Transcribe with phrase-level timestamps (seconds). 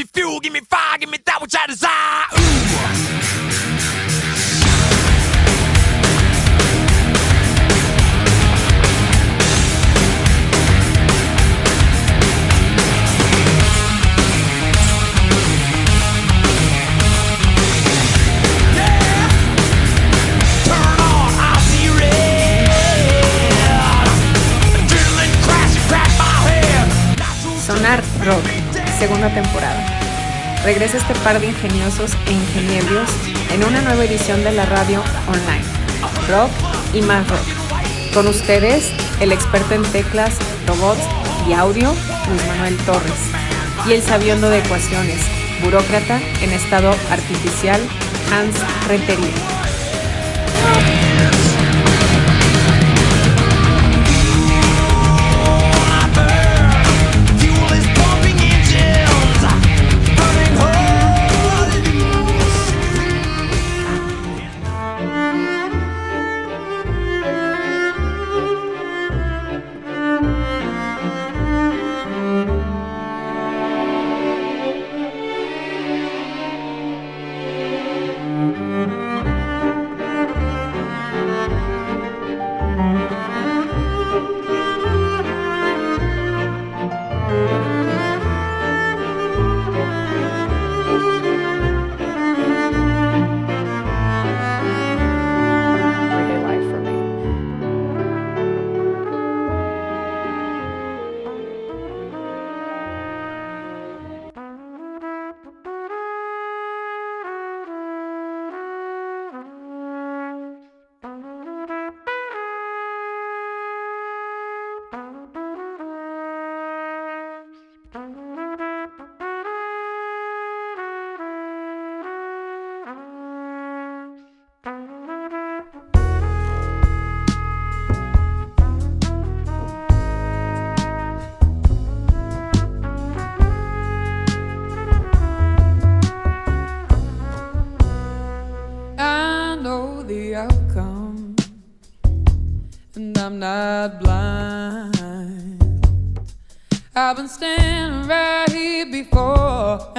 [0.00, 2.26] me fuel, give me fire, give me that which I desire.
[27.66, 28.44] Sonar Rock,
[28.98, 29.79] segunda temporada.
[30.64, 33.08] Regresa este par de ingeniosos e ingeniebrios
[33.50, 35.64] en una nueva edición de la radio online.
[36.28, 36.50] Rock
[36.92, 37.40] y más rock.
[38.12, 41.00] Con ustedes, el experto en teclas, robots
[41.48, 41.94] y audio,
[42.28, 43.30] Luis Manuel Torres.
[43.88, 45.20] Y el sabiondo de ecuaciones,
[45.64, 47.80] burócrata en estado artificial,
[48.30, 48.56] Hans
[48.86, 49.59] Rentería.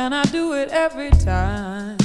[0.01, 1.97] And I do it every time.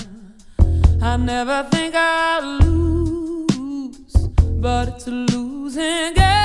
[1.01, 4.15] I never think I'll lose,
[4.61, 6.36] but it's a losing game,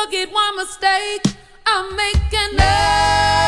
[0.00, 1.22] Look at one mistake
[1.66, 3.47] I'm making now.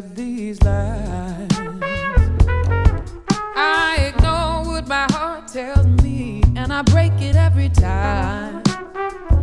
[0.00, 1.48] These lies.
[3.54, 8.62] I ignore what my heart tells me and I break it every time.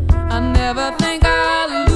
[0.09, 1.86] I never think I'll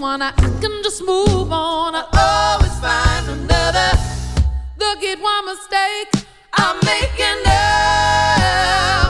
[0.00, 1.94] one, I can just move on.
[1.94, 3.98] I always find another.
[4.78, 9.07] Look at one mistake I'm making now.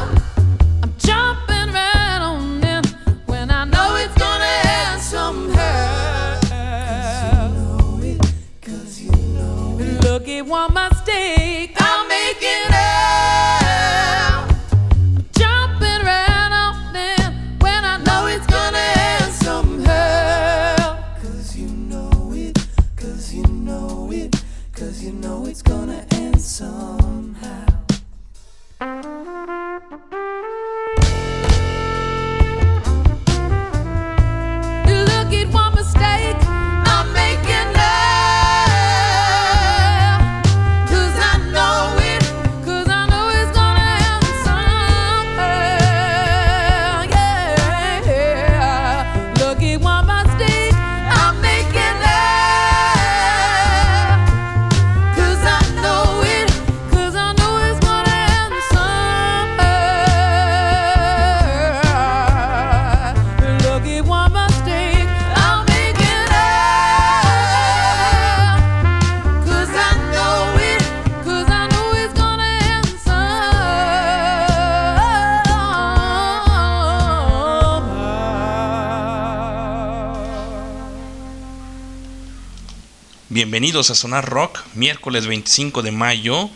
[83.68, 86.48] A Sonar Rock, miércoles 25 de mayo,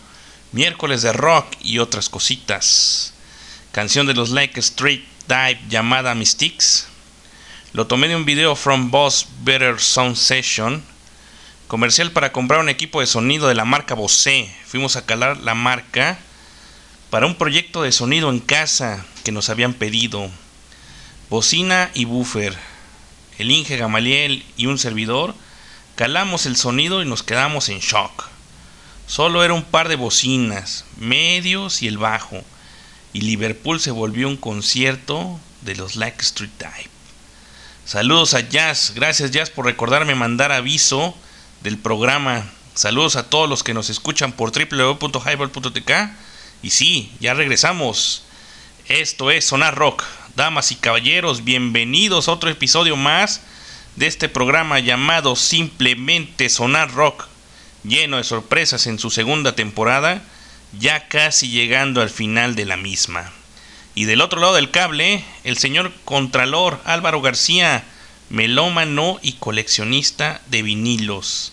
[0.51, 3.13] miércoles de rock y otras cositas.
[3.71, 6.87] Canción de los Like Street Dive llamada Mystics.
[7.75, 10.83] Lo tomé de un video from Boss Better Sound Session.
[11.69, 14.51] Comercial para comprar un equipo de sonido de la marca Bose.
[14.65, 16.19] Fuimos a calar la marca
[17.11, 20.31] para un proyecto de sonido en casa que nos habían pedido.
[21.29, 22.57] Bocina y buffer.
[23.37, 25.35] El Inge Gamaliel y un servidor
[26.03, 28.27] Calamos el sonido y nos quedamos en shock.
[29.07, 32.43] Solo era un par de bocinas, medios y el bajo,
[33.13, 36.91] y Liverpool se volvió un concierto de los Like Street Type.
[37.87, 41.15] Saludos a Jazz, gracias Jazz por recordarme mandar aviso
[41.63, 42.51] del programa.
[42.75, 45.93] Saludos a todos los que nos escuchan por www.highball.tk.
[46.65, 48.25] Y sí, ya regresamos.
[48.89, 50.03] Esto es Sonar Rock.
[50.35, 53.43] Damas y caballeros, bienvenidos a otro episodio más
[53.97, 57.27] de este programa llamado Simplemente Sonar Rock,
[57.85, 60.23] lleno de sorpresas en su segunda temporada,
[60.79, 63.33] ya casi llegando al final de la misma.
[63.95, 67.85] Y del otro lado del cable, el señor Contralor Álvaro García,
[68.31, 71.53] melómano y coleccionista de vinilos.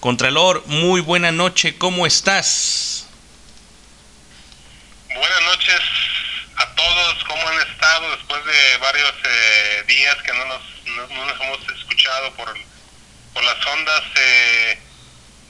[0.00, 3.06] Contralor, muy buena noche, ¿cómo estás?
[5.08, 5.80] Buenas noches
[6.58, 11.40] a todos, ¿cómo han estado después de varios eh, días que no nos no, nos
[11.40, 12.56] hemos escuchado por,
[13.32, 14.78] por las ondas eh,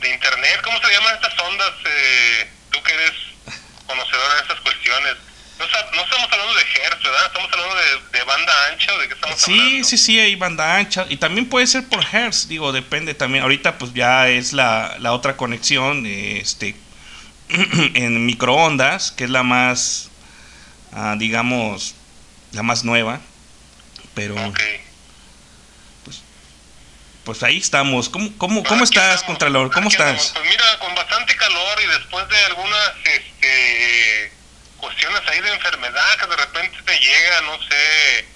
[0.00, 0.60] de internet.
[0.62, 1.72] ¿Cómo se llaman estas ondas?
[1.84, 3.12] Eh, tú que eres
[3.87, 5.14] conocedor de estas cuestiones.
[5.58, 7.26] No, no, estamos hablando de Hertz, ¿verdad?
[7.26, 7.75] Estamos hablando
[8.12, 9.88] de, banda ancha o de qué estamos sí, hablando.
[9.88, 11.06] Sí, sí, hay banda ancha.
[11.08, 13.43] Y también puede ser por Hertz, digo, depende también.
[13.43, 16.76] Ahorita pues ya es la, la otra conexión este
[17.94, 20.07] en microondas, que es la más,
[20.93, 21.94] ah, digamos,
[22.52, 23.20] la más nueva.
[24.14, 24.35] Pero
[27.29, 28.08] pues ahí estamos.
[28.08, 29.70] ¿Cómo, cómo, cómo estás, Contralor?
[29.70, 30.32] ¿Cómo estás?
[30.32, 34.32] Pues mira, con bastante calor y después de algunas este,
[34.79, 38.29] cuestiones ahí de enfermedad que de repente te llega, no sé,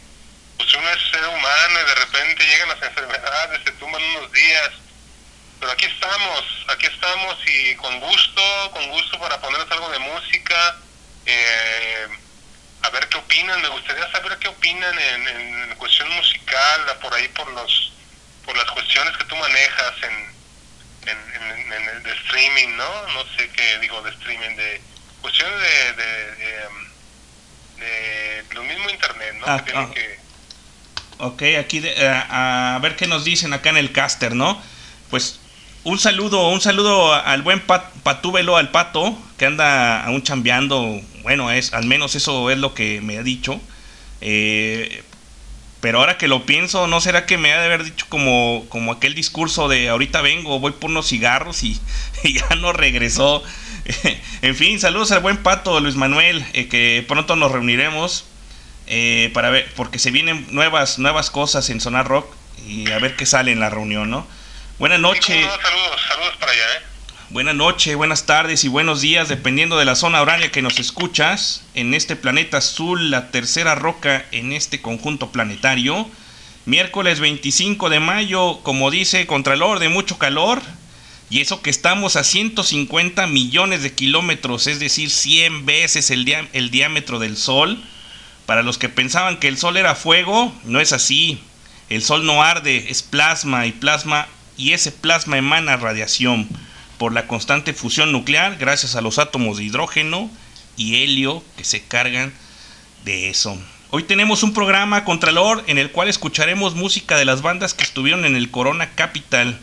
[0.58, 4.70] pues uno es ser humano y de repente llegan las enfermedades, se tumban unos días.
[5.58, 8.42] Pero aquí estamos, aquí estamos y con gusto,
[8.74, 10.76] con gusto para ponerles algo de música.
[11.24, 12.08] Eh,
[12.82, 17.28] a ver qué opinan, me gustaría saber qué opinan en, en cuestión musical, por ahí
[17.28, 17.92] por los
[18.44, 23.08] por las cuestiones que tú manejas en, en, en, el de streaming, ¿no?
[23.08, 24.80] No sé qué digo de streaming, de
[25.20, 26.66] cuestiones de, de,
[27.78, 29.46] de, lo mismo internet, ¿no?
[29.46, 29.88] Ah, que ah.
[29.94, 30.18] que...
[31.18, 34.60] Ok, aquí de, a, a ver qué nos dicen acá en el caster, ¿no?
[35.08, 35.38] Pues
[35.84, 41.00] un saludo, un saludo al buen pat, Patúbelo, al pato, que anda aún chambeando.
[41.22, 43.60] Bueno, es, al menos eso es lo que me ha dicho.
[44.20, 45.02] Eh,
[45.80, 48.92] pero ahora que lo pienso, ¿no será que me ha de haber dicho como, como
[48.92, 51.80] aquel discurso de ahorita vengo, voy por unos cigarros y,
[52.24, 53.42] ya no regresó?
[54.42, 58.26] en fin, saludos al buen pato Luis Manuel, eh, que pronto nos reuniremos
[58.86, 62.32] eh, para ver, porque se vienen nuevas, nuevas cosas en Sonar Rock
[62.64, 64.24] y a ver qué sale en la reunión, ¿no?
[64.82, 65.46] Buenas noches.
[65.46, 66.82] Saludos, saludos para allá, ¿eh?
[67.30, 71.62] Buenas noches, buenas tardes y buenos días, dependiendo de la zona horaria que nos escuchas.
[71.74, 76.08] En este planeta azul, la tercera roca en este conjunto planetario.
[76.64, 80.60] Miércoles 25 de mayo, como dice Contralor, de mucho calor.
[81.30, 86.72] Y eso que estamos a 150 millones de kilómetros, es decir, 100 veces el, el
[86.72, 87.80] diámetro del Sol.
[88.46, 91.40] Para los que pensaban que el Sol era fuego, no es así.
[91.88, 96.48] El Sol no arde, es plasma y plasma y ese plasma emana radiación
[96.98, 100.30] por la constante fusión nuclear gracias a los átomos de hidrógeno
[100.76, 102.32] y helio que se cargan
[103.04, 103.58] de eso.
[103.90, 108.24] Hoy tenemos un programa Contralor en el cual escucharemos música de las bandas que estuvieron
[108.24, 109.60] en el Corona Capital,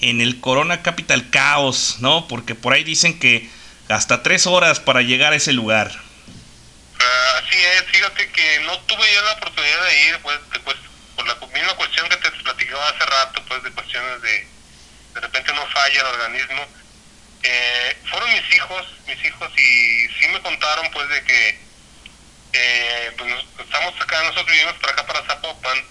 [0.00, 2.28] en el Corona Capital Caos, ¿no?
[2.28, 3.48] Porque por ahí dicen que
[3.88, 5.90] hasta tres horas para llegar a ese lugar.
[5.90, 10.76] Uh, así es, fíjate que no tuve yo la oportunidad de ir, pues
[11.24, 14.48] por la misma cuestión que te platicaba hace rato, pues de cuestiones de,
[15.14, 16.66] de repente no falla el organismo.
[17.42, 21.60] Eh, fueron mis hijos, mis hijos, y sí me contaron pues de que
[22.52, 25.84] eh, pues, estamos acá, nosotros vivimos para acá, para Zapopan,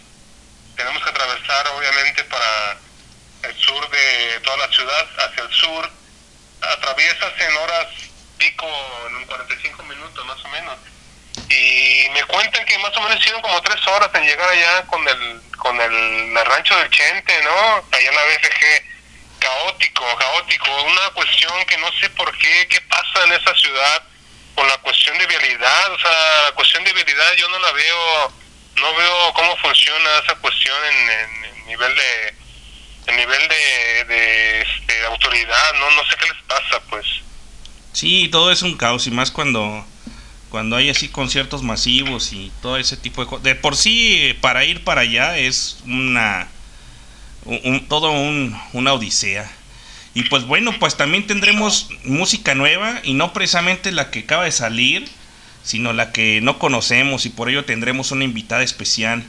[0.75, 2.77] tenemos que atravesar obviamente para
[3.43, 5.91] el sur de toda la ciudad, hacia el sur,
[6.61, 7.87] atraviesas en horas
[8.37, 8.67] pico,
[9.09, 10.77] en 45 minutos más o menos.
[11.49, 15.07] Y me cuentan que más o menos hicieron como tres horas en llegar allá con
[15.07, 17.83] el con el, rancho del Chente, ¿no?
[17.91, 18.89] Allá en la BFG
[19.39, 24.03] caótico, caótico, una cuestión que no sé por qué, qué pasa en esa ciudad
[24.55, 28.33] con la cuestión de vialidad, o sea, la cuestión de vialidad yo no la veo,
[28.75, 32.33] no veo cómo funciona esa cuestión en, en, nivel de,
[33.07, 37.05] el nivel de, de este, autoridad, no, no sé qué les pasa, pues.
[37.93, 39.85] Sí, todo es un caos y más cuando
[40.49, 43.43] cuando hay así conciertos masivos y todo ese tipo de cosas.
[43.43, 46.47] De por sí, para ir para allá es una.
[47.45, 49.49] Un, todo un, una odisea.
[50.13, 54.51] Y pues bueno, pues también tendremos música nueva y no precisamente la que acaba de
[54.51, 55.07] salir,
[55.63, 59.23] sino la que no conocemos y por ello tendremos una invitada especial.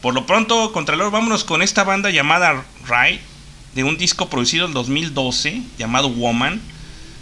[0.00, 3.20] Por lo pronto, Contralor, vámonos con esta banda llamada Ride,
[3.74, 6.60] de un disco producido en 2012 llamado Woman.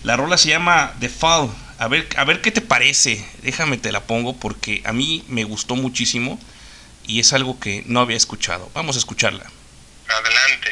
[0.02, 1.50] La rola se llama The Fall.
[1.82, 3.26] A ver, a ver qué te parece.
[3.42, 6.38] Déjame te la pongo porque a mí me gustó muchísimo
[7.08, 8.70] y es algo que no había escuchado.
[8.72, 9.50] Vamos a escucharla.
[10.08, 10.70] Adelante.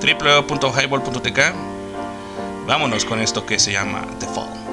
[0.00, 1.40] www.highball.tk
[2.68, 4.63] Vámonos con esto que se llama The Fall.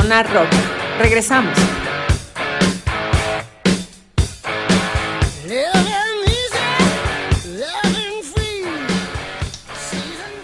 [0.00, 0.48] Sonar Rock.
[1.00, 1.58] Regresamos.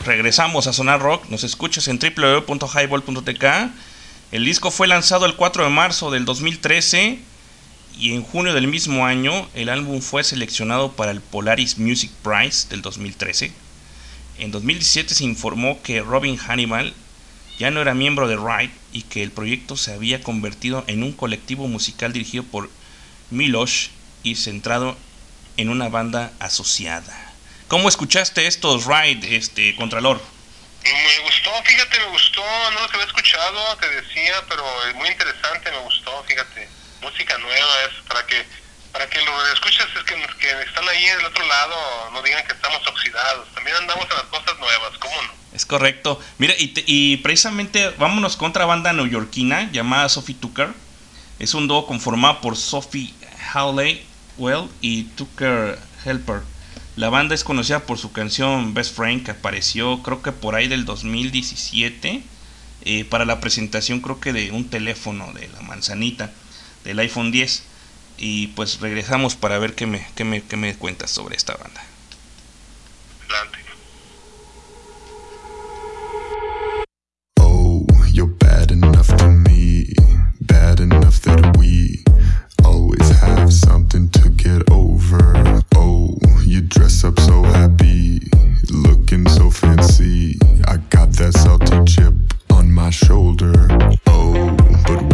[0.04, 1.28] Regresamos a Sonar Rock.
[1.28, 3.44] Nos escuchas en www.highball.tk.
[4.32, 7.20] El disco fue lanzado el 4 de marzo del 2013
[7.96, 12.68] y en junio del mismo año el álbum fue seleccionado para el Polaris Music Prize
[12.70, 13.52] del 2013.
[14.40, 16.92] En 2017 se informó que Robin Hannibal
[17.58, 21.12] ya no era miembro de Ride y que el proyecto se había convertido en un
[21.12, 22.70] colectivo musical dirigido por
[23.30, 23.88] Milosh
[24.23, 24.96] y centrado
[25.56, 27.32] en una banda asociada.
[27.68, 30.20] ¿Cómo escuchaste estos Ride, este Contralor?
[30.84, 32.42] Me gustó, fíjate, me gustó,
[32.73, 36.68] no los había escuchado, te decía, pero es muy interesante, me gustó, fíjate.
[37.00, 38.44] Música nueva es para que
[38.94, 41.74] para que lo escuches es que, que están ahí del otro lado
[42.12, 43.46] no digan que estamos oxidados.
[43.54, 45.28] También andamos en las cosas nuevas, ¿cómo no?
[45.52, 46.20] Es correcto.
[46.38, 50.68] Mira, y, te- y precisamente vámonos con otra banda neoyorquina llamada Sophie Tucker.
[51.40, 53.12] Es un dúo conformado por Sophie
[53.52, 54.06] Hawley
[54.38, 56.42] Well y Tucker Helper.
[56.96, 60.68] La banda es conocida por su canción Best Friend que apareció creo que por ahí
[60.68, 62.22] del 2017
[62.84, 66.30] eh, para la presentación creo que de un teléfono de la manzanita
[66.84, 67.64] del iPhone 10
[68.18, 71.83] y pues regresamos para ver qué me, qué me, qué me cuentas sobre esta banda.
[73.25, 73.59] Adelante.
[77.40, 79.87] Oh, you're bad enough to me,
[80.40, 82.05] bad enough that we
[82.64, 85.62] always have something to get over.
[85.74, 88.20] Oh, you dress up so happy,
[88.70, 90.38] looking so fancy.
[90.66, 92.14] I got that salty chip
[92.50, 93.55] on my shoulder.
[94.07, 95.13] Oh, but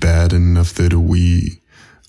[0.00, 1.60] bad enough that we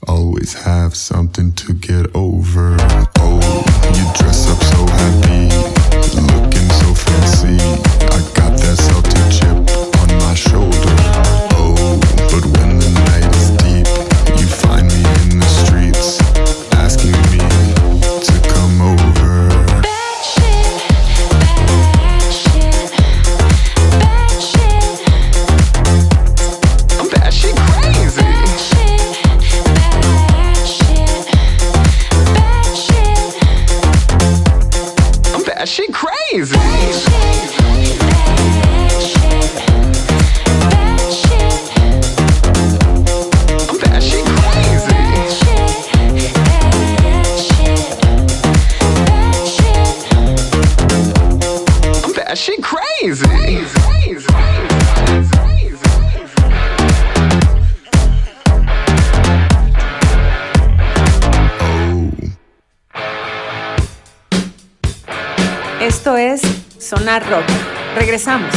[0.08, 2.78] always have something to get over.
[3.17, 3.63] Oh,
[3.95, 4.68] you dress up
[68.09, 68.51] Regresamos.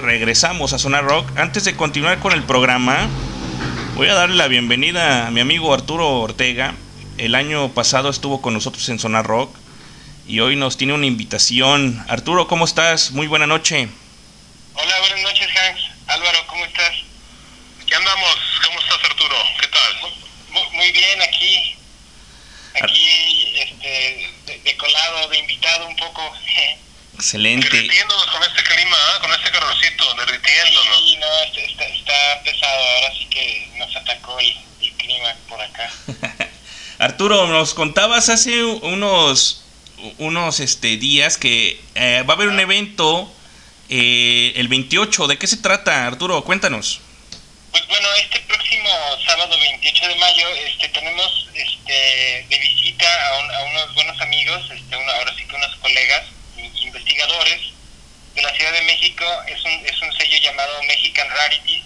[0.00, 1.36] regresamos a Zona Rock.
[1.36, 3.08] Antes de continuar con el programa,
[3.96, 6.76] voy a darle la bienvenida a mi amigo Arturo Ortega.
[7.16, 9.52] El año pasado estuvo con nosotros en Zona Rock
[10.28, 12.04] y hoy nos tiene una invitación.
[12.08, 13.10] Arturo, ¿cómo estás?
[13.10, 13.88] Muy buena noche.
[14.74, 15.80] Hola, buenas noches, Hans.
[16.06, 16.94] Álvaro, ¿cómo estás?
[17.82, 18.38] Aquí andamos
[24.78, 26.32] colado, de invitado un poco.
[27.14, 27.68] Excelente.
[27.68, 29.18] Derritiéndonos con este clima, ¿ah?
[29.20, 30.98] con este calorcito, derritiéndonos.
[30.98, 35.60] Sí, no, está, está, está pesado, ahora sí que nos atacó el, el clima por
[35.60, 35.90] acá.
[37.18, 39.64] Arturo, nos contabas hace unos
[40.18, 43.28] unos este días que eh, va a haber un evento
[43.88, 45.26] eh, el 28.
[45.26, 46.44] ¿De qué se trata, Arturo?
[46.44, 47.00] Cuéntanos.
[47.72, 48.88] Pues bueno, este próximo
[49.26, 54.62] sábado 28 de mayo este, tenemos este, de visita a, un- a unos buenos amigos,
[54.72, 56.22] este, ahora sí que unos colegas
[56.84, 57.58] investigadores
[58.36, 59.24] de la Ciudad de México.
[59.48, 61.82] Es un, es un sello llamado Mexican Rarities,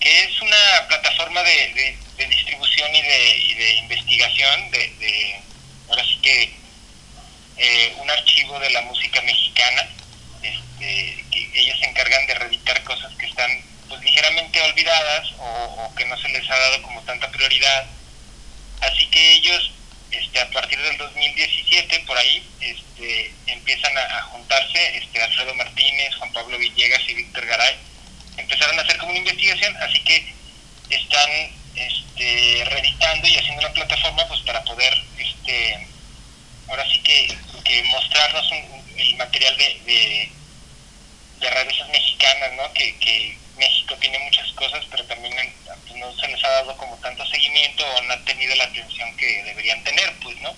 [0.00, 5.40] que es una plataforma de- de distribución y de, y de investigación, de, de-
[5.88, 6.52] ahora sí que
[7.56, 9.88] eh, un archivo de la música mexicana.
[10.42, 13.50] Este, que ellos se encargan de reeditar cosas que están
[13.88, 17.86] pues ligeramente olvidadas o, que no se les ha dado como tanta prioridad.
[18.80, 19.72] Así que ellos,
[20.10, 26.14] este, a partir del 2017, por ahí, este, empiezan a, a juntarse, este, Alfredo Martínez,
[26.16, 27.76] Juan Pablo Villegas y Víctor Garay,
[28.38, 30.32] empezaron a hacer como una investigación, así que
[30.88, 31.30] están
[31.74, 35.88] este, reeditando y haciendo una plataforma pues para poder este,
[36.68, 37.28] ahora sí que,
[37.64, 40.32] que mostrarnos un- el material de, de,
[41.40, 41.50] de
[41.90, 42.72] mexicanas, ¿no?
[42.74, 45.34] Que, que México tiene muchas cosas, pero también
[45.86, 49.16] pues, no se les ha dado como tanto seguimiento o no han tenido la atención
[49.16, 50.54] que deberían tener, pues, ¿no?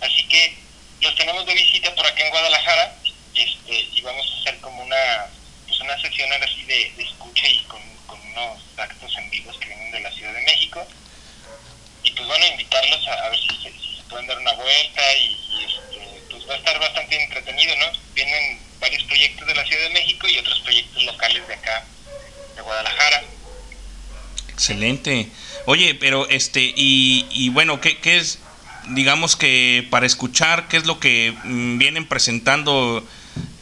[0.00, 0.66] Así que
[1.00, 3.00] los tenemos de visita por acá en Guadalajara
[3.34, 5.30] este, y vamos a hacer como una,
[5.66, 9.56] pues una sección ahora sí de, de escucha y con, con unos actos en vivos
[9.58, 10.84] que vienen de la Ciudad de México
[12.02, 16.22] y pues bueno, invitarlos a, ver si se, pueden dar una vuelta y, y, este,
[16.30, 17.86] pues va a estar bastante entretenido, ¿no?
[18.14, 21.84] Vienen varios proyectos de la Ciudad de México y otros proyectos locales de acá,
[22.56, 23.22] de Guadalajara.
[24.48, 25.28] Excelente.
[25.66, 28.38] Oye, pero este, y, y bueno, ¿qué, qué es,
[28.88, 33.06] digamos que para escuchar, qué es lo que mm, vienen presentando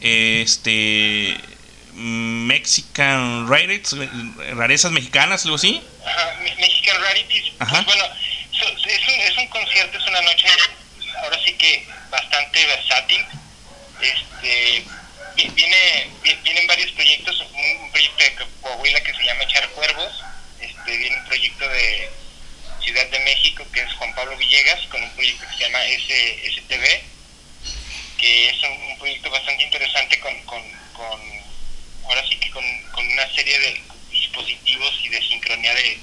[0.01, 1.37] este
[1.97, 3.95] Mexican Rarities,
[4.55, 5.81] rarezas mexicanas, algo así?
[6.05, 7.83] Ajá, Me- Mexican Rarities, Ajá.
[7.83, 8.05] pues bueno,
[8.85, 10.47] es, un, es un concierto, es una noche,
[11.23, 13.25] ahora sí que bastante versátil.
[13.99, 14.83] Este,
[15.35, 20.23] vi- viene, vi- vienen varios proyectos, un, proyecto de Coahuila que se llama Echar Cuervos,
[20.61, 22.11] este, viene un proyecto de
[22.83, 27.01] Ciudad de México que es Juan Pablo Villegas, con un proyecto que se llama STV,
[28.19, 30.61] que es un, un proyecto bastante interesante con, con,
[30.93, 31.46] con
[32.07, 35.99] ahora sí que con, con una serie de dispositivos y de sincronía de,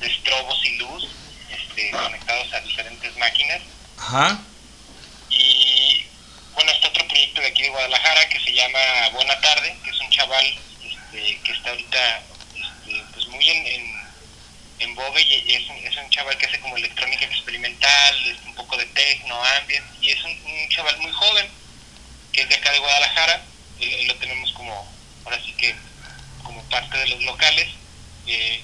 [0.00, 1.06] de estrobos y luz
[1.50, 3.60] este, conectados a diferentes máquinas.
[3.98, 4.40] Ajá.
[5.30, 6.04] Y
[6.54, 10.00] bueno, está otro proyecto de aquí de Guadalajara que se llama Buena Tarde, que es
[10.00, 10.44] un chaval
[10.84, 12.22] este, que está ahorita
[12.56, 13.94] este, pues muy en, en,
[14.80, 18.54] en vogue y es un, es un chaval que hace como electrónica experimental, es un
[18.54, 21.48] poco de techno, ambient, y es un, un chaval muy joven
[22.32, 23.42] que es de acá de Guadalajara,
[23.80, 24.92] él- él lo tenemos como,
[25.24, 25.74] ahora sí que
[26.42, 27.68] como parte de los locales.
[28.26, 28.62] Eh,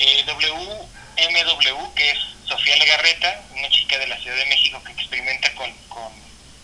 [0.00, 5.52] eh, WMW, que es Sofía Legarreta, una chica de la Ciudad de México que experimenta
[5.54, 6.12] con, con,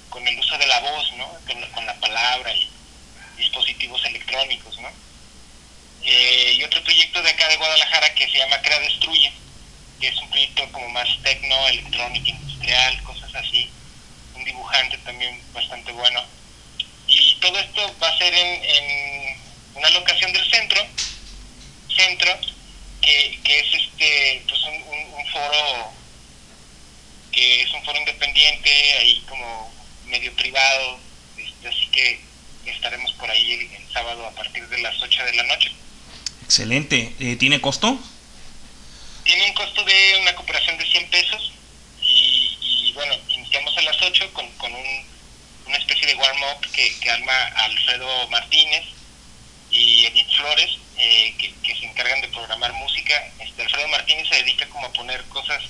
[0.09, 1.29] con el uso de la voz, ¿no?
[1.47, 2.71] Con, la- con la palabra y
[3.37, 4.89] dispositivos electrónicos, ¿no?
[6.03, 7.23] Eh, y otro proyecto
[7.57, 9.33] Guadalajara que se llama Crea Destruye,
[10.01, 13.71] que es un proyecto como más tecno, electrónica, industrial, cosas así.
[14.35, 16.23] Un dibujante también bastante bueno.
[17.07, 19.37] Y todo esto va a ser en,
[19.75, 20.81] una locación del centro,
[21.95, 22.39] centro,
[23.01, 25.93] que, que es este pues un foro
[27.35, 29.73] que es un foro independiente, ahí como
[30.07, 30.99] medio privado,
[31.37, 32.21] este, así que
[32.67, 35.74] estaremos por ahí el, el sábado a partir de las 8 de la noche.
[36.55, 37.13] Excelente.
[37.19, 37.99] Eh, ¿Tiene costo?
[39.25, 41.53] Tiene un costo de una cooperación de 100 pesos
[42.01, 45.05] y, y, bueno, iniciamos a las 8 con, con un,
[45.67, 48.85] una especie de warm-up que, que arma Alfredo Martínez
[49.73, 53.21] y Edith Flores, eh, que, que se encargan de programar música.
[53.41, 55.61] Este, Alfredo Martínez se dedica como a poner cosas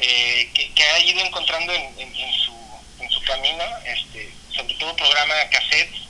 [0.00, 2.56] eh, que, que ha ido encontrando en, en- su,
[3.00, 6.03] en su camino, este, sobre todo programa son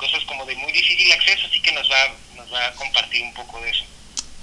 [0.00, 3.34] cosas como de muy difícil acceso, así que nos va, nos va a compartir un
[3.34, 3.84] poco de eso.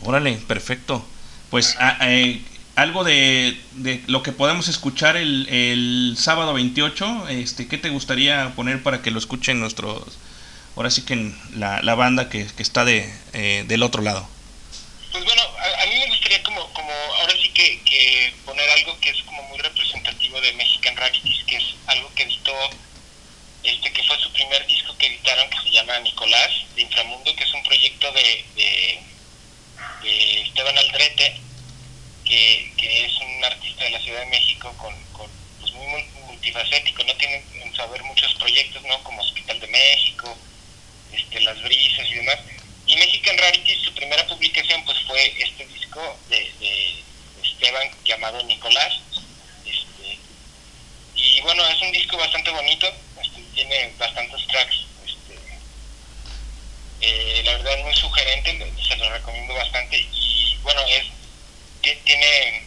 [0.04, 1.04] Órale, perfecto.
[1.50, 2.42] Pues a- eh,
[2.76, 8.54] algo de, de lo que podemos escuchar el, el sábado 28, este, ¿qué te gustaría
[8.56, 10.20] poner para que lo escuchen nuestros,
[10.76, 14.30] ahora sí que en la, la banda que, que está de, eh, del otro lado?
[15.12, 18.96] Pues bueno, a, a mí me gustaría como, como ahora sí que, que poner algo
[19.00, 22.54] que es como muy representativo de Mexican Rarities, que es algo que editó,
[23.68, 27.44] este que fue su primer disco que editaron, que se llama Nicolás, de Inframundo, que
[27.44, 29.00] es un proyecto de, de,
[30.48, 31.40] Esteban Aldrete,
[32.26, 36.12] que, que es un artista de la Ciudad de México con, con pues, muy mul-
[36.28, 39.04] multifacético, no tiene en su haber muchos proyectos, ¿no?
[39.04, 40.38] Como Hospital de México,
[41.12, 42.38] este, Las Brisas y demás.
[42.86, 46.96] Y Mexican Rarities, su primera publicación, pues fue este disco de, de
[47.44, 48.94] Esteban llamado Nicolás.
[49.66, 50.18] Este,
[51.16, 52.88] y bueno, es un disco bastante bonito,
[53.58, 54.76] tiene bastantes tracks.
[55.06, 55.36] Este,
[57.02, 59.98] eh, la verdad es muy sugerente, se lo recomiendo bastante.
[60.00, 61.04] Y bueno, es
[61.82, 62.64] ti- tiene.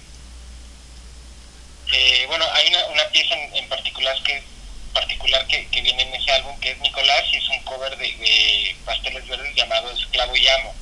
[1.92, 4.42] eh, bueno, hay una, una pieza en, en particular que
[4.92, 8.06] particular que, que viene en ese álbum que es Nicolás y es un cover de,
[8.16, 10.74] de Pasteles Verdes llamado Esclavo y Amo.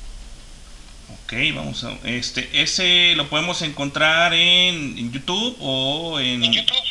[1.23, 1.95] Ok, vamos a.
[2.05, 6.43] Este, ese lo podemos encontrar en, en YouTube o en.
[6.43, 6.83] En YouTube,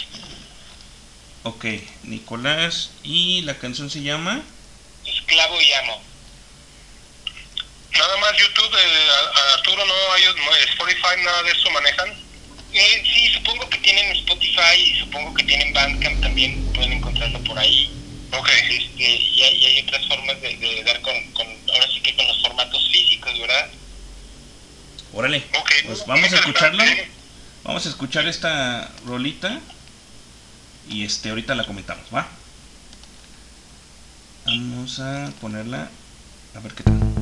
[1.44, 1.64] Ok,
[2.05, 2.90] Nicolás.
[3.03, 4.42] Y la canción se llama.
[5.05, 6.03] Esclavo y Amo.
[7.92, 9.09] Nada más YouTube, eh,
[9.55, 12.11] Arturo, no hay no, Spotify, nada de eso manejan.
[12.72, 17.59] Eh, sí, supongo que tienen Spotify y supongo que tienen Bandcamp también, pueden encontrarlo por
[17.59, 17.90] ahí.
[18.33, 18.48] Ok.
[18.48, 22.14] Este, y, hay, y hay otras formas de, de dar con, con, ahora sí que
[22.14, 23.70] con los formatos físicos, ¿verdad?
[25.12, 25.42] Órale.
[25.59, 25.72] Ok.
[25.87, 26.85] Pues vamos a escucharlo.
[27.64, 29.61] Vamos a escuchar esta rolita.
[30.88, 32.27] Y este, ahorita la comentamos, ¿va?
[34.46, 35.90] Vamos a ponerla.
[36.55, 37.17] A ver qué tal.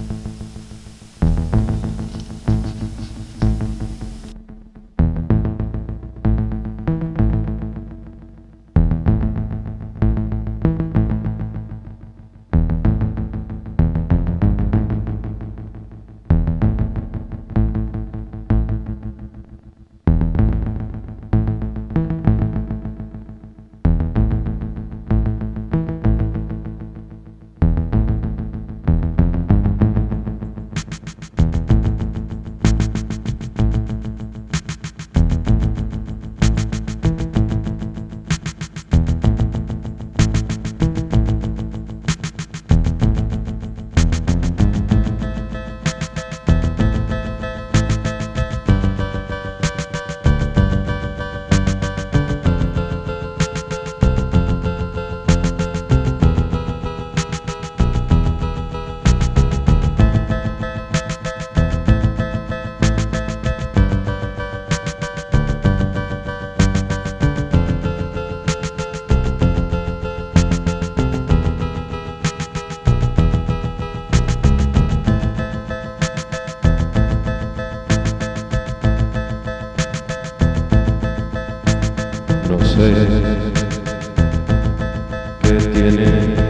[82.49, 82.95] No sé
[85.43, 86.46] qué tiene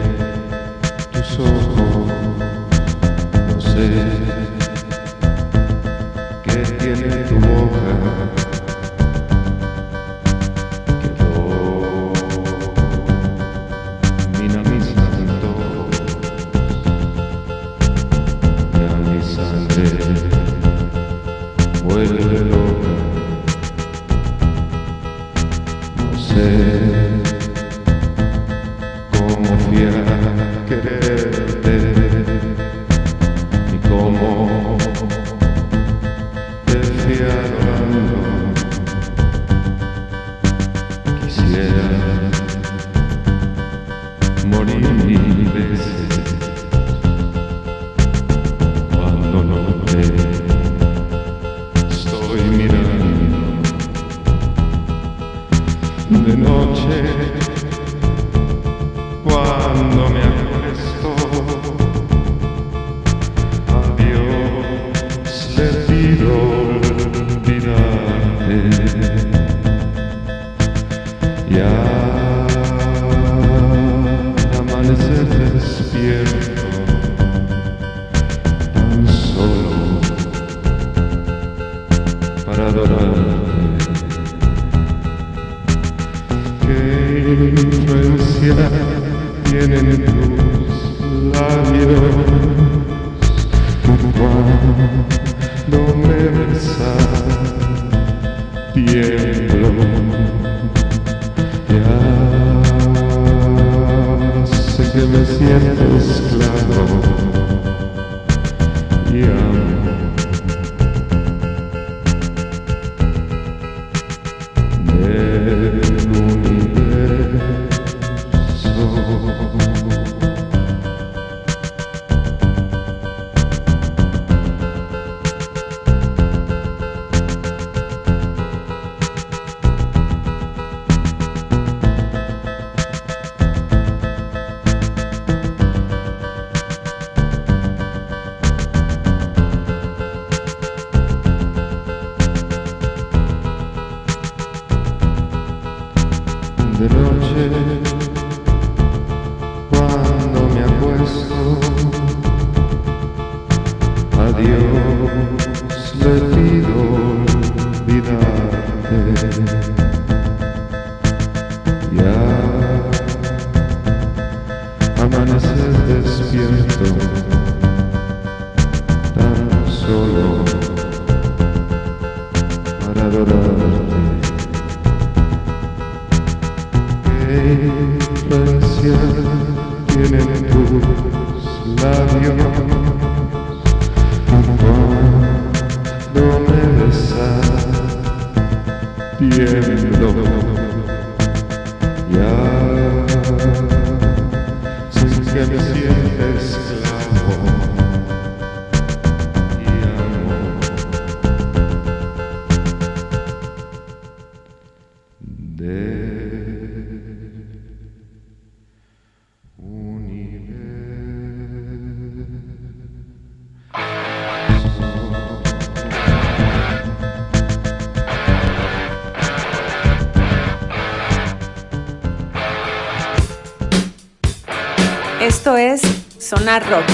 [226.27, 226.85] Sonar Rock.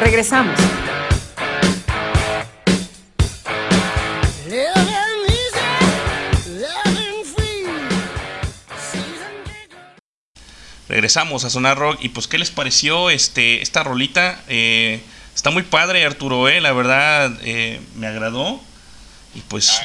[0.00, 0.58] Regresamos.
[10.88, 11.98] Regresamos a Sonar Rock.
[12.02, 15.00] Y pues qué les pareció este esta rolita Eh,
[15.34, 18.60] está muy padre Arturo eh la verdad eh, me agradó.
[19.34, 19.80] Y pues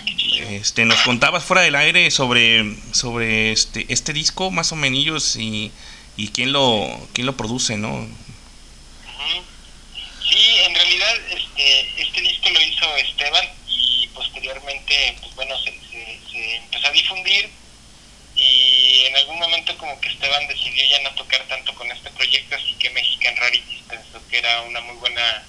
[0.49, 5.71] este nos contabas fuera del aire sobre sobre este este disco más o menos y,
[6.17, 8.09] y quién lo quién lo produce no Ujú.
[10.29, 16.19] Sí, en realidad este, este disco lo hizo Esteban y posteriormente, pues bueno, se, se,
[16.29, 17.49] se empezó a difundir
[18.35, 22.55] y en algún momento como que Esteban decidió ya no tocar tanto con este proyecto,
[22.57, 25.43] así que Mexican Rarities pensó que era una muy buena,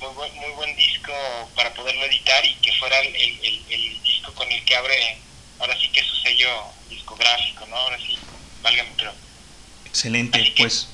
[0.00, 1.12] muy buen, muy buen disco
[1.56, 5.16] para poderlo editar y que fuera el, el, el- el disco con el que abre
[5.58, 6.50] ahora sí que su sello
[6.90, 7.76] discográfico, ¿no?
[7.76, 8.16] Ahora sí,
[8.62, 9.12] válgame, pero
[9.96, 10.88] excelente Así que- pues.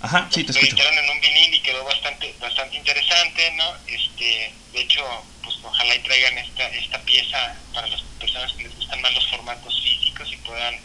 [0.00, 0.76] Ajá sí te lo escucho.
[0.76, 5.02] editaron en un vinil y quedó bastante bastante interesante no este de hecho
[5.42, 9.26] pues ojalá y traigan esta esta pieza para las personas que les gustan más los
[9.28, 10.78] formatos físicos y puedan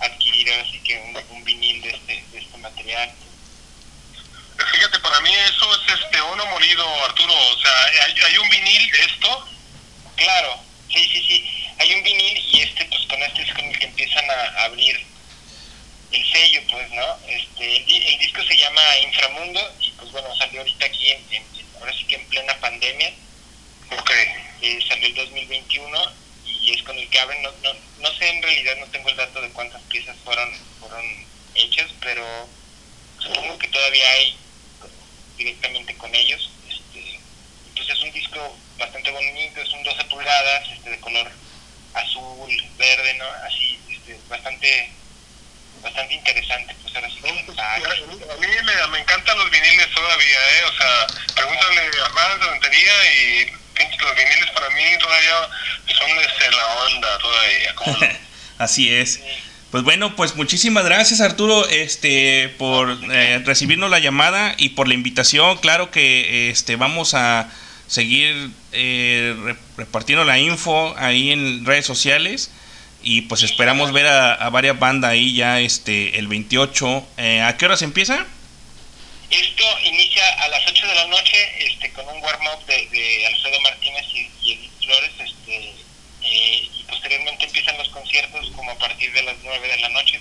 [0.00, 3.12] adquirir ahora sí que un, un vinil de este de este material.
[4.72, 7.32] Fíjate, para mí eso es este oro molido, Arturo.
[7.34, 9.48] O sea, hay, hay un vinil de esto.
[10.16, 11.44] claro sí sí sí.
[11.78, 15.04] Hay un vinil y este pues con este es con el que empiezan a abrir
[16.16, 20.34] el sello pues no este el, di- el disco se llama Inframundo y pues bueno
[20.36, 21.46] salió ahorita aquí en-
[21.80, 23.14] ahora sí que en plena pandemia
[23.90, 24.10] Ok.
[24.62, 25.98] eh, salió el 2021
[26.44, 29.16] y es con el que abren, no, no, no sé en realidad, no tengo el
[29.16, 31.04] dato de cuántas piezas fueron, fueron
[31.54, 32.24] hechas, pero
[33.18, 34.36] supongo que todavía hay
[35.36, 36.58] directamente con ellos.
[36.68, 37.20] Este,
[37.76, 41.32] pues es un disco bastante bonito, es un 12 pulgadas, este, de color
[41.92, 43.26] azul, verde, ¿no?
[43.44, 44.96] Así, este, bastante
[45.86, 49.88] bastante interesante, pues ahora sí que el Pues, a mí me, me encantan los viniles
[49.94, 50.62] todavía, ¿eh?
[50.68, 55.48] O sea, pregúntale a Juan de Rentería y pinche, los viniles para mí todavía
[55.96, 57.74] son este, la onda todavía.
[57.76, 58.06] ¿cómo no?
[58.58, 59.20] Así es.
[59.70, 64.94] Pues bueno, pues muchísimas gracias Arturo este por eh, recibirnos la llamada y por la
[64.94, 65.58] invitación.
[65.58, 67.48] Claro que este vamos a
[67.88, 72.50] seguir eh, re- repartiendo la info ahí en redes sociales
[73.06, 77.06] y pues esperamos ver a, a varias bandas ahí ya este el 28.
[77.18, 78.26] Eh, ¿A qué horas empieza?
[79.30, 83.60] Esto inicia a las 8 de la noche este, con un warm-up de, de Alfredo
[83.60, 85.74] Martínez y, y Edith Flores este,
[86.22, 90.20] eh, y posteriormente empiezan los conciertos como a partir de las 9 de la noche.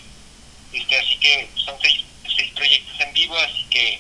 [0.72, 2.02] Este, así que son seis,
[2.38, 4.00] seis proyectos en vivo, así que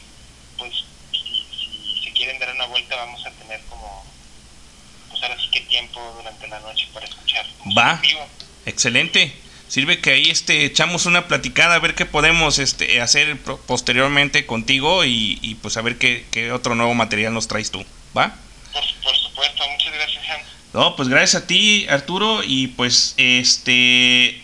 [0.60, 0.74] pues
[1.12, 4.06] si, si se quieren dar una vuelta vamos a tener como
[5.10, 7.94] pues ahora sí que tiempo durante la noche para escuchar Va.
[7.94, 8.28] en vivo.
[8.66, 9.32] Excelente.
[9.68, 13.36] Sirve que ahí este echamos una platicada a ver qué podemos este hacer
[13.68, 17.84] posteriormente contigo y, y, pues a ver qué, qué otro nuevo material nos traes tú.
[18.16, 18.36] ¿Va?
[18.72, 20.24] Por, por supuesto, muchas gracias.
[20.74, 22.42] No, pues gracias a ti, Arturo.
[22.46, 24.42] Y pues, este.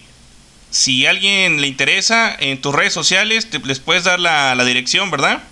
[0.72, 4.64] Si a alguien le interesa, en tus redes sociales te- les puedes dar la, la
[4.64, 5.44] dirección, ¿verdad?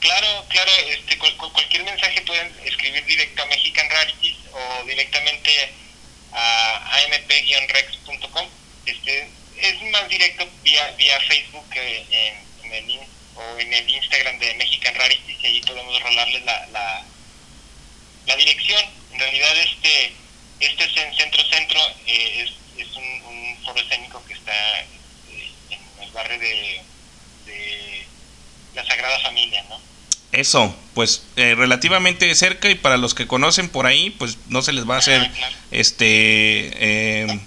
[0.00, 5.50] Claro, claro, este, cual- cualquier mensaje pueden escribir directo a Mexican Rarities o directamente
[6.32, 8.48] a amp-rex.com.
[8.86, 9.28] Este,
[9.60, 13.00] es más directo vía, vía Facebook en, en el,
[13.34, 17.04] o en el Instagram de Mexican Rarities y ahí podemos rolarles la, la,
[18.26, 18.82] la dirección.
[19.12, 20.12] En realidad este,
[20.60, 25.52] este es en Centro Centro, eh, es, es un, un foro escénico que está eh,
[26.38, 26.82] de,
[27.46, 28.06] de
[28.74, 29.80] la Sagrada Familia, ¿no?
[30.32, 34.72] Eso, pues eh, relativamente cerca y para los que conocen por ahí, pues no se
[34.72, 35.30] les va a hacer,
[35.70, 37.40] este, eh,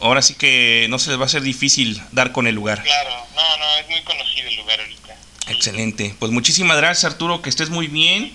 [0.00, 2.82] ahora sí que no se les va a hacer difícil dar con el lugar.
[2.82, 5.16] Claro, no, no, es muy conocido el lugar ahorita.
[5.48, 6.14] Excelente.
[6.18, 8.34] Pues muchísimas gracias Arturo, que estés muy bien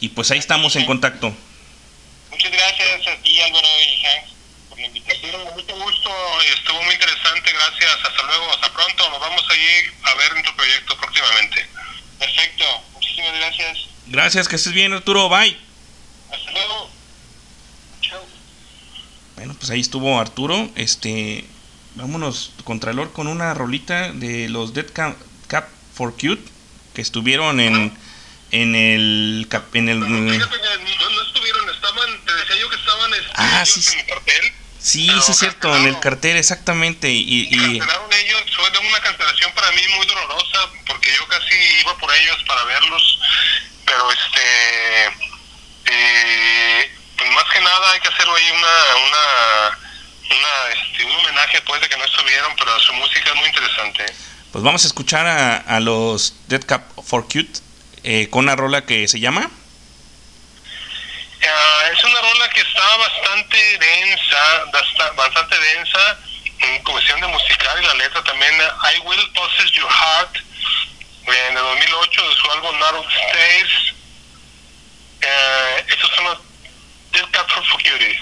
[0.00, 1.34] y pues ahí estamos en contacto.
[2.30, 4.24] Muchas gracias a ti, Álvaro y Hank,
[4.70, 5.42] por la invitación.
[5.54, 6.10] Mucho gusto,
[6.54, 7.98] estuvo muy interesante, gracias.
[8.02, 9.10] Hasta luego, hasta pronto.
[9.10, 11.66] Nos vamos a ir a ver en tu proyecto próximamente.
[12.18, 12.64] Perfecto,
[12.94, 13.78] muchísimas gracias.
[14.06, 15.56] Gracias, que estés bien Arturo, bye.
[16.32, 16.90] Hasta luego.
[18.02, 18.20] Chao.
[19.36, 20.68] Bueno, pues ahí estuvo Arturo.
[20.76, 21.44] Este,
[21.94, 25.16] vámonos, Contralor, con una rolita de los Dead Cap,
[25.46, 26.42] Cap for Cute
[26.94, 27.96] que estuvieron en,
[28.50, 29.46] en el.
[29.48, 33.14] cap- en el Pero fíjate que no, no estuvieron, estaban, te decía yo que estaban
[33.14, 33.80] este, Ah, sí.
[33.92, 34.52] en el cartel.
[34.80, 37.10] Sí, sí, es cierto, en el cartel, exactamente.
[37.10, 41.54] Y, y- Cancelaron ellos, fue de una cancelación para mí muy dolorosa, porque yo casi
[41.80, 43.18] iba por ellos para verlos,
[43.84, 45.06] pero este,
[45.86, 49.78] eh, pues más que nada hay que hacer ahí una, una,
[50.36, 54.04] una, este, un homenaje pues de que no estuvieron, pero su música es muy interesante.
[54.52, 57.60] pues vamos a escuchar a, a los Dead Cap for Cute
[58.04, 59.50] eh, con una rola que se llama.
[61.46, 66.18] Ah, es una rola que está bastante densa, basta- bastante densa
[66.60, 68.52] en cuestión de musical y la letra también.
[68.94, 70.36] I Will Possess Your Heart,
[71.26, 73.94] en el 2008 de su álbum Narrow Stays.
[75.20, 76.38] Eh, estos son los
[77.12, 78.18] Dead Cat for Fury.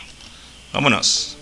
[0.73, 1.36] Vámonos.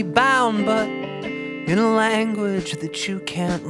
[0.00, 3.61] Bound, but in a language that you can't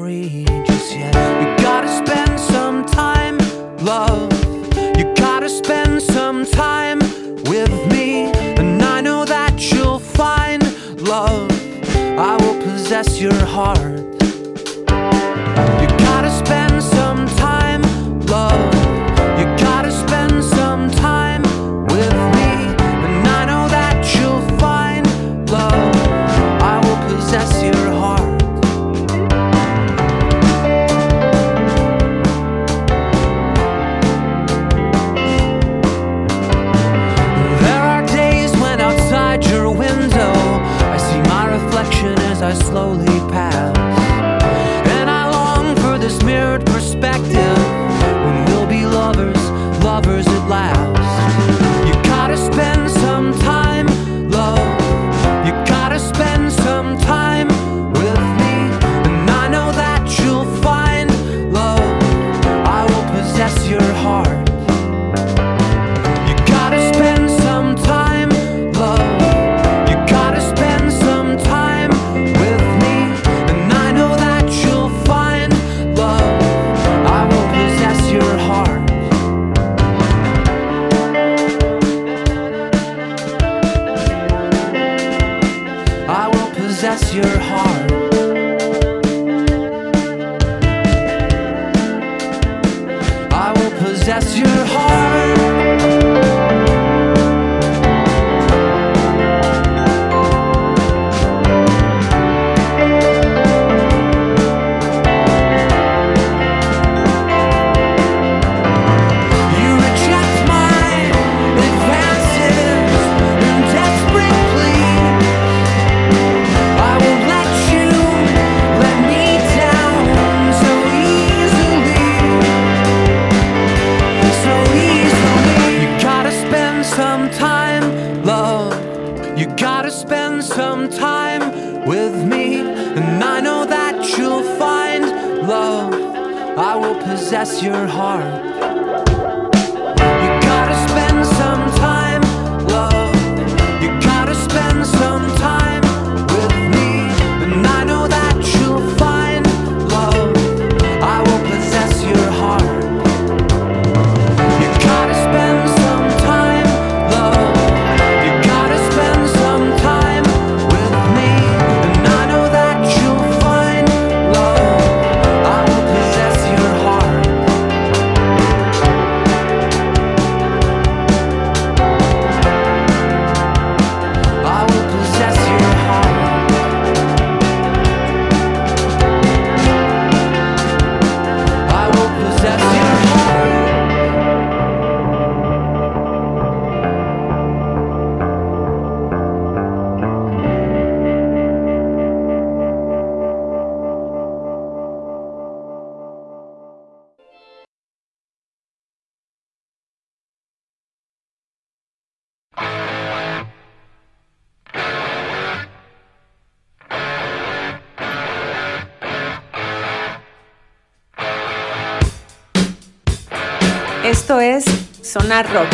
[215.12, 215.68] Sonar Rock.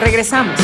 [0.00, 0.60] Regresamos.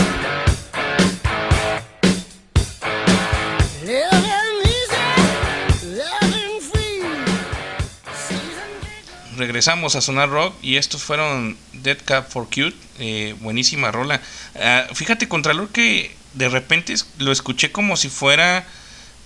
[9.36, 14.20] regresamos a Sonar Rock y estos fueron Dead Cap for Cute, eh, buenísima rola.
[14.60, 18.66] Ah, fíjate, Contralor, que de repente lo escuché como si fuera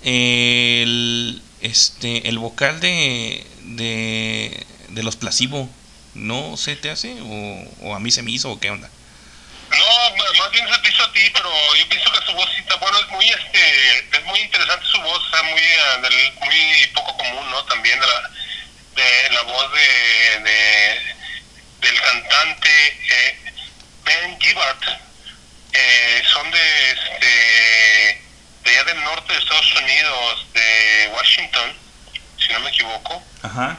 [0.03, 5.69] eh, el, este, el vocal de, de, de los Placebo.
[6.15, 7.17] ¿No se te hace?
[7.23, 8.49] O, o a mí se me hizo?
[8.53, 8.89] ¿O qué onda?
[9.71, 12.49] No, ma- más bien se te hizo a ti, pero yo pienso que su voz
[12.55, 15.63] sí está, bueno, es muy, este, es muy interesante su voz, o sea, muy,
[16.43, 17.65] muy poco común, ¿no?
[17.65, 18.31] También de la,
[18.97, 21.15] de la voz de, de-
[21.81, 22.69] del cantante
[23.11, 23.39] eh,
[24.05, 24.79] Ben Gibbard,
[25.73, 28.23] eh, son de, este,
[28.65, 31.77] de allá del norte de Estados Unidos, de Washington,
[32.39, 33.77] si no me equivoco Ajá.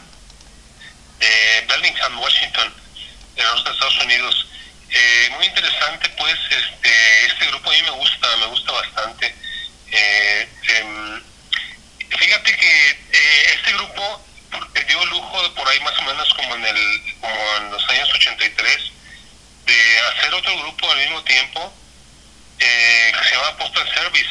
[1.20, 2.74] de Bellingham, Washington,
[3.36, 4.48] de los Estados Unidos.
[4.98, 9.36] Eh, muy interesante, pues, este, este grupo a mí me gusta, me gusta bastante.
[9.92, 11.24] Eh, em,
[12.18, 14.26] fíjate que eh, este grupo
[14.88, 18.10] dio lujo de por ahí más o menos como en el, como en los años
[18.16, 18.92] 83,
[19.66, 21.74] de hacer otro grupo al mismo tiempo
[22.60, 24.30] eh, que se llama Postal Service.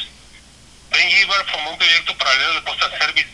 [0.91, 3.29] Ben Gibbard formó un proyecto paralelo de Postal Service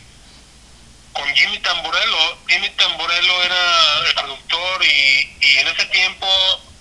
[1.13, 2.39] con Jimmy Tamborello.
[2.49, 6.27] Jimmy Tamborello era el productor y, y en ese tiempo,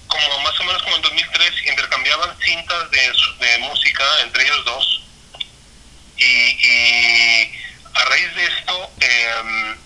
[0.10, 5.02] como más o menos como en 2003, intercambiaban cintas de, de música entre ellos dos.
[6.18, 7.52] Y,
[7.94, 9.78] a raíz de esto em,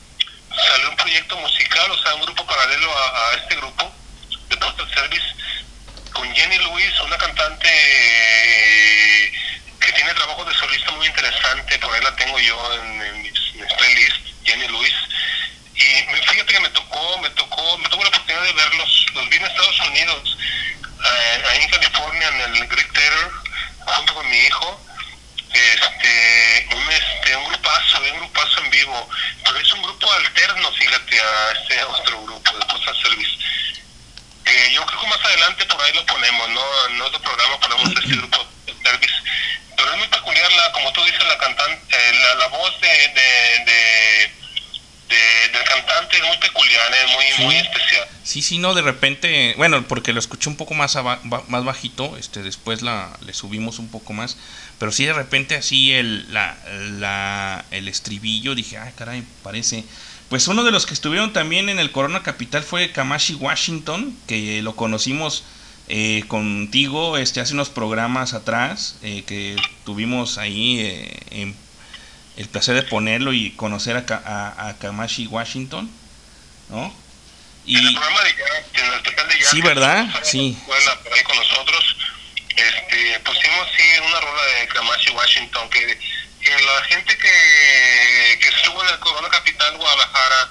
[0.55, 3.91] salió un proyecto musical, o sea, un grupo paralelo a, a este grupo
[4.49, 5.25] de Postal Service
[6.11, 9.31] con Jenny Lewis, una cantante eh,
[9.79, 13.55] que tiene trabajo de solista muy interesante, por ahí la tengo yo en, en mis,
[13.55, 14.93] mis playlists, Jenny Lewis.
[15.75, 19.29] Y me- fíjate que me tocó, me tocó, me tuve la oportunidad de verlos, los
[19.29, 20.37] vi en Estados Unidos,
[21.05, 23.31] eh, ahí en California, en el Greek Theater,
[23.85, 24.79] junto con mi hijo.
[25.53, 29.09] Este, un, este, un grupazo, un grupazo en vivo,
[29.45, 33.31] pero es un grupo alterno, fíjate, a este otro grupo de Postal Service
[34.43, 36.61] que yo creo que más adelante por ahí lo ponemos, ¿no?
[36.89, 39.13] En otro programa ponemos este grupo de service.
[39.77, 42.87] Pero es muy peculiar, la, como tú dices, la cantante, eh, la, la voz de,
[42.87, 44.33] de, de,
[45.09, 47.41] de- del cantante es muy peculiar, es muy, Sí.
[47.43, 48.07] muy especial.
[48.23, 51.63] Sí, sí, no, de repente, bueno, porque lo escuché un poco más, aba- ba- más
[51.65, 54.37] bajito, este, después la, le subimos un poco más,
[54.79, 56.57] pero sí de repente así el, la,
[56.99, 59.83] la, el estribillo, dije, ay caray, parece...
[60.29, 64.63] Pues uno de los que estuvieron también en el Corona Capital fue Kamashi Washington, que
[64.63, 65.43] lo conocimos
[65.89, 71.55] eh, contigo este, hace unos programas atrás, eh, que tuvimos ahí eh, en-
[72.37, 75.89] el placer de ponerlo y conocer a, a, a Kamashi Washington,
[76.69, 76.93] ¿no?
[77.65, 80.05] En el programa de Jack, en el de Jack, Sí, ¿verdad?
[80.23, 80.57] Sí.
[80.59, 81.95] escuela por ahí con nosotros,
[82.55, 85.99] este, pusimos sí una rola de Kamashi Washington, que,
[86.41, 90.49] que la gente que, que estuvo en el Corona Capital Guadalajara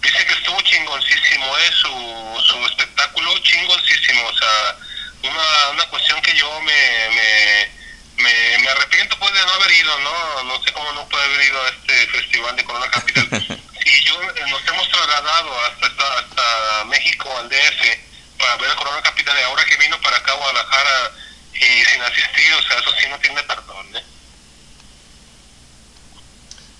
[0.00, 1.70] dice que estuvo chingoncísimo, ¿eh?
[1.72, 4.76] su, su espectáculo chingoncísimo, o sea,
[5.24, 7.70] una, una cuestión que yo me, me,
[8.18, 10.44] me, me arrepiento pues de no haber ido, ¿no?
[10.44, 13.28] No sé cómo no puede haber ido a este festival de Corona Capital.
[13.84, 17.98] y yo eh, nos hemos trasladado hasta, hasta, hasta México, al DF,
[18.38, 21.12] para ver a Corona Capital y ahora que vino para acá a Guadalajara
[21.54, 24.02] y sin asistir, o sea, eso sí no tiene perdón, ¿eh?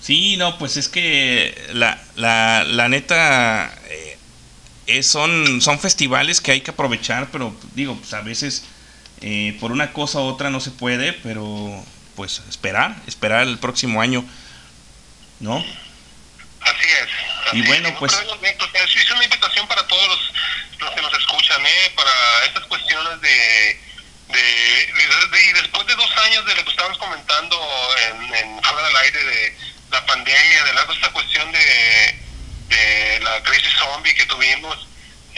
[0.01, 4.17] Sí, no, pues es que la, la, la neta eh,
[4.87, 8.63] es- son, son festivales que hay que aprovechar, pero digo, pues a veces
[9.21, 11.83] eh, por una cosa u otra no se puede, pero
[12.15, 14.25] pues esperar, esperar el próximo año,
[15.39, 15.57] ¿no?
[16.61, 17.07] Así es.
[17.47, 17.93] así Y bueno, es.
[17.93, 20.31] No, pues- es, una invitación para todos los,
[20.79, 21.91] los que nos escuchan, ¿eh?
[21.95, 22.11] para
[22.45, 26.97] estas cuestiones de, de, de- de- Y después de dos años de lo que estábamos
[26.97, 27.57] comentando
[28.09, 29.57] en, en fuera del aire de
[29.91, 32.19] la pandemia, de la, esta cuestión de,
[32.67, 34.87] de la crisis zombie que tuvimos,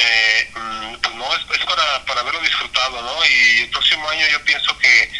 [0.01, 3.25] eh, mm, pues no, es, para, para haberlo disfrutado, ¿no?
[3.25, 5.11] Y el próximo año yo pienso que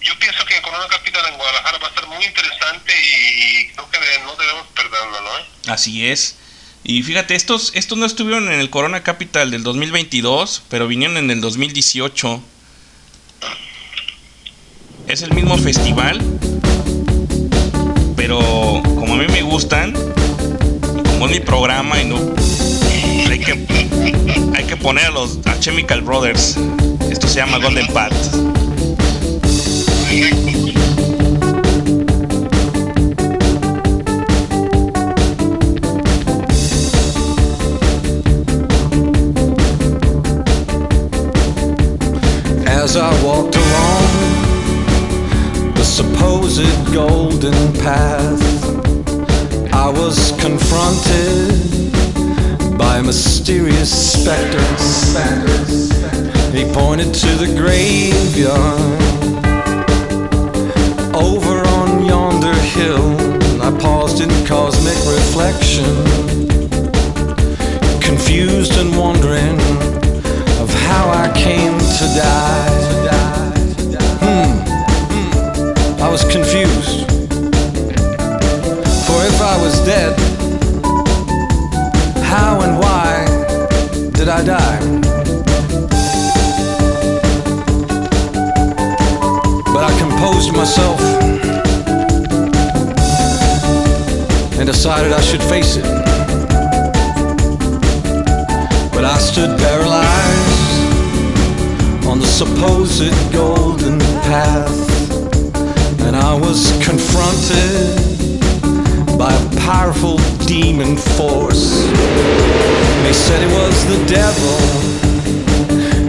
[0.00, 3.98] yo pienso que Corona Capital en Guadalajara va a estar muy interesante y creo que
[4.24, 5.72] no debemos perderlo, ¿no?
[5.72, 6.36] Así es.
[6.84, 11.30] Y fíjate, estos, estos no estuvieron en el Corona Capital del 2022, pero vinieron en
[11.30, 12.42] el 2018.
[15.08, 16.22] Es el mismo festival,
[18.16, 22.37] pero como a mí me gustan, como es mi programa y no
[24.78, 26.56] poner a los a Chemical Brothers.
[27.10, 27.86] Esto se llama Golden
[42.66, 44.08] As I walked along
[45.74, 48.42] the supposed golden path,
[49.72, 51.97] I was confronted
[52.78, 54.62] by a mysterious specter.
[56.56, 59.02] He pointed to the graveyard
[61.12, 63.16] over on yonder hill.
[63.60, 65.84] I paused in cosmic reflection,
[68.00, 69.58] confused and wondering
[70.62, 72.67] of how I came to die.
[94.78, 95.82] Decided I should face it.
[98.92, 100.86] But I stood paralyzed
[102.06, 103.98] on the supposed golden
[104.30, 104.78] path,
[106.02, 107.98] and I was confronted
[109.18, 111.82] by a powerful demon force.
[113.02, 114.60] They said it was the devil,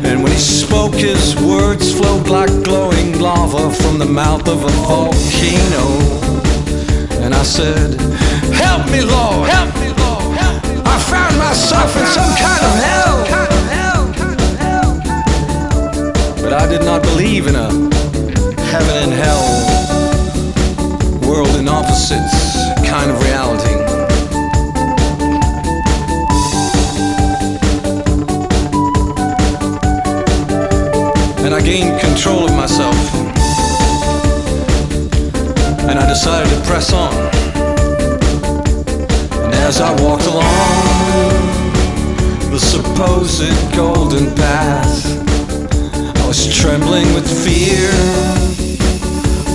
[0.06, 4.72] and when he spoke, his words flowed like glowing lava from the mouth of a
[4.86, 5.88] volcano.
[7.24, 8.09] And I said,
[8.60, 9.50] Help me, Lord!
[9.50, 10.38] Help me, Lord!
[10.86, 13.18] I found myself in some kind of hell.
[16.42, 17.70] But I did not believe in a
[18.72, 19.46] heaven and hell,
[21.28, 22.56] world in opposites
[22.90, 23.76] kind of reality.
[31.46, 32.96] And I gained control of myself.
[35.88, 37.39] And I decided to press on.
[39.70, 40.82] As I walked along
[42.50, 45.06] the supposed golden path,
[46.18, 47.92] I was trembling with fear.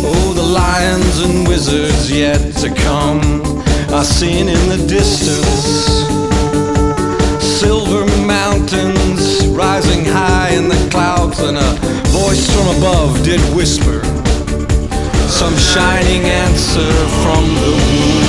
[0.07, 3.43] Oh, the lions and wizards yet to come.
[3.93, 6.07] I seen in the distance
[7.43, 11.73] silver mountains rising high in the clouds, and a
[12.23, 13.99] voice from above did whisper
[15.27, 16.93] some shining answer
[17.25, 18.24] from the womb.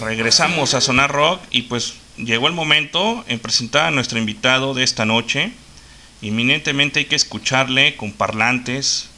[0.00, 0.72] Regresamos.
[0.72, 5.04] A Sonar Rock y pues llegó el momento en presentar a nuestro invitado de esta
[5.04, 5.52] noche.
[6.22, 9.10] Inminentemente hay que escucharle con parlantes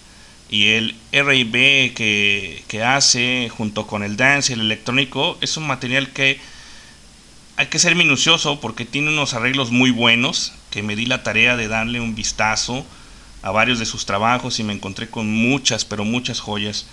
[0.50, 6.11] y el R&B que hace junto con el dance y el electrónico es un material
[6.11, 6.40] que
[7.56, 11.57] hay que ser minucioso porque tiene unos arreglos muy buenos que me di la tarea
[11.57, 12.85] de darle un vistazo
[13.43, 16.87] a varios de sus trabajos y me encontré con muchas, pero muchas joyas.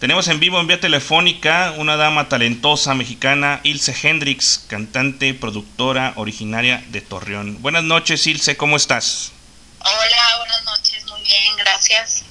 [0.00, 6.84] Tenemos en vivo en vía telefónica una dama talentosa mexicana, Ilse Hendrix, cantante, productora, originaria
[6.88, 7.62] de Torreón.
[7.62, 9.32] Buenas noches, Ilse, ¿cómo estás?
[9.78, 12.24] Hola, buenas noches, muy bien, gracias.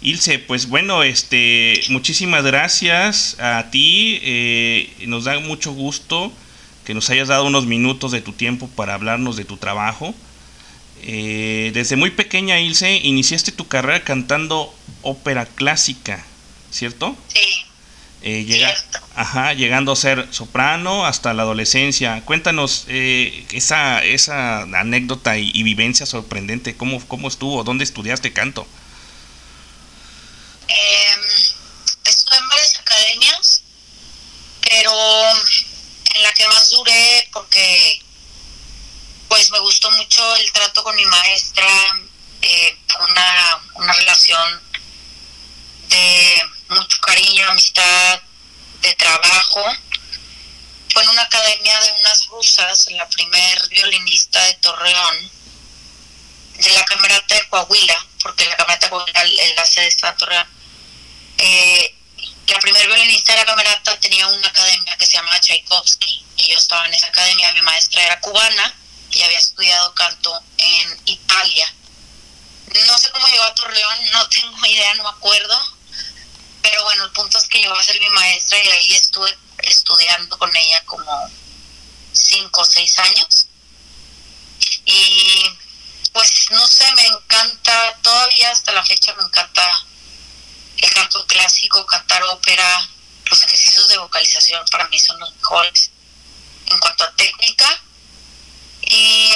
[0.00, 4.18] Ilse, pues bueno, este, muchísimas gracias a ti.
[4.22, 6.32] Eh, nos da mucho gusto
[6.86, 10.14] que nos hayas dado unos minutos de tu tiempo para hablarnos de tu trabajo.
[11.02, 14.72] Eh, desde muy pequeña, Ilse, iniciaste tu carrera cantando
[15.02, 16.24] ópera clásica,
[16.70, 17.16] ¿cierto?
[17.26, 17.64] Sí.
[18.22, 18.72] Eh, llega,
[19.16, 22.22] ajá, llegando a ser soprano hasta la adolescencia.
[22.24, 26.76] Cuéntanos eh, esa, esa anécdota y, y, vivencia sorprendente.
[26.76, 27.62] ¿Cómo, ¿Cómo estuvo?
[27.64, 28.66] ¿Dónde estudiaste canto?
[30.68, 31.16] Eh,
[32.04, 33.62] estuve en varias academias,
[34.62, 34.92] pero
[36.16, 38.00] en la que más duré porque
[39.28, 41.66] pues me gustó mucho el trato con mi maestra,
[42.40, 44.62] eh, una, una relación
[45.88, 48.20] de mucho cariño, amistad,
[48.80, 49.62] de trabajo.
[50.92, 55.30] Fue en una academia de unas rusas, la primer violinista de Torreón,
[56.54, 59.24] de la Camerata de Coahuila, porque la Camerata de Coahuila,
[59.56, 60.48] la sede está Torreón.
[61.36, 61.94] Eh,
[62.46, 66.56] la primer violinista de la Camerata tenía una academia que se llamaba Tchaikovsky, y yo
[66.56, 68.74] estaba en esa academia, mi maestra era cubana,
[69.10, 71.72] y había estudiado canto en Italia.
[72.86, 75.76] No sé cómo llegó a Torreón, no tengo idea, no me acuerdo,
[76.62, 80.38] pero bueno, el punto es que llegó a ser mi maestra y ahí estuve estudiando
[80.38, 81.30] con ella como
[82.12, 83.46] cinco o seis años.
[84.84, 85.44] Y
[86.12, 89.84] pues no sé, me encanta, todavía hasta la fecha me encanta
[90.78, 92.88] el canto clásico, cantar ópera,
[93.30, 95.90] los ejercicios de vocalización para mí son los mejores
[96.66, 97.80] en cuanto a técnica.
[98.86, 99.32] Y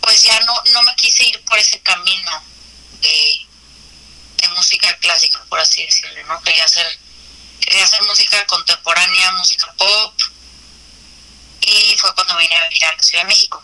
[0.00, 2.42] pues ya no, no me quise ir por ese camino
[3.00, 3.40] de,
[4.42, 6.40] de música clásica, por así decirlo, ¿no?
[6.42, 6.86] Quería hacer,
[7.60, 10.14] quería hacer música contemporánea, música pop,
[11.60, 13.62] y fue cuando vine a vivir a la Ciudad de México.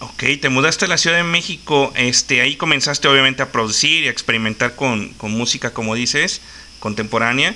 [0.00, 4.08] Ok, te mudaste a la Ciudad de México, este, ahí comenzaste obviamente a producir y
[4.08, 6.42] a experimentar con, con música, como dices,
[6.80, 7.54] contemporánea.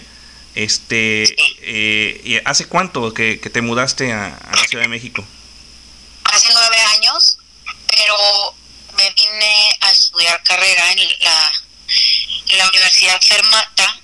[0.59, 1.23] Este,
[1.63, 5.25] eh, ¿y ¿hace cuánto que, que te mudaste a, a la Ciudad de México?
[6.25, 7.39] Hace nueve años,
[7.87, 8.17] pero
[8.97, 11.53] me vine a estudiar carrera en la,
[12.49, 14.01] en la Universidad Fermata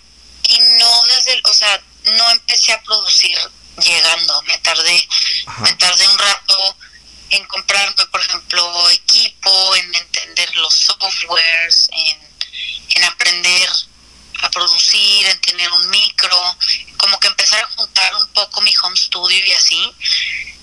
[0.49, 3.37] y no desde, el- o sea, no empecé a producir
[3.85, 5.09] llegando, me tardé,
[5.47, 5.63] Ajá.
[5.65, 6.77] me tardé un rato
[7.31, 12.19] en comprarme, por ejemplo, equipo, en entender los softwares, en,
[12.91, 13.69] en aprender
[14.43, 16.57] a producir, en tener un micro,
[16.99, 19.95] como que empezar a juntar un poco mi home studio y así.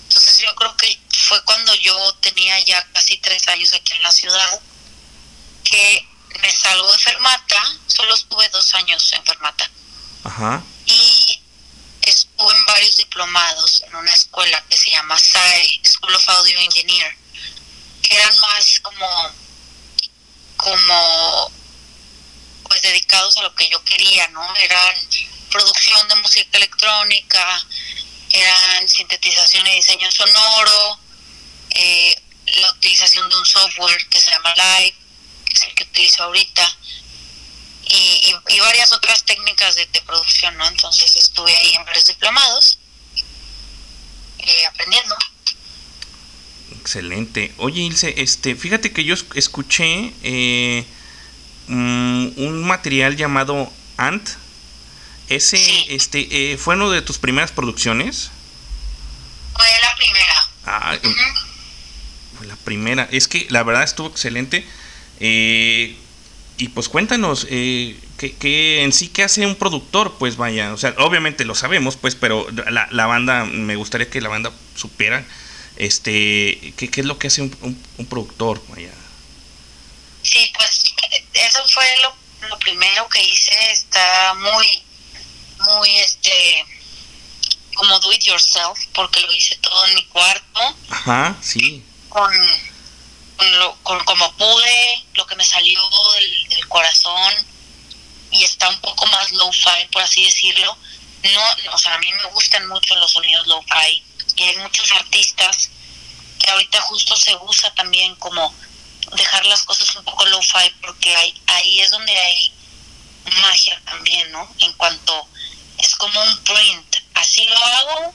[0.04, 4.12] Entonces yo creo que fue cuando yo tenía ya casi tres años aquí en la
[4.12, 4.60] ciudad
[5.64, 6.06] que
[6.40, 9.70] me salgo de Fermata, solo estuve dos años en Fermata
[10.24, 10.62] Ajá.
[10.86, 11.40] y
[12.02, 17.16] estuve en varios diplomados en una escuela que se llama SAE, School of Audio Engineer,
[18.02, 19.30] que eran más como,
[20.56, 21.52] como,
[22.72, 24.42] pues dedicados a lo que yo quería, ¿no?
[24.56, 24.94] Eran
[25.50, 27.66] producción de música electrónica,
[28.30, 30.98] eran sintetización y diseño sonoro,
[31.68, 32.16] eh,
[32.46, 34.94] la utilización de un software que se llama Live,
[35.44, 36.76] que es el que utilizo ahorita,
[37.88, 40.66] y, y, varias otras técnicas de, producción, ¿no?
[40.66, 42.78] Entonces estuve ahí en varios diplomados,
[44.38, 45.14] eh, aprendiendo.
[46.80, 47.52] Excelente.
[47.58, 50.86] Oye, Ilse, este, fíjate que yo es- escuché eh,
[51.68, 54.28] mm, un material llamado Ant.
[55.28, 55.86] Ese, Sí.
[55.88, 58.30] este, eh, fue uno de tus primeras producciones.
[59.54, 60.34] Fue la primera.
[60.66, 60.98] Ah,
[62.36, 63.08] fue la primera.
[63.10, 64.64] Es que la verdad estuvo excelente.
[65.20, 65.96] Eh,
[66.58, 70.14] y pues cuéntanos, eh, ¿qué, qué en sí qué hace un productor?
[70.18, 74.20] Pues vaya, o sea, obviamente lo sabemos, pues, pero la, la banda, me gustaría que
[74.20, 75.24] la banda supiera,
[75.76, 78.90] este, qué, qué es lo que hace un, un- un productor, vaya.
[80.22, 80.94] Sí, pues
[81.34, 82.14] eso fue lo,
[82.48, 83.52] lo primero que hice.
[83.72, 84.82] Está muy,
[85.58, 86.66] muy, este,
[87.74, 91.84] como do it yourself, porque lo hice todo en mi cuarto, Ajá, sí.
[92.08, 92.32] con,
[93.36, 95.80] con, lo, con como pude, lo que me salió
[96.14, 97.34] del, del corazón,
[98.30, 100.76] y está un poco más low-fi, por así decirlo.
[101.22, 104.02] No, no, o sea, a mí me gustan mucho los sonidos low-fi,
[104.36, 105.70] y hay muchos artistas
[106.38, 108.52] que ahorita justo se usa también como
[109.12, 112.52] dejar las cosas un poco low-fi porque hay, ahí es donde hay
[113.42, 114.48] magia también, ¿no?
[114.58, 115.28] En cuanto
[115.78, 118.14] es como un print, así lo hago,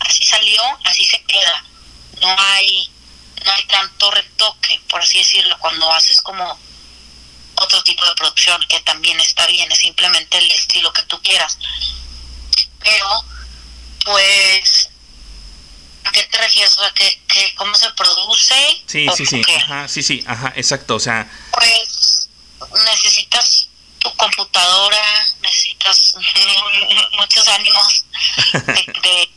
[0.00, 1.64] así salió, así se queda.
[2.20, 2.90] No hay
[3.44, 6.58] no hay tanto retoque, por así decirlo, cuando haces como
[7.54, 11.58] otro tipo de producción que también está bien, es simplemente el estilo que tú quieras.
[12.80, 13.24] Pero,
[14.04, 14.85] pues,
[16.06, 16.76] ¿a qué te refieres?
[16.78, 18.82] O sea, que, que ¿cómo se produce?
[18.86, 19.56] Sí, ¿O sí, sí, qué?
[19.56, 22.28] ajá, sí, sí, ajá, exacto, o sea, Pues
[22.84, 26.14] necesitas tu computadora, necesitas
[27.18, 28.04] muchos ánimos
[28.52, 28.62] de,
[29.02, 29.30] de-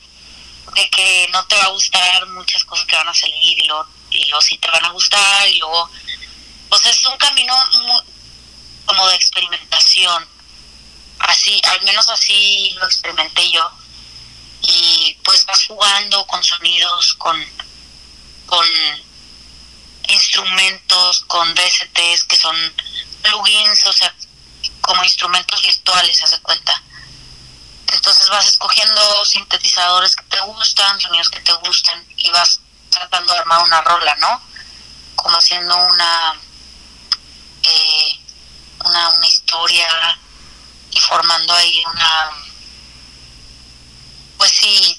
[0.76, 3.88] de que no te va a gustar muchas cosas que van a salir y luego,
[4.12, 5.90] y luego sí te van a gustar y luego,
[6.70, 7.54] pues es un camino
[8.86, 10.28] como de experimentación.
[11.20, 13.70] Así, al menos así lo experimenté yo.
[14.62, 17.44] Y pues vas jugando con sonidos, con,
[18.46, 18.68] con
[20.10, 22.56] instrumentos, con DSTs que son
[23.22, 24.14] plugins, o sea,
[24.82, 26.82] como instrumentos virtuales, hace cuenta.
[27.92, 33.40] Entonces vas escogiendo sintetizadores que te gustan, sonidos que te gustan y vas tratando de
[33.40, 34.42] armar una rola, ¿no?
[35.16, 36.36] Como haciendo una
[37.64, 38.20] eh,
[38.86, 40.18] una, una historia
[40.92, 42.49] y formando ahí una
[44.40, 44.98] pues sí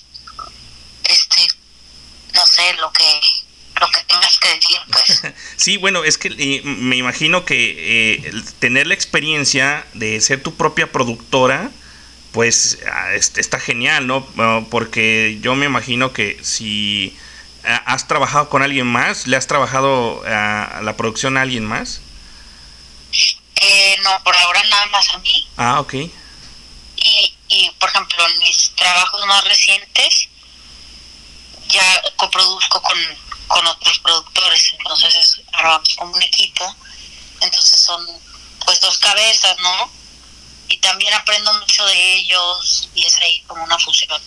[1.09, 1.49] este
[2.35, 3.21] no sé lo que
[3.81, 5.23] lo que tengas que decir pues
[5.57, 10.43] Sí, bueno, es que eh, me imagino que eh, el tener la experiencia de ser
[10.43, 11.71] tu propia productora,
[12.33, 14.27] pues ah, est- está genial, ¿no?
[14.39, 17.17] Ah, Porque yo me imagino que si
[17.65, 22.01] ah, has trabajado con alguien más, le has trabajado a la producción a alguien más.
[23.63, 25.95] eh, no por ahora nada más a mí Ah, ok.
[25.95, 30.29] y, y por ejemplo en mis trabajos más recientes
[31.69, 32.99] ya coproduzco con,
[33.49, 36.75] con otros productores entonces es, armamos como un equipo
[37.41, 38.07] entonces son
[38.65, 40.01] pues dos cabezas no
[40.71, 44.21] y también aprendo mucho de ellos y es ahí como una fusión.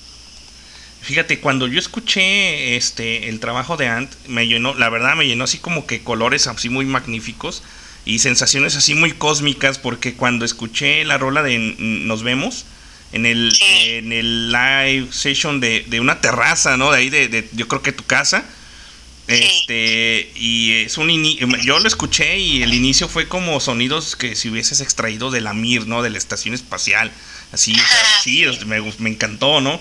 [1.01, 5.45] Fíjate, cuando yo escuché este el trabajo de Ant, me llenó, la verdad me llenó
[5.45, 7.63] así como que colores así muy magníficos
[8.05, 12.65] y sensaciones así muy cósmicas, porque cuando escuché la rola de Nos vemos
[13.13, 16.91] en el, en el live session de, de una terraza, ¿no?
[16.91, 18.45] De ahí de, de- yo creo que tu casa.
[19.27, 24.35] Este, y es un ini- yo lo escuché y el inicio fue como sonidos que
[24.35, 26.01] si hubieses extraído de la Mir, ¿no?
[26.03, 27.11] De la estación espacial.
[27.53, 29.79] Así, o sea, sí, o sea, me, me encantó, ¿no?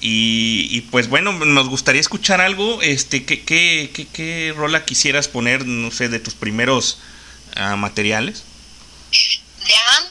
[0.00, 2.82] Y, y, pues bueno, nos gustaría escuchar algo.
[2.82, 6.98] Este, ¿qué, qué, qué, qué rola quisieras poner, no sé, de tus primeros
[7.54, 8.44] ah, materiales?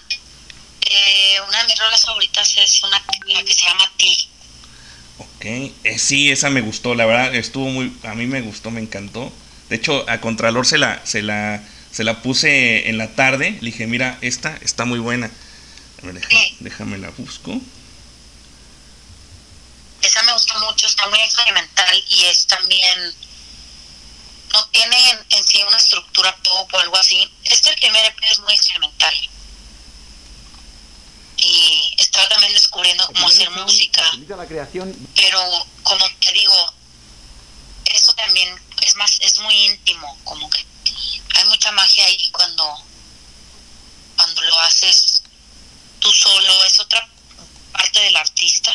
[0.09, 0.20] de
[0.93, 4.27] eh, una de mis rolas favoritas es una la que se llama Ti
[5.17, 8.81] Ok, eh, sí, esa me gustó, la verdad, estuvo muy, a mí me gustó, me
[8.81, 9.31] encantó.
[9.69, 13.71] De hecho, a Contralor se la, se la, se la puse en la tarde, le
[13.71, 15.29] dije, mira, esta está muy buena.
[16.01, 17.61] A ver, deja- déjame la busco.
[20.01, 23.13] esa me gusta mucho, está muy experimental y es también
[24.53, 27.29] no tiene en, en sí una estructura pop o algo así.
[27.45, 29.13] Este primer EP es muy experimental.
[31.43, 34.03] Y estaba también descubriendo cómo hacer música.
[35.15, 36.73] Pero como te digo,
[37.85, 40.65] eso también es más, es muy íntimo, como que
[41.35, 42.85] hay mucha magia ahí cuando,
[44.15, 45.23] cuando lo haces
[45.99, 47.07] tú solo, es otra
[47.71, 48.73] parte del artista,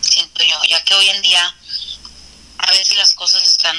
[0.00, 1.56] siento yo, ya que hoy en día
[2.58, 3.76] a veces las cosas están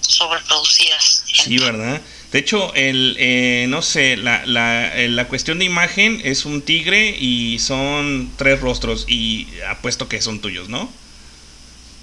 [0.00, 1.24] sobreproducidas.
[1.44, 2.00] Sí, ¿verdad?
[2.30, 6.62] De hecho, el, eh, no sé, la, la, eh, la cuestión de imagen es un
[6.62, 10.94] tigre y son tres rostros y apuesto que son tuyos, ¿no?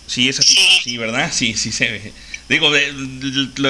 [0.07, 1.31] Sí, es así, sí, ¿verdad?
[1.33, 2.13] Sí, sí se ve.
[2.47, 2.93] Digo, de-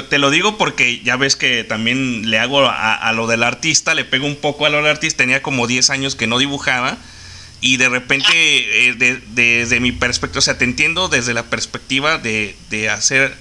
[0.09, 3.93] te lo digo porque ya ves que también le hago a, a lo del artista,
[3.95, 6.97] le pego un poco a lo del artista, tenía como 10 años que no dibujaba
[7.61, 8.33] y de repente,
[8.89, 13.37] eh, de- desde mi perspectiva, o sea, te entiendo desde la perspectiva de, de hacer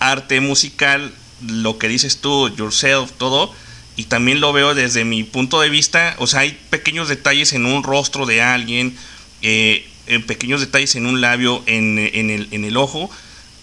[0.00, 1.14] arte musical,
[1.46, 3.52] lo que dices tú, yourself, todo,
[3.96, 7.66] y también lo veo desde mi punto de vista, o sea, hay pequeños detalles en
[7.66, 8.96] un rostro de alguien,
[9.42, 13.10] eh, en pequeños detalles en un labio, en, en el, en el ojo,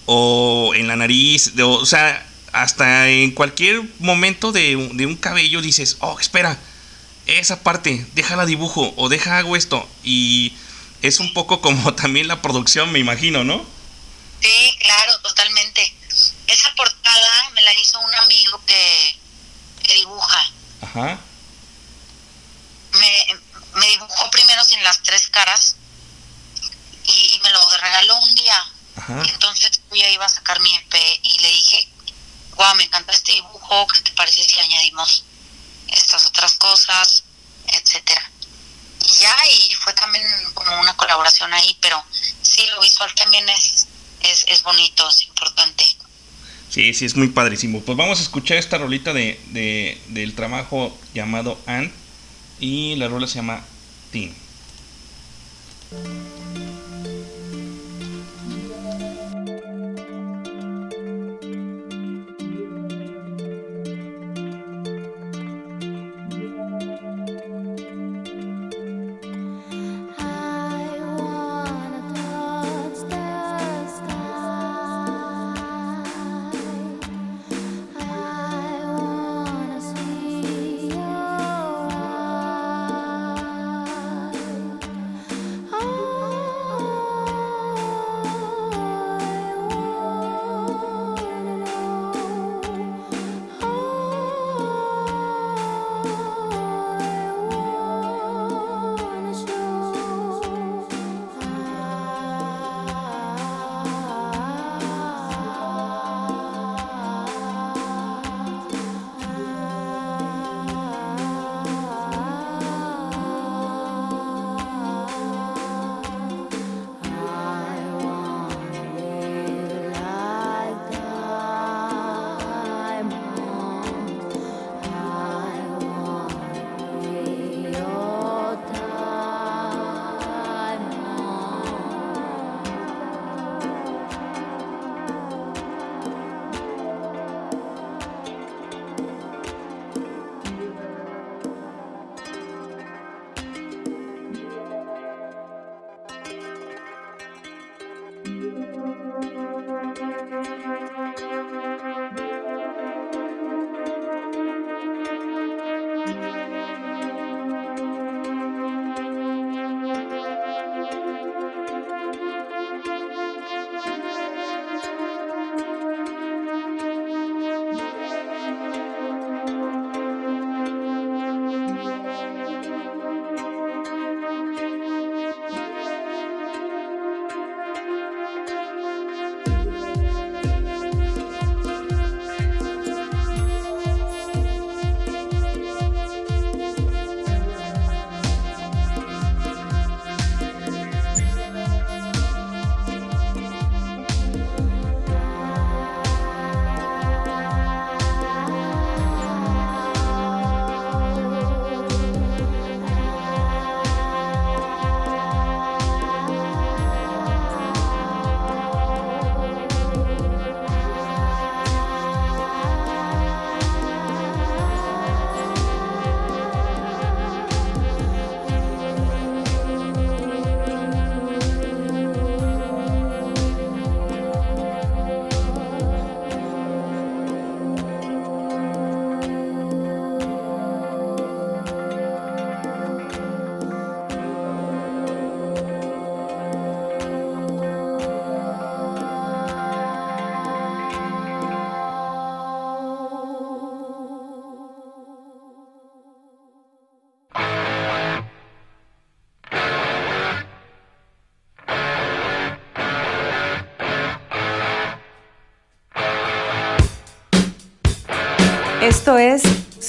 [0.06, 5.62] o en la nariz, de- o sea, hasta en cualquier momento de, de un cabello
[5.62, 6.58] dices, oh, espera,
[7.28, 10.54] esa parte, déjala dibujo, o deja hago esto, y
[11.02, 13.64] es un poco como también la producción, me imagino, ¿no?
[14.42, 15.94] Sí, claro, totalmente.
[16.50, 19.20] Esa portada me la hizo un amigo que,
[19.84, 20.52] que dibuja.
[20.82, 21.20] Ajá.
[22.94, 23.28] Me,
[23.76, 25.76] me dibujó primero sin las tres caras
[27.04, 28.74] y, y me lo regaló un día.
[28.96, 29.22] Ajá.
[29.28, 31.88] Entonces yo ya iba a sacar mi EP y le dije,
[32.56, 35.24] wow, me encanta este dibujo, ¿qué te parece si añadimos
[35.88, 37.26] estas otras cosas,
[37.68, 38.28] etcétera?
[39.06, 40.26] Y ya, y fue también
[40.56, 42.04] como una colaboración ahí, pero
[42.42, 43.88] sí, lo visual también es,
[44.22, 45.99] es, es bonito, es importante.
[46.70, 47.82] Sí, sí, es muy padrísimo.
[47.84, 51.92] Pues vamos a escuchar esta rolita de, de- del trabajo llamado Ant
[52.60, 53.66] y la rola se llama
[54.12, 54.32] Team.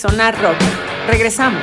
[0.01, 0.57] Sonar Rock.
[1.09, 1.63] Regresamos.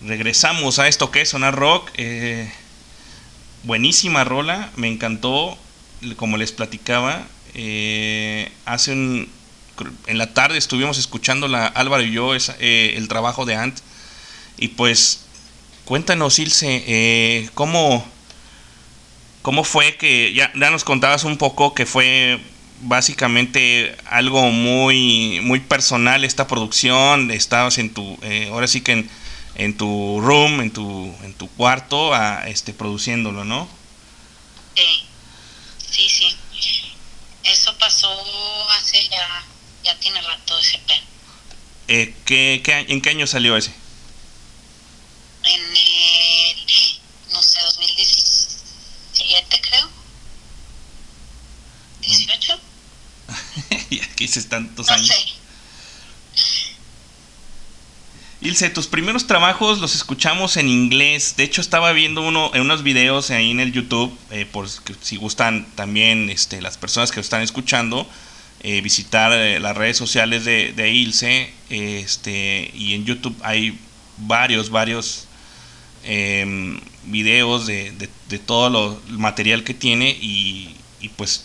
[0.00, 1.90] Regresamos a esto que es Sonar Rock.
[1.98, 2.50] eh,
[3.64, 5.58] buenísima rola, me encantó.
[6.16, 9.28] Como les platicaba, eh, hace un.
[10.06, 13.80] En la tarde estuvimos escuchando la Álvaro y yo eh, el trabajo de Ant.
[14.56, 15.26] Y pues,
[15.84, 18.10] cuéntanos, Ilse, ¿cómo,
[19.42, 22.38] ¿cómo fue que ya, ya nos contabas un poco que fue
[22.82, 29.10] básicamente algo muy muy personal esta producción estabas en tu eh, ahora sí que en,
[29.54, 33.68] en tu room en tu en tu cuarto a, este produciéndolo no
[34.74, 36.92] Sí, sí, sí.
[37.44, 38.08] Eso pasó
[38.70, 39.44] hace ya,
[39.84, 40.80] ya tiene rato ese.
[41.88, 43.72] Eh, ¿qué- en qué año salió ese
[54.86, 55.38] tantos años.
[58.42, 61.34] Ilse, tus primeros trabajos los escuchamos en inglés.
[61.36, 65.16] De hecho, estaba viendo uno en unos videos ahí en el YouTube, eh, por si
[65.16, 68.04] gustan también este, las personas que están escuchando,
[68.64, 71.52] eh, visitar eh, las redes sociales de, Ilse.
[71.70, 73.78] Este, y en YouTube hay
[74.16, 75.28] varios, varios
[76.02, 77.92] em, videos de,
[78.28, 80.74] de, todo lo, el material que tiene y
[81.16, 81.44] pues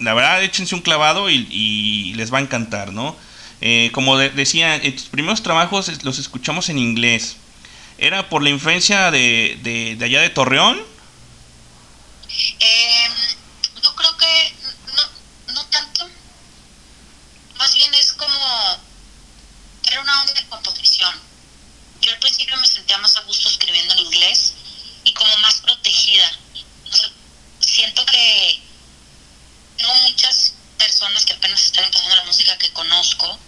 [0.00, 3.16] la verdad échense un clavado y, les va a encantar, ¿no?
[3.60, 7.36] Eh, como de decía, tus primeros trabajos los escuchamos en inglés.
[7.98, 10.78] ¿Era por la influencia de, de, de allá de Torreón?
[12.60, 13.05] Eh,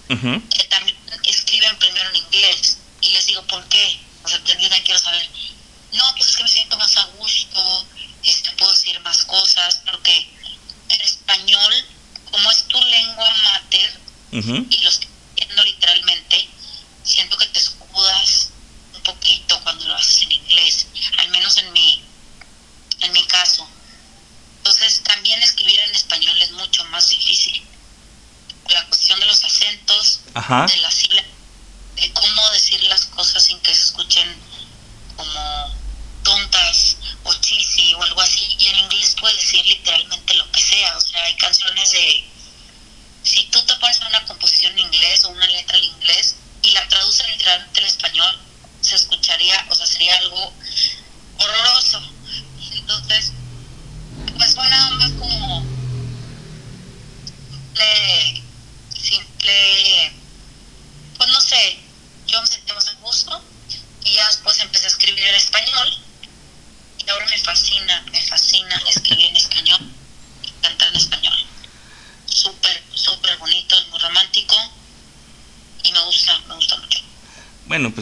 [0.09, 2.79] que también escriben primero en inglés.
[3.01, 4.01] Y les digo, ¿por qué?
[4.25, 5.29] O sea, yo también quiero saber.
[5.93, 7.87] No, pues es que me siento más a gusto,
[8.23, 10.29] este, puedo decir más cosas, porque
[10.89, 11.73] en español,
[12.31, 14.01] como es tu lengua mater,
[14.33, 14.67] uh -huh.
[30.49, 30.65] Ajá.
[30.67, 30.88] de la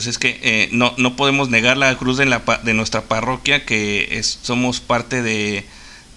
[0.07, 3.67] Pues es que eh, no, no podemos negar la cruz de, la, de nuestra parroquia,
[3.67, 5.69] que somos parte de,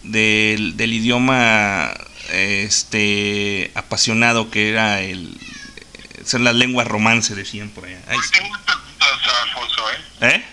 [0.04, 1.92] del, idioma
[2.32, 5.36] este apasionado que era el
[6.24, 8.00] son las lenguas romance decían por allá.
[8.06, 10.36] Pues tengo unas preguntas, Alfonso, ¿eh?
[10.36, 10.46] ¿Eh?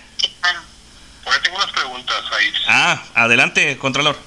[1.22, 2.52] Pues tengo unas preguntas ahí.
[2.68, 4.18] Ah, adelante, Contralor.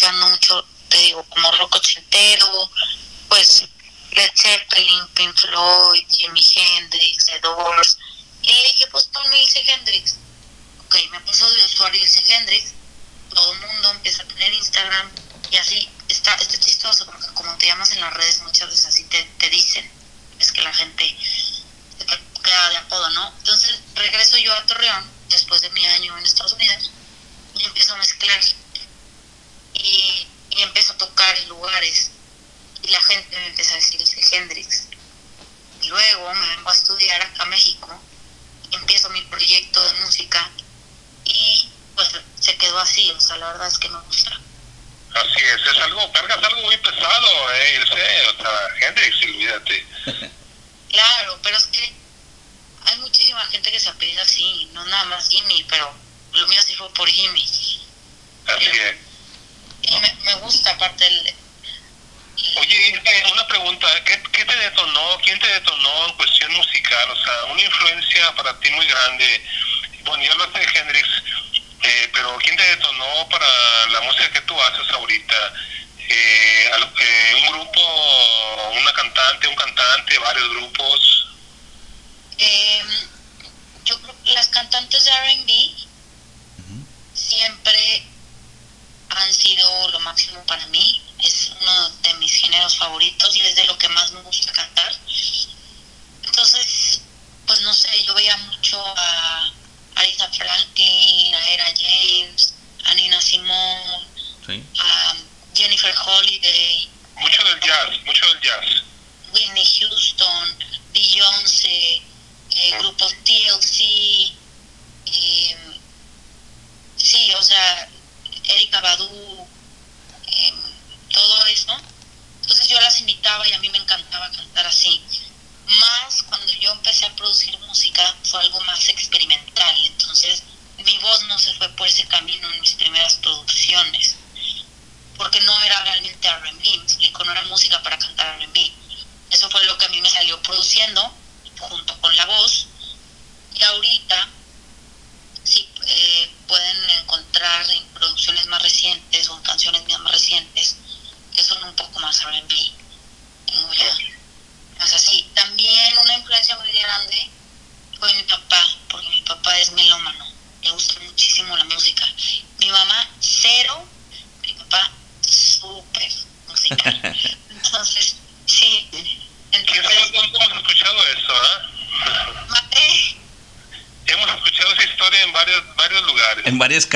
[0.00, 0.29] escuchando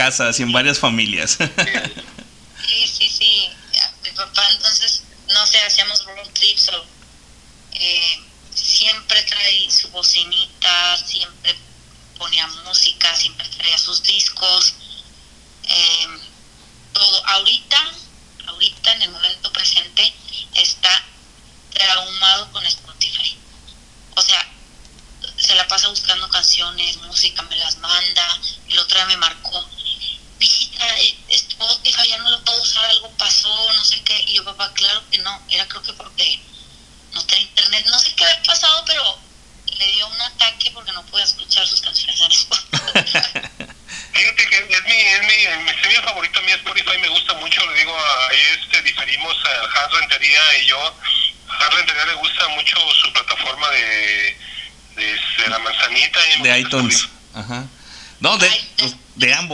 [0.04, 1.38] casas y en varias familias.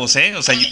[0.00, 0.34] Pues, ¿eh?
[0.34, 0.66] O sea, yo,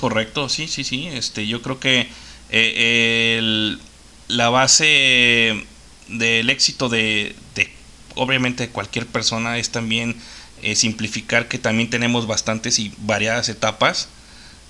[0.00, 1.06] correcto, sí, sí, sí.
[1.08, 2.08] Este, yo creo que
[2.50, 3.76] eh,
[4.28, 5.64] la base
[6.08, 7.70] del éxito de, de,
[8.14, 10.16] obviamente cualquier persona es también
[10.62, 14.08] eh, simplificar que también tenemos bastantes y variadas etapas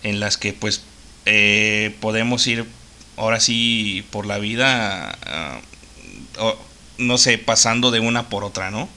[0.03, 0.83] en las que pues
[1.27, 2.67] eh, podemos ir
[3.17, 5.61] ahora sí por la vida, ah,
[6.99, 8.89] no sé, pasando de una por otra, ¿no?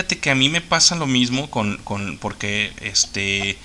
[0.00, 3.58] Fíjate que a mí me pasa lo mismo con, con porque este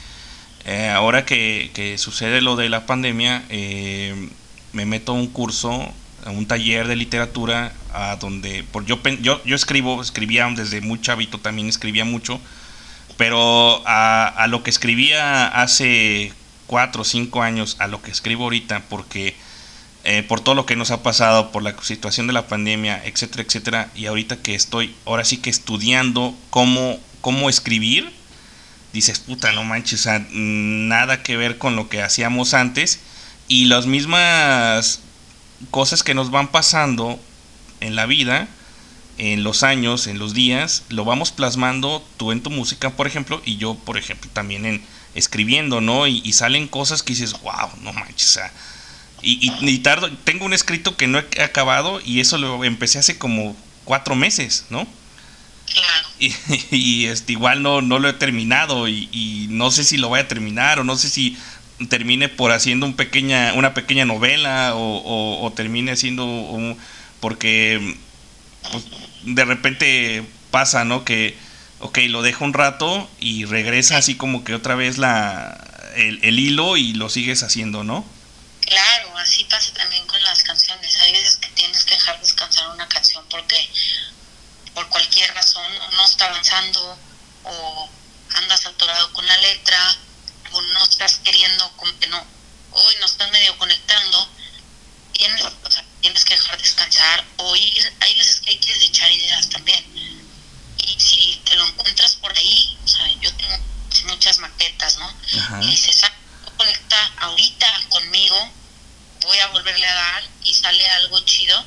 [0.66, 4.30] eh, ahora que, que sucede lo de la pandemia, eh,
[4.74, 5.94] me meto a un curso,
[6.26, 10.99] a un taller de literatura, a donde por yo yo, yo escribo, escribía desde muy
[10.99, 12.41] chavito también escribía mucho,
[13.16, 16.34] pero a, a lo que escribía hace
[16.68, 19.36] cuatro o cinco años, a lo que escribo ahorita, porque
[20.07, 23.41] eh, por todo lo que nos ha pasado, por la situación de la pandemia, etcétera,
[23.41, 28.11] etcétera, y ahorita que estoy ahora sí que estudiando cómo, cómo escribir,
[28.94, 32.99] dices, puta, no manches, o sea, nada que ver con lo que hacíamos antes,
[33.48, 34.99] y las mismas
[35.72, 37.19] cosas que nos van pasando
[37.80, 38.48] en la vida,
[39.18, 43.41] en los años, en los días, lo vamos plasmando tú en tu música, por ejemplo,
[43.44, 44.84] y yo, por ejemplo, también en
[45.15, 46.06] escribiendo, ¿no?
[46.06, 48.52] Y, y salen cosas que dices, wow, no manches, o sea,
[49.26, 52.99] y, y, y tardo, tengo un escrito que no he acabado y eso lo empecé
[52.99, 54.88] hace como cuatro meses, ¿no?
[56.19, 56.34] Y,
[56.72, 60.19] y, este, igual no, no lo he terminado y, y no sé si lo voy
[60.19, 61.38] a terminar o no sé si
[61.89, 66.77] termine por haciendo un pequeña, una pequeña novela o, o, o termine haciendo un,
[67.19, 67.97] porque
[68.72, 68.85] pues,
[69.23, 71.03] de repente pasa, ¿no?
[71.03, 71.35] Que,
[71.80, 76.39] ok, lo dejo un rato y regresa así como que otra vez la, el, el
[76.39, 78.06] hilo y lo sigues haciendo, ¿no?
[78.65, 80.95] Claro, así pasa también con las canciones.
[80.97, 83.69] Hay veces que tienes que dejar descansar una canción porque
[84.73, 86.99] por cualquier razón no está avanzando
[87.43, 87.89] o
[88.35, 89.97] andas atorado con la letra
[90.51, 92.25] o no estás queriendo, como que no,
[92.71, 94.29] hoy no estás medio conectando.
[95.13, 97.93] Tienes, o sea, tienes que dejar descansar o ir.
[98.01, 99.85] Hay veces que hay que desechar ideas también.
[100.77, 103.57] Y si te lo encuentras por ahí, o sea, yo tengo
[104.07, 105.13] muchas maquetas, ¿no?
[105.39, 105.61] Ajá.
[105.63, 106.13] Y dices, ah,
[106.65, 108.51] conecta ahorita conmigo,
[109.21, 111.63] voy a volverle a dar y sale algo chido,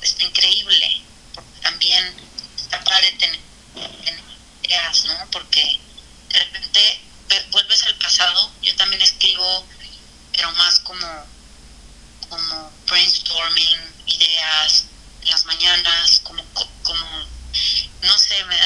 [0.00, 0.90] está increíble,
[1.34, 2.16] porque también
[2.56, 3.40] está padre tener,
[4.02, 4.24] tener
[4.62, 5.30] ideas, ¿no?
[5.30, 5.80] Porque
[6.30, 9.68] de repente ve- vuelves al pasado, yo también escribo,
[10.32, 11.06] pero más como,
[12.30, 14.84] como brainstorming, ideas
[15.20, 17.06] en las mañanas, como, co- como
[18.00, 18.56] no sé, me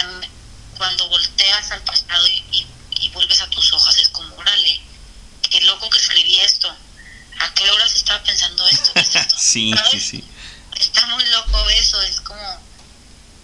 [0.77, 4.88] cuando volteas al pasado y, y vuelves a tus hojas es como, órale,
[5.59, 6.69] qué loco que escribí esto.
[7.41, 8.93] ¿A qué horas estaba pensando esto?
[8.95, 9.37] ¿Qué es esto?
[9.39, 9.91] Sí, ¿Sabes?
[9.91, 10.25] sí, sí.
[10.79, 12.41] Está muy loco eso, es como,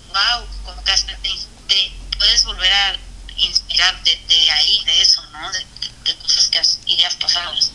[0.09, 1.31] wow, como que hasta te,
[1.69, 2.97] te puedes volver a
[3.37, 5.51] inspirar de, de ahí, de eso, ¿no?
[5.53, 5.65] De,
[6.05, 7.73] de cosas que has, ideas pasadas.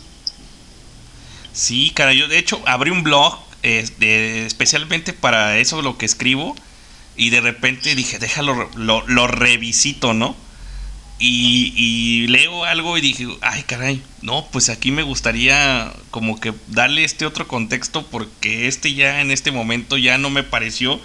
[1.54, 6.56] Sí, cara, yo de hecho abrí un blog este, especialmente para eso lo que escribo
[7.18, 10.38] y de repente dije, déjalo, lo, lo revisito, ¿no?
[11.22, 16.54] Y, y leo algo y dije, ay caray, no, pues aquí me gustaría como que
[16.68, 21.02] darle este otro contexto porque este ya en este momento ya no me pareció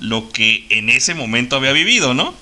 [0.00, 2.34] lo que en ese momento había vivido, ¿no?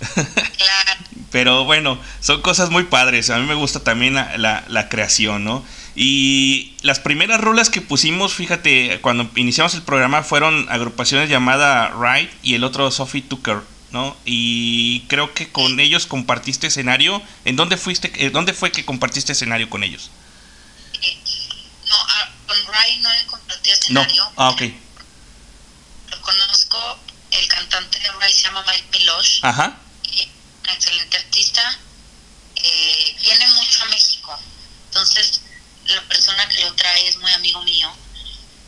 [1.30, 3.30] Pero bueno, son cosas muy padres.
[3.30, 5.64] A mí me gusta también la, la, la creación, ¿no?
[5.94, 12.30] Y las primeras rolas que pusimos, fíjate, cuando iniciamos el programa fueron agrupaciones llamada Ride
[12.42, 13.58] y el otro Sophie Tucker,
[13.90, 14.16] ¿no?
[14.24, 17.22] Y creo que con ellos compartiste escenario.
[17.44, 18.12] ¿En dónde fuiste?
[18.24, 20.10] eh, ¿Dónde fue que compartiste escenario con ellos?
[21.88, 21.96] No,
[22.46, 24.00] con Ray no he compartido No.
[24.02, 24.32] escenario.
[24.36, 24.62] Ah, ok.
[26.10, 26.98] Lo conozco,
[27.30, 29.40] el cantante de Ray se llama Mike Milosh.
[29.42, 29.76] Ajá.
[30.04, 31.78] y un excelente artista,
[32.56, 34.38] eh, viene mucho a México.
[34.86, 35.40] Entonces,
[35.86, 37.90] la persona que lo trae es muy amigo mío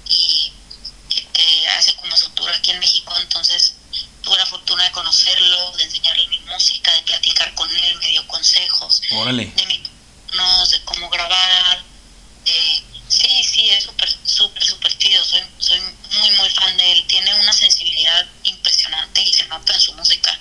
[0.09, 0.53] y
[1.09, 3.13] que, que hace como su tour aquí en México.
[3.21, 3.75] Entonces,
[4.23, 6.91] tuve la fortuna de conocerlo, de enseñarle mi música
[9.13, 9.47] Órale.
[9.57, 11.83] de micrófonos, de cómo grabar.
[12.45, 15.23] de- sí, sí, es súper, súper, súper chido.
[15.25, 15.79] Soy, soy
[16.19, 17.05] muy, muy fan de él.
[17.07, 20.39] Tiene una sensibilidad impresionante y se nota en su música.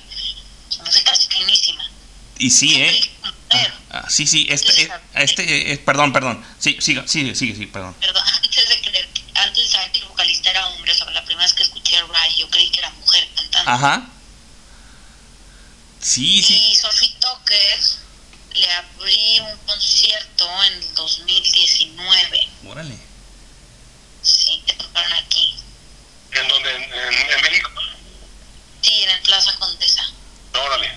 [0.69, 1.89] Su música es finísima.
[2.37, 3.11] Y sí, ¿eh?
[3.49, 6.45] Pero, Ah, sí, sí, este, eh, este, eh, perdón, perdón.
[6.59, 7.93] Sí, siga, sigue, sigue, sí, perdón.
[7.99, 11.25] perdón, antes de creer, antes de saber que el vocalista era hombre, o sea, la
[11.25, 12.91] primera vez que escuché a Ray, yo creí que era
[13.65, 14.07] Ajá.
[16.01, 16.69] Sí, sí.
[16.71, 17.79] Y Sophie Tucker
[18.55, 22.47] le abrí un concierto en el 2019.
[22.67, 22.95] Órale.
[24.21, 25.55] Sí, que tocaron aquí.
[26.31, 26.69] ¿En dónde?
[26.75, 27.69] ¿En, en, en México?
[28.81, 30.03] Sí, en el Plaza Condesa.
[30.53, 30.89] Órale.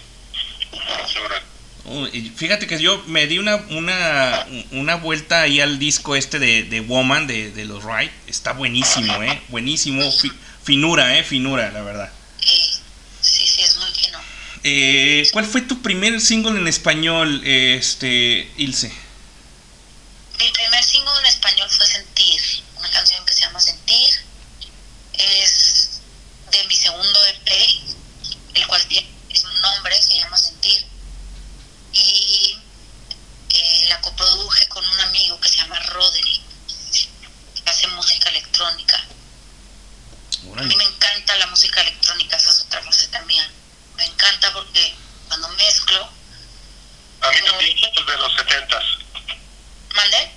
[1.25, 1.43] Órale.
[1.85, 6.39] Oh, y fíjate que yo me di una, una, una vuelta ahí al disco este
[6.39, 8.13] de, de Woman de, de los Wright.
[8.29, 9.43] Está buenísimo, ¿eh?
[9.49, 10.09] Buenísimo.
[10.13, 10.33] Fi-
[10.63, 11.25] finura, ¿eh?
[11.25, 12.13] Finura, la verdad.
[12.45, 14.19] Sí, sí, es muy fino.
[14.65, 18.93] Eh, ¿Cuál fue tu primer single en español, este, Ilse?
[20.39, 22.41] Mi primer single en español fue Sentir,
[22.77, 24.09] una canción que se llama Sentir.
[25.15, 26.01] Es
[26.51, 27.51] de mi segundo EP,
[28.55, 29.09] el cual tiene
[29.45, 30.85] un nombre, se llama Sentir.
[31.93, 32.57] Y
[33.51, 36.43] eh, la coproduje con un amigo que se llama Roderick,
[37.65, 38.97] que hace música electrónica.
[40.59, 43.49] A mí me encanta la música electrónica, esa es otra faceta mía.
[43.97, 44.95] Me encanta porque
[45.29, 46.11] cuando mezclo,
[47.21, 48.85] A mí también, desde los 70s.
[49.95, 50.31] ¿mandé?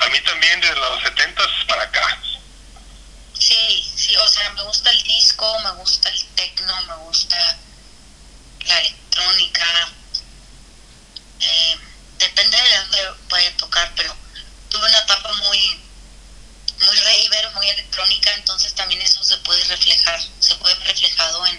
[0.00, 2.20] A mí también desde los 70s para acá.
[3.38, 7.58] Sí, sí, o sea, me gusta el disco, me gusta el techno, me gusta
[8.66, 9.88] la electrónica.
[11.40, 11.76] Eh,
[12.18, 14.14] depende de dónde vaya a tocar, pero
[14.70, 15.58] tuve una etapa muy,
[16.80, 21.56] muy raver, muy electrónica, entonces también eso se puede reflejar, se puede ver reflejado en,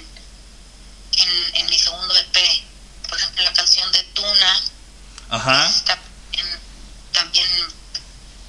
[1.18, 2.64] en, en mi segundo EP.
[3.08, 4.62] Por ejemplo, la canción de Tuna,
[5.30, 5.70] Ajá.
[5.70, 5.98] está
[6.34, 6.60] en-
[7.14, 7.48] también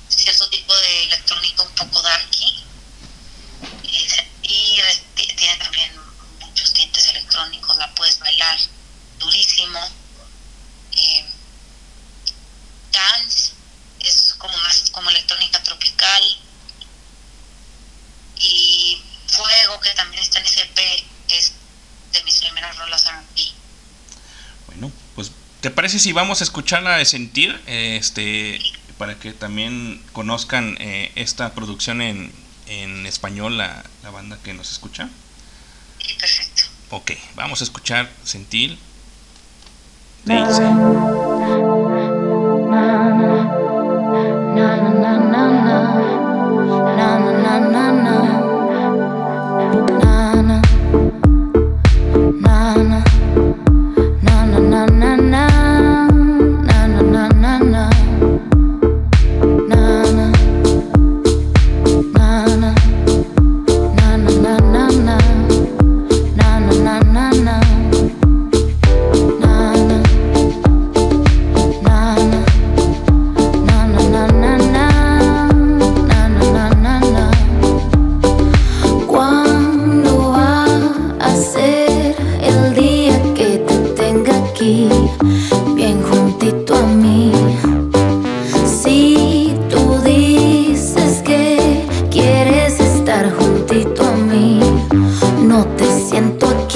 [0.09, 2.65] cierto tipo de electrónica un poco darky
[3.83, 5.93] y, se- y res- ti- tiene también
[6.41, 8.59] muchos tintes electrónicos la puedes bailar
[9.19, 9.81] durísimo
[11.01, 11.25] Eh,
[12.91, 13.53] dance
[14.01, 16.23] es como más como electrónica tropical
[18.41, 21.53] y fuego que también está en ese EP es
[22.13, 23.53] de mis primeras rolas R&B
[24.67, 25.31] Bueno, pues,
[25.61, 27.61] ¿te parece si vamos a escucharla de sentir?
[27.67, 28.59] Este,
[28.97, 32.33] para que también conozcan eh, esta producción en,
[32.67, 35.11] en español, la, la banda que nos escucha.
[36.19, 36.63] perfecto.
[36.89, 38.79] Ok, vamos a escuchar sentir.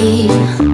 [0.03, 0.72] Siento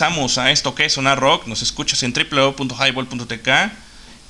[0.00, 1.46] Regresamos a esto que es Sonar Rock.
[1.46, 3.48] Nos escuchas en www.highball.tk.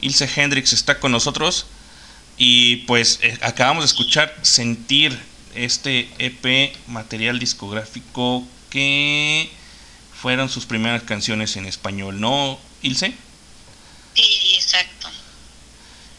[0.01, 1.67] Ilse Hendrix está con nosotros.
[2.37, 5.17] Y pues eh, acabamos de escuchar Sentir,
[5.55, 9.49] este EP material discográfico que
[10.13, 13.15] fueron sus primeras canciones en español, ¿no, Ilse?
[14.15, 15.09] Sí, exacto.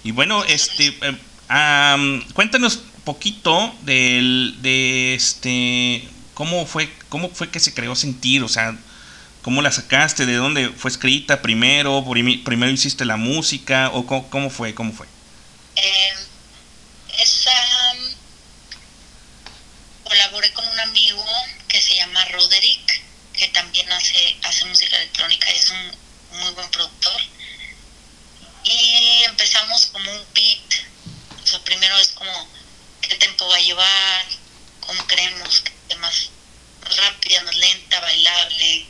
[0.06, 7.74] Y bueno, este, eh, cuéntanos poquito del, de este, cómo fue, cómo fue que se
[7.74, 8.78] creó Sentir, o sea,
[9.42, 14.74] cómo la sacaste, de dónde fue escrita primero, primero hiciste la música o cómo, fue,
[14.74, 15.08] cómo fue.
[15.76, 16.14] Eh,
[17.20, 17.52] esa
[20.12, 21.26] colaboré con un amigo
[21.70, 23.02] que se llama Roderick,
[23.32, 27.22] que también hace, hace música electrónica y es un muy buen productor.
[28.66, 30.74] Y empezamos como un beat.
[31.42, 32.48] O sea, primero es como
[33.00, 34.26] qué tiempo va a llevar,
[34.82, 36.30] cómo creemos que más
[36.98, 38.86] rápida, más lenta, bailable.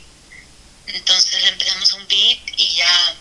[0.88, 3.14] Entonces empezamos un beat y ya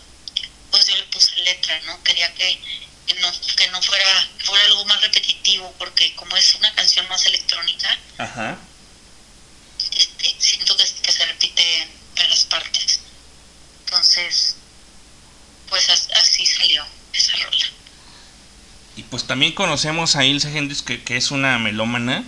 [0.72, 2.04] pues yo le puse letra, ¿no?
[2.04, 2.60] Quería que
[3.06, 7.26] que no, que no fuera, fuera algo más repetitivo, porque como es una canción más
[7.26, 7.98] electrónica,
[9.98, 13.00] Este, siento que, se repite en las partes.
[13.86, 14.56] Entonces,
[15.70, 17.66] pues así salió esa rola.
[18.96, 22.24] Y pues también conocemos a Ilse Hendrix, que, que es una melómana.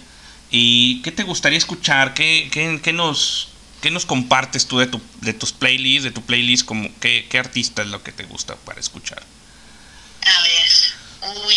[0.51, 2.14] ¿Y qué te gustaría escuchar?
[2.14, 3.49] ¿Qué, qué, qué nos,
[3.81, 6.64] qué nos compartes tú de, tu, de tus playlists, de tu playlist?
[6.64, 9.23] Como, ¿qué, ¿Qué artista es lo que te gusta para escuchar?
[10.22, 11.55] A ver, uy.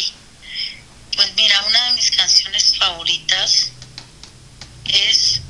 [1.14, 3.70] Pues mira, una de mis canciones favoritas
[4.86, 5.42] es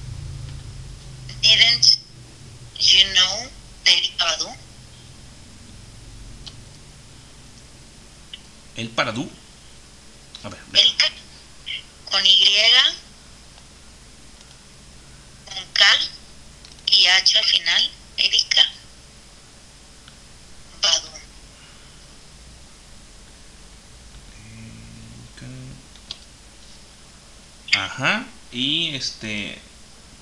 [1.40, 1.84] Didn't
[2.80, 3.50] You Know
[3.84, 4.48] de El Paradú.
[8.74, 9.30] ¿El Paradú?
[10.44, 10.60] A ver.
[10.72, 10.96] El,
[12.10, 12.38] con Y,
[15.44, 15.84] con K
[16.86, 18.70] y H al final, Erika
[20.82, 21.08] Badu.
[27.74, 28.24] Ajá.
[28.52, 29.60] Y este.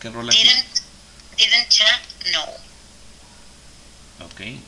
[0.01, 0.81] ¿Qué rola Didn't,
[1.37, 2.45] didn't ya no.
[4.25, 4.63] Ok, déjame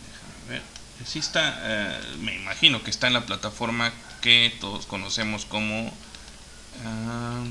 [0.48, 0.62] ver.
[1.06, 3.93] Sí está, eh, me imagino que está en la plataforma
[4.27, 7.47] que todos conocemos como uh,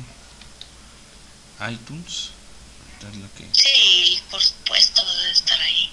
[1.72, 2.32] iTunes.
[3.00, 3.48] Es lo que...
[3.54, 5.90] Sí, por supuesto debe estar ahí.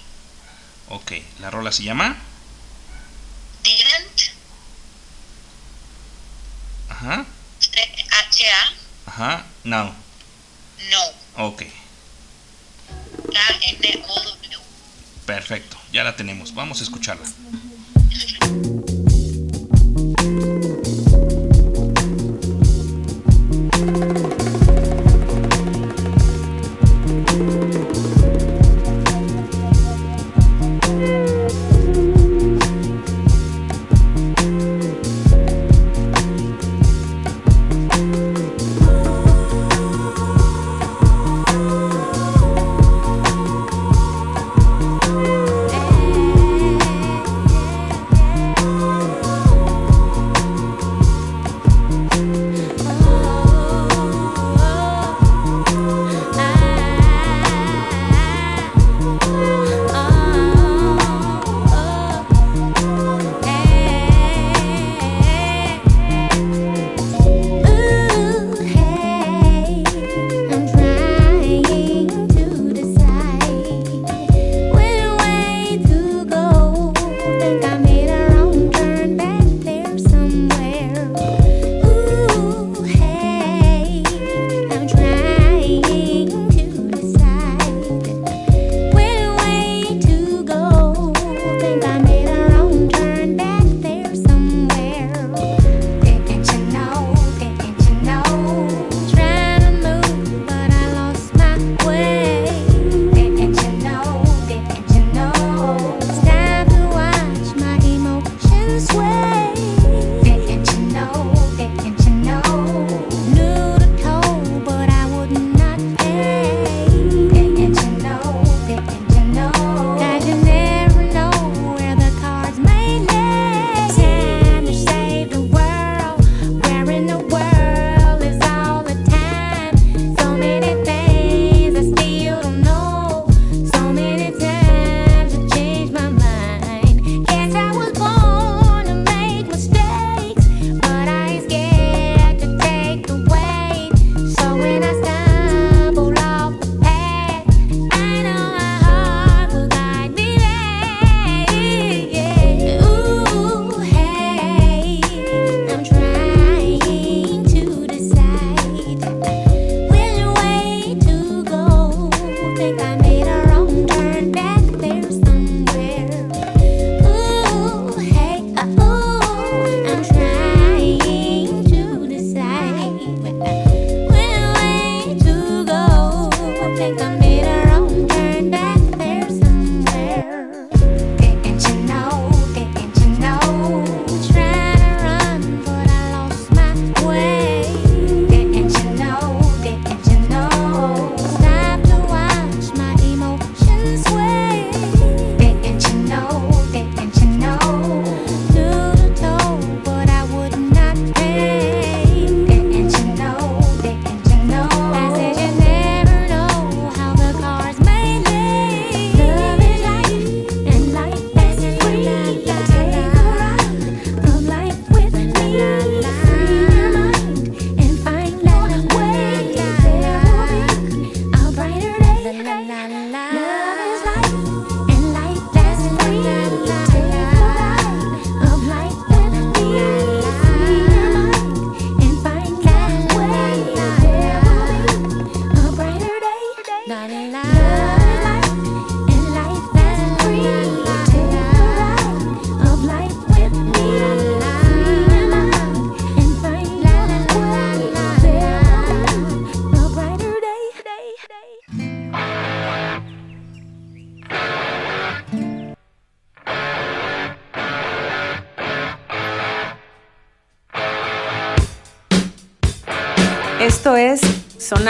[0.88, 2.16] Ok, la rola se llama
[3.62, 4.32] Didn't.
[6.88, 7.26] Ajá.
[8.26, 8.72] H-A.
[9.08, 9.94] Ajá, no.
[10.90, 11.44] No.
[11.44, 11.62] Ok.
[13.32, 14.58] K-N-O-W.
[15.26, 16.52] Perfecto, ya la tenemos.
[16.54, 17.28] Vamos a escucharla.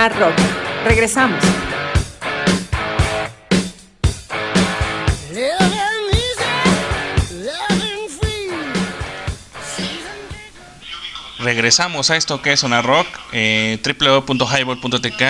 [0.03, 0.35] Sonar Rock.
[0.85, 1.45] Regresamos.
[11.39, 15.23] Regresamos a esto que es Sonar Rock, eh, www.highball.tk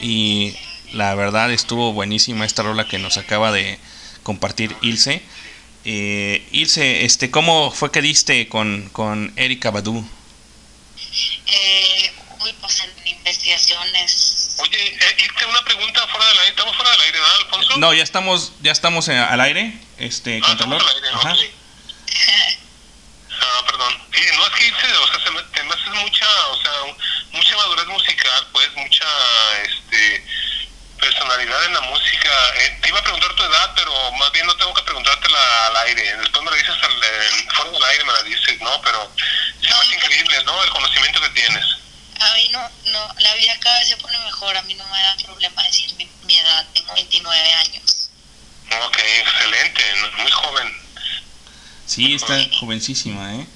[0.00, 0.54] y
[0.92, 3.80] la verdad estuvo buenísima esta rola que nos acaba de
[4.22, 5.22] compartir Ilse.
[5.84, 10.06] Eh, Ilse, este, ¿cómo fue que diste con, con Erika Badu?
[11.48, 12.12] Eh,
[12.44, 13.03] uy, pues en
[13.48, 14.54] investigaciones.
[14.58, 16.50] Oye, eh, Irte, una pregunta fuera del aire.
[16.50, 17.76] ¿Estamos fuera del aire, ¿verdad, Alfonso?
[17.78, 20.80] No, ya estamos, ya estamos eh, al aire, este, Ah, Contralor.
[20.82, 21.52] estamos al aire,
[22.14, 22.56] Ajá.
[23.40, 23.94] Ah, perdón.
[24.14, 26.72] Sí, no es que Irte, o sea, se me, te me haces mucha, o sea,
[27.32, 29.04] mucha madurez musical, pues, mucha,
[29.62, 30.26] este,
[31.00, 32.30] personalidad en la música.
[32.56, 35.76] Eh, te iba a preguntar tu edad, pero más bien no tengo que preguntártela al
[35.88, 36.16] aire.
[36.16, 38.80] Después me la dices al, eh, fuera del aire, me la dices, ¿no?
[38.82, 39.12] Pero
[39.60, 40.62] se me hace increíble, ¿no?
[40.64, 41.64] El conocimiento que tienes.
[42.20, 42.60] A mí no,
[42.92, 44.56] no, la vida cada vez se pone mejor.
[44.56, 46.66] A mí no me da problema decir mi, mi edad.
[46.74, 48.10] Tengo 29 años.
[48.86, 49.82] Ok, excelente,
[50.22, 50.72] muy joven.
[51.86, 53.46] Sí, está jovencísima, ¿eh?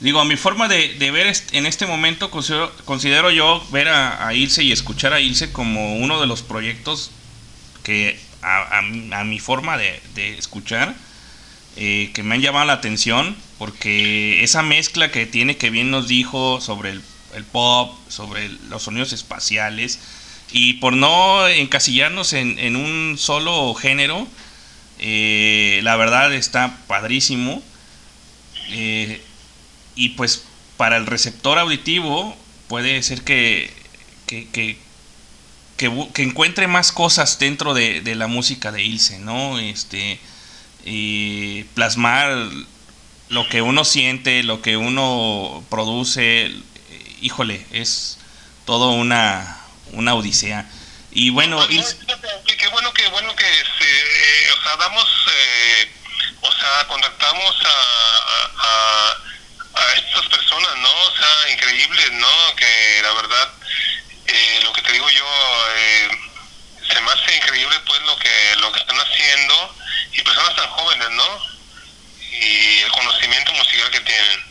[0.00, 3.88] Digo, a mi forma de, de ver est- en este momento, considero, considero yo ver
[3.88, 7.10] a, a Ilse y escuchar a Ilse como uno de los proyectos
[7.84, 10.94] que a, a mi- a mi forma de, de escuchar,
[11.76, 16.08] eh, que me han llamado la atención, porque esa mezcla que tiene, que bien nos
[16.08, 17.02] dijo sobre el,
[17.34, 19.98] el pop, sobre los sonidos espaciales,
[20.52, 24.26] y por no encasillarnos en, en un solo género,
[25.02, 27.62] eh, la verdad está padrísimo.
[28.68, 29.20] Eh,
[29.96, 30.44] y pues
[30.76, 32.36] para el receptor auditivo
[32.68, 33.72] puede ser que,
[34.26, 34.78] que, que,
[36.22, 39.58] encuentre más cosas dentro de, la música de Ilse, ¿no?
[39.58, 40.20] Este,
[41.74, 42.50] plasmar
[43.28, 46.52] lo que uno siente, lo que uno produce,
[47.20, 48.18] híjole, es
[48.66, 49.58] todo una,
[49.92, 50.66] una odisea.
[51.12, 55.08] Y bueno, Pues, fíjate, qué, qué bueno que bueno que se, eh, o sea damos
[55.32, 55.92] eh,
[56.42, 59.16] o sea contactamos a, a,
[59.74, 63.48] a estas personas no o sea increíbles no que la verdad
[64.26, 65.26] eh, lo que te digo yo
[65.76, 66.10] eh,
[66.92, 69.74] se me hace increíble pues lo que lo que están haciendo
[70.12, 71.42] y personas tan jóvenes no
[72.32, 74.49] y el conocimiento musical que tienen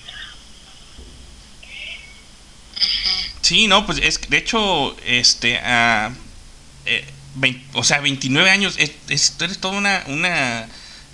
[3.41, 6.11] Sí, no, pues es de hecho, este, ah,
[6.85, 7.05] eh,
[7.73, 8.91] o sea, 29 años, es,
[9.39, 9.77] eres toda
[10.07, 10.67] una,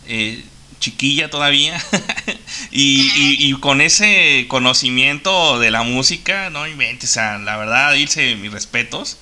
[0.08, 0.44] eh,
[0.80, 1.82] chiquilla todavía,
[2.72, 8.52] y, con ese conocimiento de la música, no inventes, o sea, la verdad, Ilse, mis
[8.52, 9.18] respetos,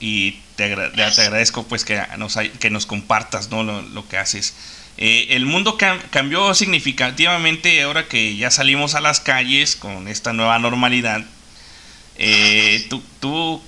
[0.00, 3.62] y te, agra- te agradezco pues que nos, que nos compartas, ¿no?
[3.64, 4.54] lo, que haces.
[4.96, 10.32] Eh, el mundo cam- cambió significativamente ahora que ya salimos a las calles con esta
[10.32, 11.24] nueva normalidad.
[12.16, 13.62] Eh, tú, tú,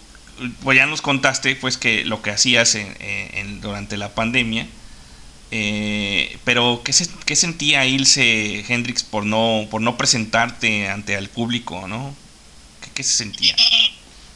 [0.63, 4.67] pues ya nos contaste pues que lo que hacías en- en- durante la pandemia.
[5.51, 6.93] Eh, pero ¿qué,
[7.25, 12.15] qué sentía Ilse Hendrix por no, por no presentarte ante el público, no?
[12.83, 13.55] ¿Qué, qué se sentía?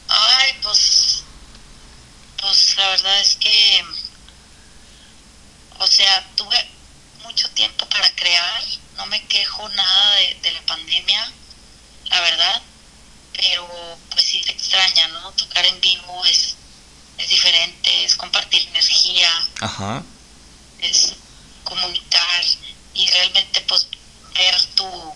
[0.07, 1.23] Ay, pues,
[2.41, 3.83] pues la verdad es que,
[5.79, 6.57] o sea, tuve
[7.23, 8.63] mucho tiempo para crear,
[8.97, 11.31] no me quejo nada de, de la pandemia,
[12.09, 12.61] la verdad,
[13.33, 15.31] pero pues sí se extraña, ¿no?
[15.33, 16.55] Tocar en vivo es,
[17.17, 19.29] es diferente, es compartir energía,
[19.61, 20.03] Ajá.
[20.79, 21.13] es
[21.63, 22.45] comunicar
[22.93, 23.87] y realmente pues
[24.35, 25.13] ver tu,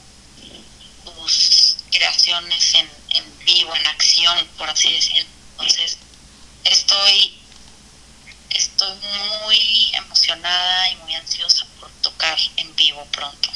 [1.04, 5.30] tus creaciones en, en vivo, en acción, por así decirlo.
[5.52, 5.98] Entonces,
[6.66, 7.42] estoy,
[8.50, 8.98] estoy
[9.42, 13.50] muy emocionada y muy ansiosa por tocar en vivo pronto.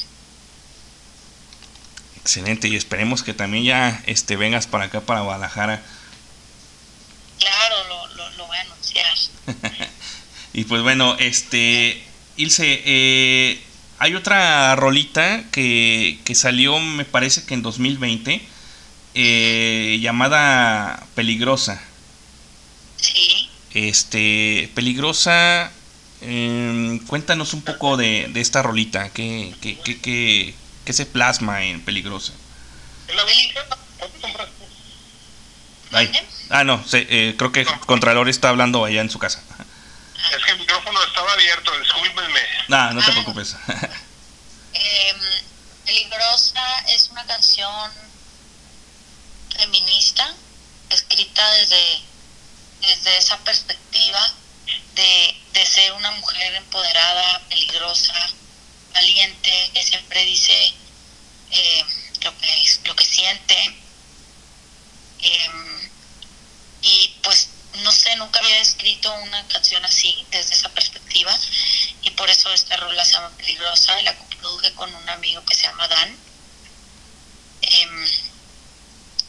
[2.30, 5.82] Excelente, y esperemos que también ya este, vengas para acá, para Guadalajara.
[7.40, 9.18] Claro, lo, lo, lo voy a anunciar.
[10.54, 12.04] Y pues bueno, este,
[12.36, 13.60] Ilse, eh,
[13.98, 18.42] hay otra rolita que, que salió, me parece que en 2020,
[19.16, 21.82] eh, llamada Peligrosa.
[22.98, 23.50] Sí.
[23.74, 25.72] Este, Peligrosa,
[26.22, 30.54] em, cuéntanos un poco de, de esta rolita, ¿qué, qué, qué,
[30.90, 32.34] qué se plasma en Peligrosa?
[35.92, 36.12] Ay,
[36.50, 39.44] ah, no, se- eh, creo que Contralor está hablando allá en su casa.
[41.32, 42.40] abierto, discúlpenme.
[42.70, 43.56] Nah, no te preocupes.
[44.74, 45.18] Em,
[45.86, 47.92] Peligrosa es una canción
[49.56, 50.34] feminista
[50.90, 52.02] escrita desde,
[52.82, 54.34] desde esa perspectiva
[54.96, 58.14] de, de ser una mujer empoderada, peligrosa,
[58.94, 60.74] valiente, que siempre dice
[61.52, 61.86] eh,
[62.22, 63.56] lo, que, lo que siente.
[65.22, 65.90] Em,
[66.82, 67.50] y pues
[67.84, 71.38] no sé, nunca había escrito una canción así, desde esa perspectiva,
[72.02, 75.64] y por eso esta rola se llama Peligrosa, la coproduje con un amigo que se
[75.64, 76.16] llama Dan,
[77.62, 78.08] em,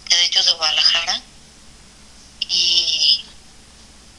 [0.08, 1.20] de hecho de Guadalajara,
[2.48, 3.24] y,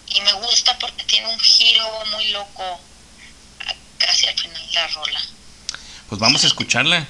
[0.07, 2.79] y me gusta porque tiene un giro muy loco
[3.97, 5.21] casi al final de la rola.
[6.09, 7.07] Pues vamos a escucharla.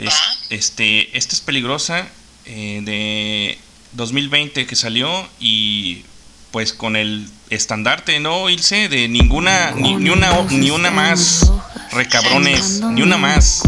[0.00, 2.06] Es- este, esta es peligrosa
[2.46, 3.58] eh, de
[3.92, 5.08] 2020 que salió
[5.38, 6.04] y
[6.50, 8.88] pues con el estandarte, ¿no, Ilse?
[8.88, 11.50] De ninguna, ni, ni una, ni una más,
[11.92, 13.62] recabrones, ni una más.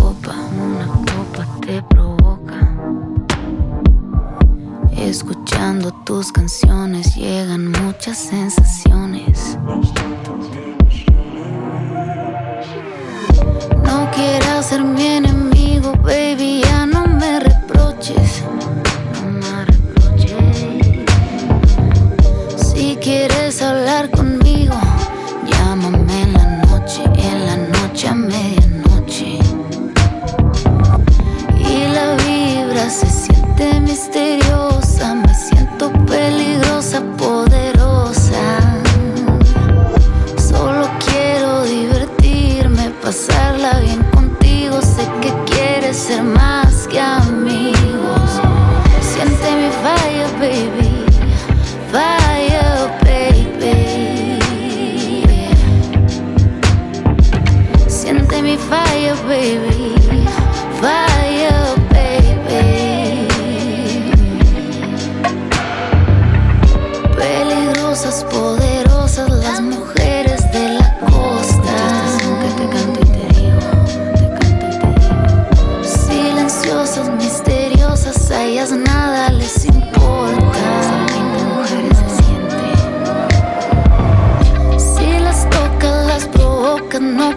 [1.65, 2.77] te provoca.
[4.97, 9.57] Escuchando tus canciones llegan muchas sensaciones.
[13.85, 18.43] No quieras ser mi enemigo, baby, ya no me reproches.
[19.15, 21.07] No me reproches.
[22.57, 24.75] Si quieres hablar conmigo,
[25.47, 29.39] llámame en la noche, en la noche a medianoche.
[31.59, 37.03] Y la vibra se siente misteriosa, me siento peligrosa,
[43.13, 44.81] pasarla bien contigo.
[44.81, 48.31] Sé que quieres ser más que amigos.
[49.01, 51.05] Siente mi fire, baby.
[51.93, 54.39] Fire, baby.
[57.87, 59.93] Siente mi fire, baby.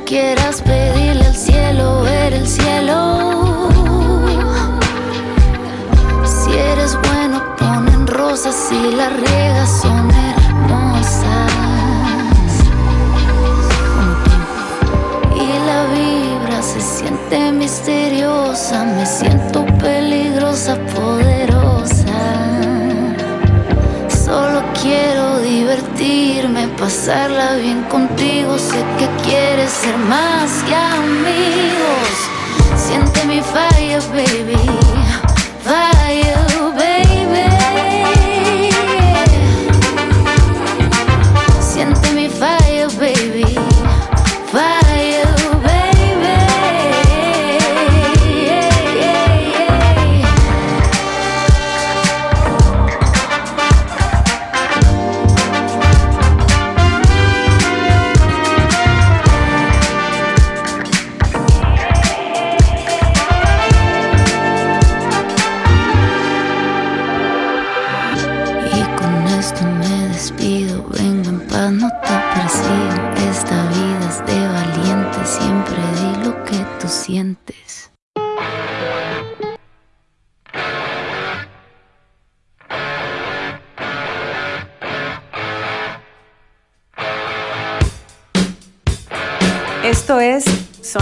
[0.05, 3.69] Quieras pedirle al cielo ver el cielo.
[6.23, 8.55] Si eres bueno, ponen rosas.
[8.55, 11.51] Si las riegas, son hermosas.
[15.35, 18.85] Y la vibra se siente misteriosa.
[18.85, 21.34] Me siento peligrosa, poderosa.
[24.85, 28.57] Quiero divertirme, pasarla bien contigo.
[28.57, 32.13] Sé que quieres ser más que amigos.
[32.77, 34.63] Siente mi fire, baby.
[35.63, 36.44] Fire,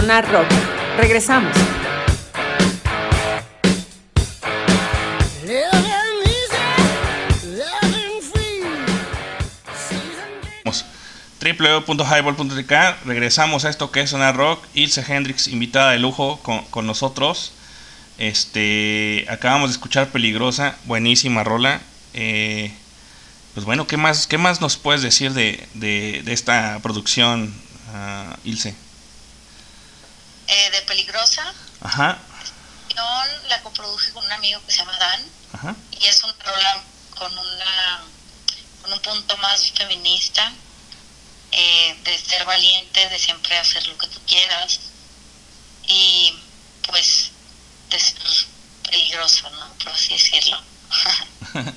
[0.04, 0.46] Sonar Rock.
[0.98, 1.56] Regresamos.
[11.40, 12.72] www.highball.tk
[13.06, 17.52] regresamos a esto que es Sonar Rock Ilse Hendrix invitada de lujo con, con nosotros
[18.18, 21.80] este acabamos de escuchar Peligrosa buenísima rola
[22.12, 22.72] Eh,
[23.54, 27.54] pues bueno qué más qué más nos puedes decir de, de, esta producción
[27.94, 28.74] ah, Ilse
[30.46, 32.18] Eh, de Peligrosa, ajá.
[32.94, 33.02] Yo
[33.48, 35.76] la coproduje con un amigo que se llama Dan, ajá.
[35.98, 36.82] Y es una rola
[37.16, 38.02] con una
[38.82, 40.52] con un punto más feminista
[41.52, 44.80] eh, de ser valiente de siempre hacer lo que tú quieras.
[45.86, 46.34] Y
[46.86, 47.30] pues
[47.90, 48.18] de ser
[48.90, 50.60] peligroso no por así decirlo.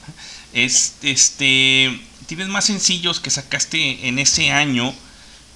[0.54, 4.96] Es este tienes más sencillos que sacaste en ese año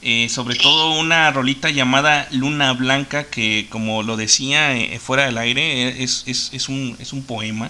[0.01, 5.37] eh, sobre todo una rolita llamada Luna Blanca que como lo decía eh, fuera del
[5.37, 7.69] aire eh, es, es, es un, es un poema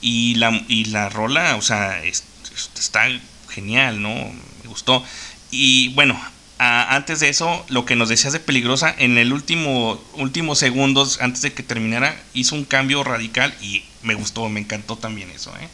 [0.00, 2.24] y la, y la rola, o sea, es-
[2.54, 3.06] es- está
[3.50, 4.14] genial, ¿no?
[4.14, 5.04] Me gustó.
[5.50, 6.18] Y bueno,
[6.58, 11.42] antes de eso, lo que nos decías de Peligrosa, en el último últimos segundos, antes
[11.42, 15.68] de que terminara, hizo un cambio radical y me gustó, me encantó también eso, ¿eh?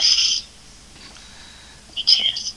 [0.00, 0.43] Sí.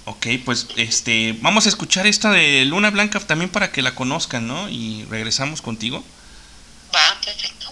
[0.10, 4.48] Ok, pues este, vamos a escuchar esta de Luna Blanca también para que la conozcan,
[4.48, 4.70] ¿no?
[4.70, 6.02] Y regresamos contigo.
[6.96, 7.67] Va, perfecto.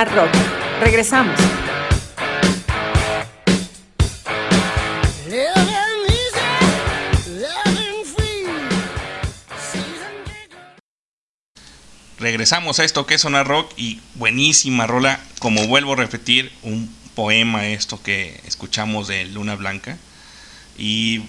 [0.00, 0.34] Sonar Rock.
[0.80, 1.38] Regresamos.
[12.18, 16.94] Regresamos a esto que es Sonar Rock y buenísima rola, como vuelvo a repetir, un
[17.14, 19.98] poema esto que escuchamos de Luna Blanca.
[20.78, 21.22] Y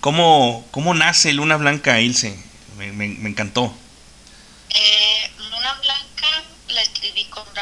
[0.00, 2.36] cómo, cómo nace Luna Blanca, Ilse,
[2.78, 3.74] me, me- me encantó.
[4.70, 5.30] Eh,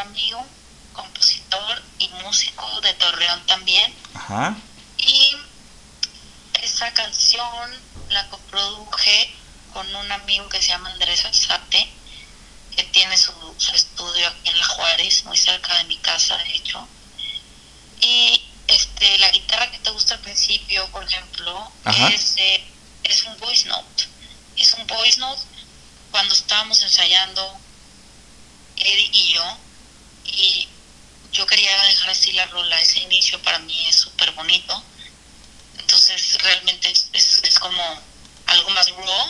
[0.01, 0.45] amigo,
[0.93, 3.95] compositor y músico de Torreón también.
[4.15, 4.57] Ajá.
[4.99, 5.37] Y
[6.63, 7.71] esa canción
[8.11, 9.35] la coproduje
[9.73, 11.89] con un amigo que se llama Andrés Alzate,
[12.77, 16.55] que tiene su, su estudio aquí en La Juárez, muy cerca de mi casa, de
[16.55, 16.87] hecho.
[18.01, 22.09] Y este, la guitarra que te gusta al principio, por ejemplo, Ajá.
[22.09, 22.65] es, eh,
[23.05, 24.05] es un voice note.
[24.57, 25.43] Es un voice note
[26.11, 27.59] cuando estábamos ensayando
[28.77, 29.59] Eddie y yo.
[30.37, 30.69] Y
[31.33, 32.81] yo quería dejar así la rola.
[32.81, 34.83] Ese inicio para mí es súper bonito.
[35.79, 37.83] Entonces realmente es, es, es como
[38.47, 39.27] algo más raw,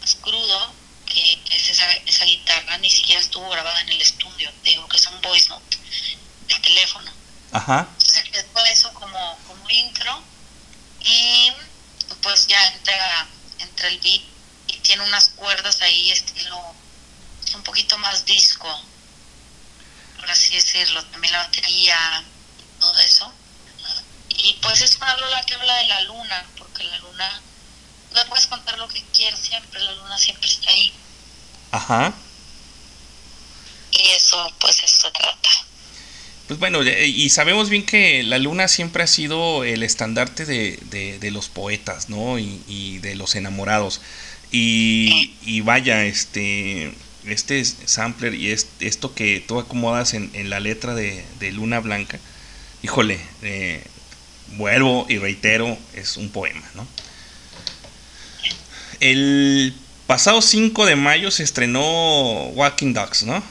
[0.00, 0.72] más crudo,
[1.06, 2.78] que, que es esa, esa guitarra.
[2.78, 4.52] Ni siquiera estuvo grabada en el estudio.
[4.62, 5.78] Digo que es un voice note
[6.48, 7.12] del teléfono.
[7.52, 7.88] Ajá.
[7.92, 10.22] Entonces quedó eso como, como intro
[11.00, 11.52] y
[12.22, 13.28] pues ya entra,
[13.58, 14.22] entra el beat
[14.66, 16.74] y tiene unas cuerdas ahí estilo
[17.54, 18.82] un poquito más disco,
[20.24, 22.24] por así decirlo, también la batería
[22.58, 23.30] y todo eso.
[24.30, 27.42] Y pues es una rola que habla de la luna, porque la luna,
[28.14, 30.92] le puedes contar lo que quieras siempre, la luna siempre está ahí.
[31.72, 32.14] Ajá.
[33.92, 35.50] Y eso, pues eso trata.
[36.48, 41.18] Pues bueno, y sabemos bien que la luna siempre ha sido el estandarte de, de-
[41.18, 42.38] de los poetas, ¿no?
[42.38, 44.00] Y, y de los enamorados.
[44.50, 46.94] Y, y vaya, este,
[47.26, 51.80] este sampler y es- esto que tú acomodas en, en la letra de, de Luna
[51.80, 52.18] Blanca,
[52.82, 53.82] híjole, eh,
[54.56, 56.86] vuelvo y reitero, es un poema, ¿no?
[59.00, 59.74] El
[60.06, 63.42] pasado 5 de mayo se estrenó Walking Dogs, ¿no?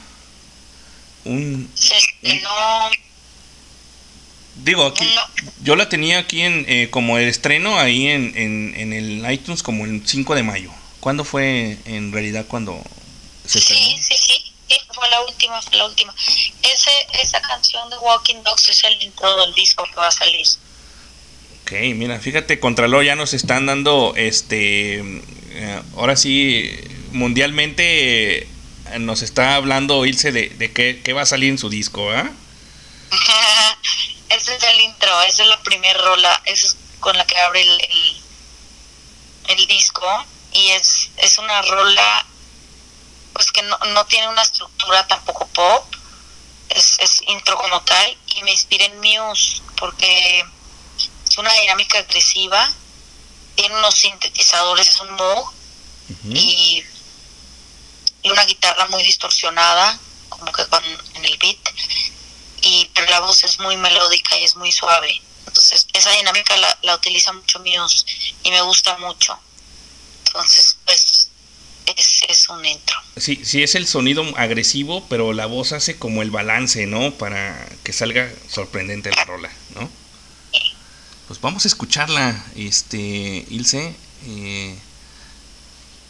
[1.24, 2.48] Un, Se estrenó,
[4.64, 5.04] Digo, aquí,
[5.64, 9.62] yo la tenía aquí en eh, como el estreno ahí en, en, en el iTunes
[9.64, 10.70] como el 5 de mayo.
[11.00, 12.80] ¿Cuándo fue en realidad cuando
[13.44, 13.60] se?
[13.60, 16.14] Sí, sí, sí, sí, fue la última, fue la última.
[16.62, 16.90] Ese,
[17.20, 20.46] esa canción de Walking Dogs es el intro del disco que va a salir.
[21.62, 26.70] Ok, mira, fíjate, Contralor ya nos están dando, este, eh, ahora sí,
[27.12, 28.48] mundialmente eh,
[28.98, 32.30] nos está hablando Ilse de, de qué, qué va a salir en su disco, ¿ah?
[34.28, 37.62] Ese es el intro, esa es la primera rola, esa es con la que abre
[37.62, 38.16] el, el,
[39.58, 40.06] el disco
[40.52, 42.26] y es, es una rola
[43.34, 45.84] pues que no, no tiene una estructura tampoco pop,
[46.70, 50.44] es, es intro como tal y me inspiré en Muse porque
[51.28, 52.72] es una dinámica agresiva,
[53.56, 55.52] tiene unos sintetizadores, es un Moog
[56.30, 56.82] y,
[58.22, 59.98] y una guitarra muy distorsionada,
[60.28, 60.84] como que con,
[61.14, 61.58] en el beat,
[62.62, 65.20] y pero la voz es muy melódica y es muy suave.
[65.46, 68.04] Entonces, esa dinámica la, la utiliza mucho Muse
[68.42, 69.38] y me gusta mucho.
[70.26, 71.23] Entonces, pues,
[71.96, 72.96] es, es un intro.
[73.16, 77.12] Sí, sí es el sonido agresivo, pero la voz hace como el balance, ¿no?
[77.14, 79.88] Para que salga sorprendente la rola, ¿no?
[81.26, 83.94] Pues vamos a escucharla, este, Ilse.
[84.26, 84.76] eh,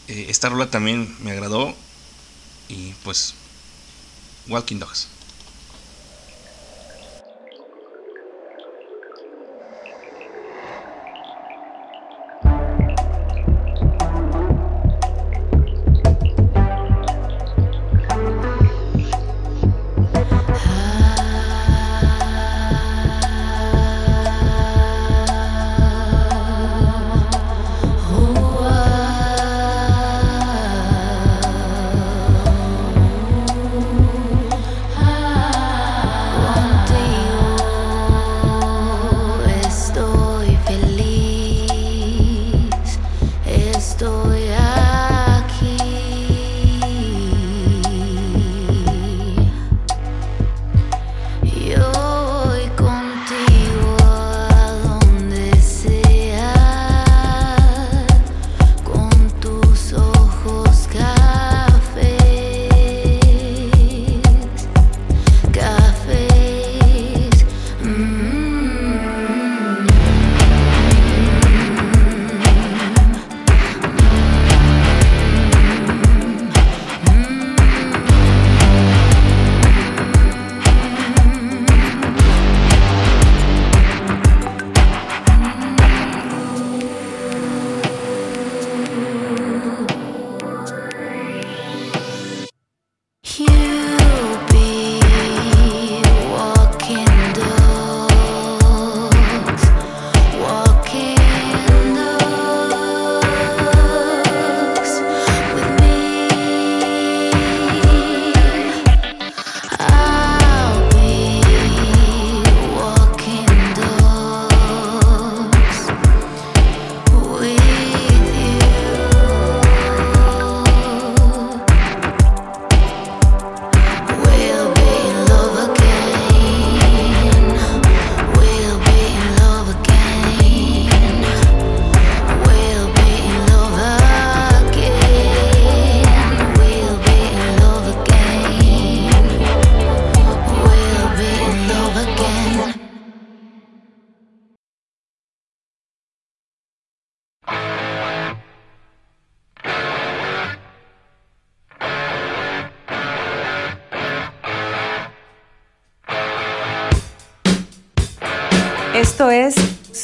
[0.08, 1.74] eh, esta rola también me agradó.
[2.68, 3.34] Y pues,
[4.48, 5.08] Walking Dogs.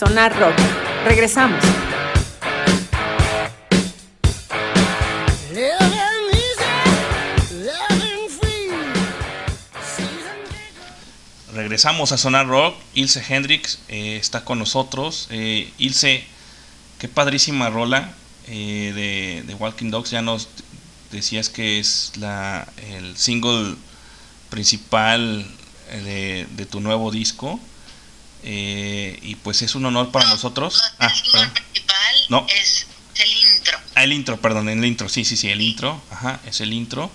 [0.01, 0.55] Sonar Rock.
[1.05, 1.63] Regresamos.
[11.53, 12.77] Regresamos a Sonar Rock.
[12.95, 15.29] Ilse Hendrix eh, está con nosotros.
[15.31, 16.25] Eh, Ilse,
[16.99, 18.15] qué padrísima rola
[18.49, 20.13] eh, de, Walking Dogs.
[20.13, 20.49] Ya nos
[21.13, 23.77] decías que es la, el single
[24.49, 25.47] principal
[25.91, 27.61] de tu nuevo disco.
[28.43, 30.81] Eh, y pues es un honor para nosotros.
[30.99, 31.55] No, Ah, el single perdón.
[31.55, 32.47] principal No.
[32.49, 32.87] es
[33.17, 33.79] el intro.
[33.95, 37.11] Ah, el intro, perdón, el intro, sí, sí, sí, el intro, ajá, es el intro.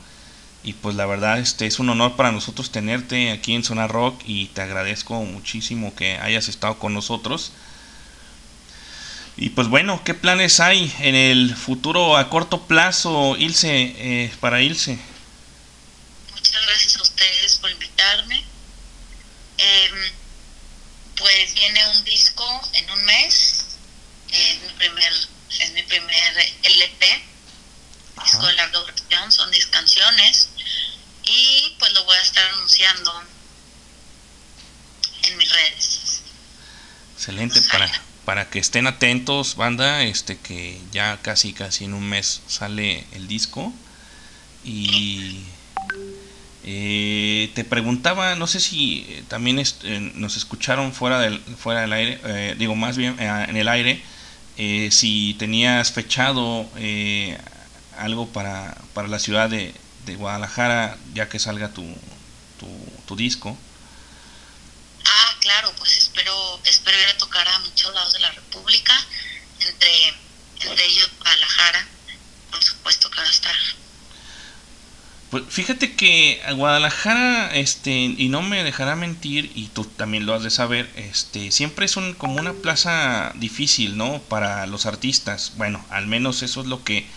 [0.63, 4.19] Y pues la verdad, este es un honor para nosotros tenerte aquí en Zona Rock
[4.25, 7.51] y te agradezco muchísimo que hayas estado con nosotros.
[9.37, 14.61] Y pues bueno, ¿qué planes hay en el futuro a corto plazo, Ilse, eh, para
[14.61, 14.97] Ilse?
[16.31, 18.43] Muchas gracias a ustedes por invitarme.
[19.57, 19.91] Em,
[21.25, 23.65] pues viene un disco en un mes.
[24.31, 25.11] Es mi primer,
[25.59, 27.23] es mi primer LP.
[28.23, 30.49] Disco de larga duración, son 10 canciones.
[31.23, 33.23] Y pues lo voy a estar anunciando
[35.23, 36.21] en mis redes.
[37.15, 37.91] Excelente, para,
[38.23, 43.27] para que estén atentos, banda, este que ya casi casi en un mes sale el
[43.27, 43.73] disco.
[44.63, 45.43] Y
[46.67, 51.93] eh, te preguntaba, no sé si eh, también eh, nos escucharon fuera del, fuera del
[51.93, 54.03] aire, eh, digo más bien en el aire,
[54.89, 56.67] si tenías fechado
[57.97, 59.75] algo para, para la ciudad de,
[60.05, 61.83] de Guadalajara ya que salga tu,
[62.59, 62.67] tu,
[63.05, 63.55] tu disco.
[65.05, 68.93] Ah, claro, pues espero, espero ir a tocar a muchos lados de la República,
[69.59, 70.13] entre,
[70.61, 71.87] entre ellos Guadalajara,
[72.49, 73.55] por supuesto que va a estar.
[75.31, 80.43] Pues fíjate que Guadalajara, este, y no me dejará mentir, y tú también lo has
[80.43, 84.19] de saber, este, siempre es un, como una plaza difícil, ¿no?
[84.19, 85.53] Para los artistas.
[85.57, 87.07] Bueno, al menos eso es lo que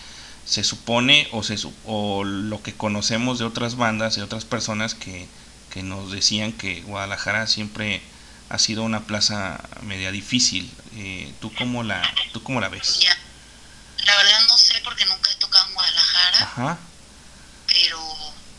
[0.45, 5.27] se supone o, se, o lo que conocemos de otras bandas, de otras personas que,
[5.71, 8.01] que nos decían que Guadalajara siempre
[8.49, 10.71] ha sido una plaza media difícil.
[10.95, 12.01] Eh, ¿tú, cómo la,
[12.33, 12.99] ¿Tú cómo la ves?
[12.99, 13.15] Ya.
[14.05, 16.79] La verdad no sé porque nunca he tocado en Guadalajara, Ajá.
[17.71, 17.99] Pero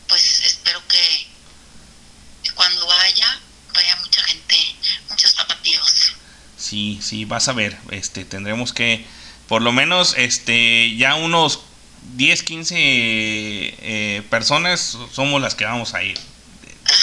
[0.07, 1.27] pues espero que,
[2.43, 3.39] que cuando vaya,
[3.73, 4.55] vaya mucha gente,
[5.09, 6.13] muchos tapatíos.
[6.57, 9.05] Sí, sí, vas a ver, este, tendremos que,
[9.47, 11.61] por lo menos, este, ya unos
[12.15, 16.17] 10, 15 eh, personas somos las que vamos a ir.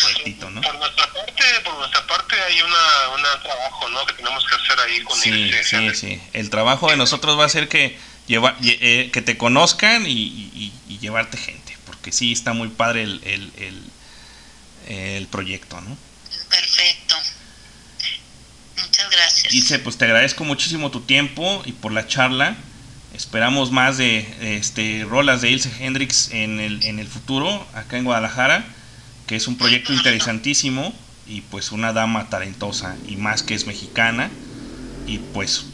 [0.07, 0.61] Directito, ¿no?
[0.61, 4.05] Por nuestra parte, por nuestra parte hay una, un trabajo, ¿no?
[4.07, 5.65] Que tenemos que hacer ahí con Sí, Ilse.
[5.65, 6.21] sí, sí.
[6.35, 10.11] El trabajo de nosotros va a ser que, lleva, lle- eh, que te conozcan y,
[10.13, 11.58] y- y llevarte gente,
[12.13, 13.83] sí está muy padre el, el, el,
[14.89, 15.97] el proyecto, ¿no?
[16.49, 17.17] Perfecto.
[18.77, 19.53] Muchas gracias.
[19.53, 22.57] Dice, pues te agradezco muchísimo tu tiempo y por la charla.
[23.15, 28.05] Esperamos más de este rolas de Ilse Hendrix en el, en el futuro, acá en
[28.05, 28.65] Guadalajara,
[29.27, 30.95] que es un proyecto interesantísimo
[31.27, 34.31] y pues una dama talentosa y más que es mexicana.
[35.07, 35.65] Y pues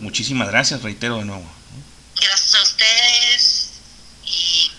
[0.00, 1.48] muchísimas gracias, reitero de nuevo.
[2.16, 3.70] Gracias a ustedes
[4.26, 4.70] y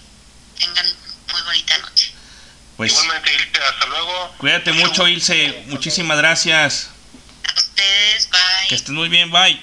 [0.59, 0.85] tengan
[1.31, 2.11] muy bonita noche.
[2.79, 4.35] Pues Igualmente, Ilse, hasta luego.
[4.37, 5.65] cuídate mucho, Ilse.
[5.67, 6.89] Muchísimas gracias.
[7.43, 8.67] A ustedes, bye.
[8.69, 9.59] Que estés muy bien, bye.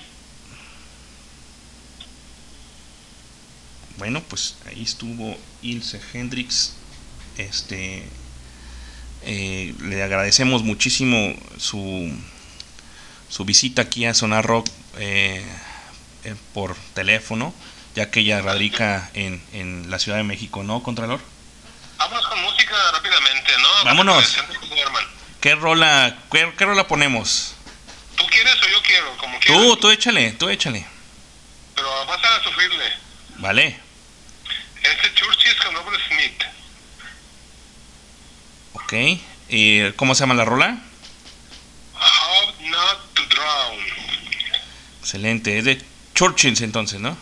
[3.96, 6.74] Bueno, pues ahí estuvo Ilse Hendrix.
[7.38, 8.06] Este
[9.22, 12.12] eh, le agradecemos muchísimo su,
[13.30, 14.68] su visita aquí a Sonar Rock
[14.98, 15.42] eh,
[16.24, 17.54] eh, por teléfono,
[17.94, 21.22] ya que ella radica en, en la Ciudad de México, ¿no, Contralor?
[21.98, 23.68] Vámonos con música rápidamente, ¿no?
[23.84, 24.36] Vámonos.
[25.40, 27.54] ¿Qué rola, qué, qué rola ponemos?
[28.16, 29.16] ¿Tú quieres o yo quiero?
[29.18, 29.62] Como quieras.
[29.62, 30.84] Tú, tú échale, tú échale.
[31.74, 32.92] Pero vas a sufrirle.
[33.38, 33.78] Vale,
[34.82, 36.42] Este Churches con Robert Smith.
[38.74, 38.92] ok.
[39.48, 40.78] ¿Y ¿Cómo se llama la rola?
[41.94, 43.78] How Not to Drown.
[45.00, 45.82] Excelente, es de
[46.14, 47.16] Churchills entonces, ¿no?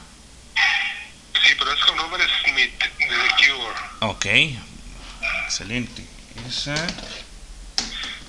[1.45, 3.75] Sí, pero es con Robert Smith de The Cure.
[4.07, 4.27] Ok,
[5.47, 6.07] excelente.
[6.47, 6.75] Esa,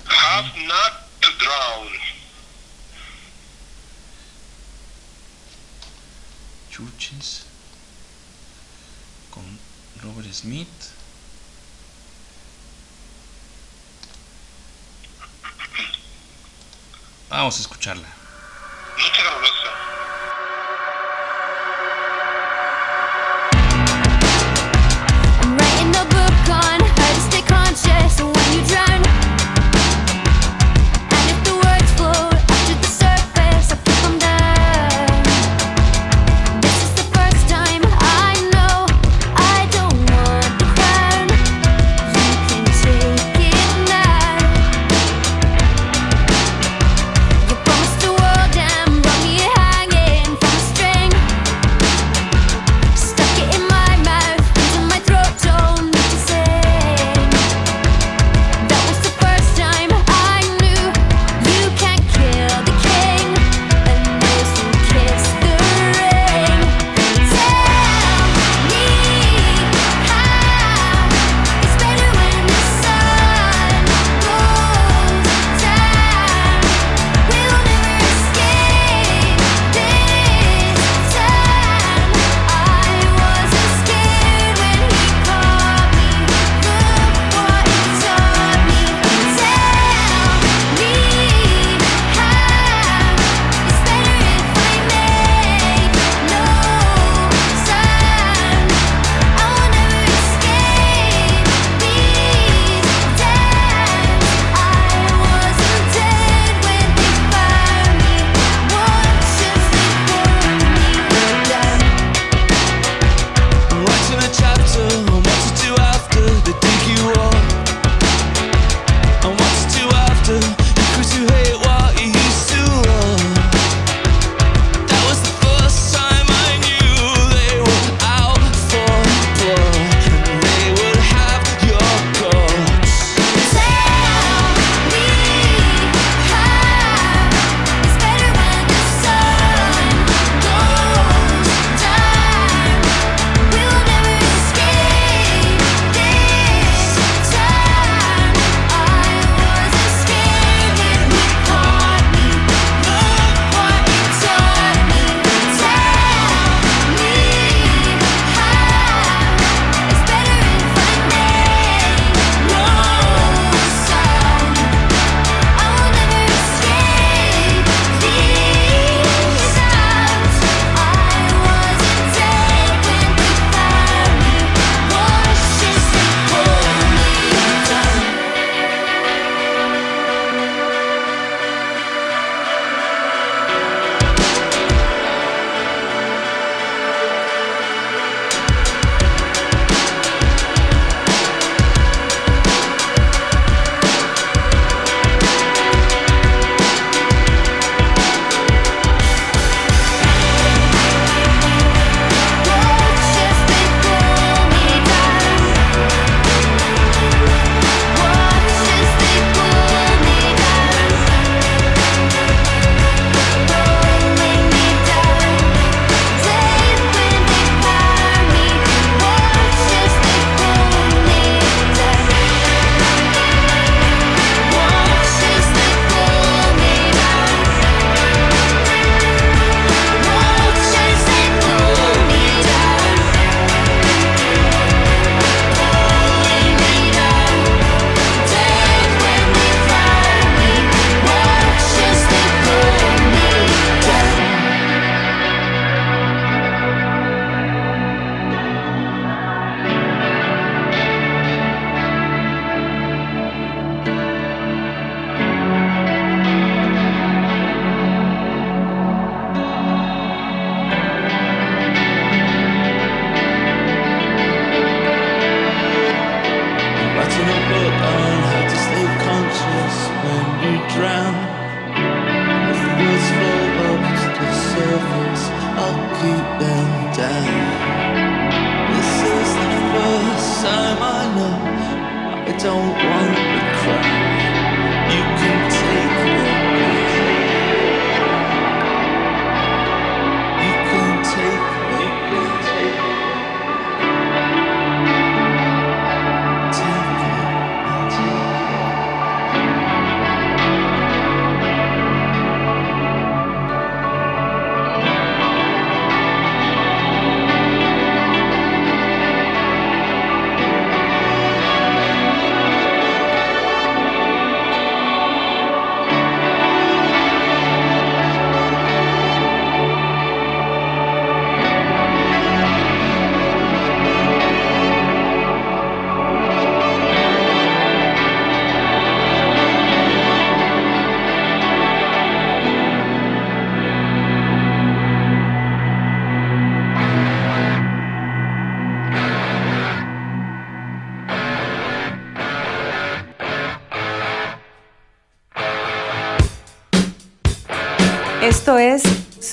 [0.06, 1.92] Have Not to Drown.
[6.70, 7.44] Churchills
[9.30, 9.44] con
[10.02, 10.66] Robert Smith.
[17.28, 18.08] Vamos a escucharla.
[18.96, 19.22] Noche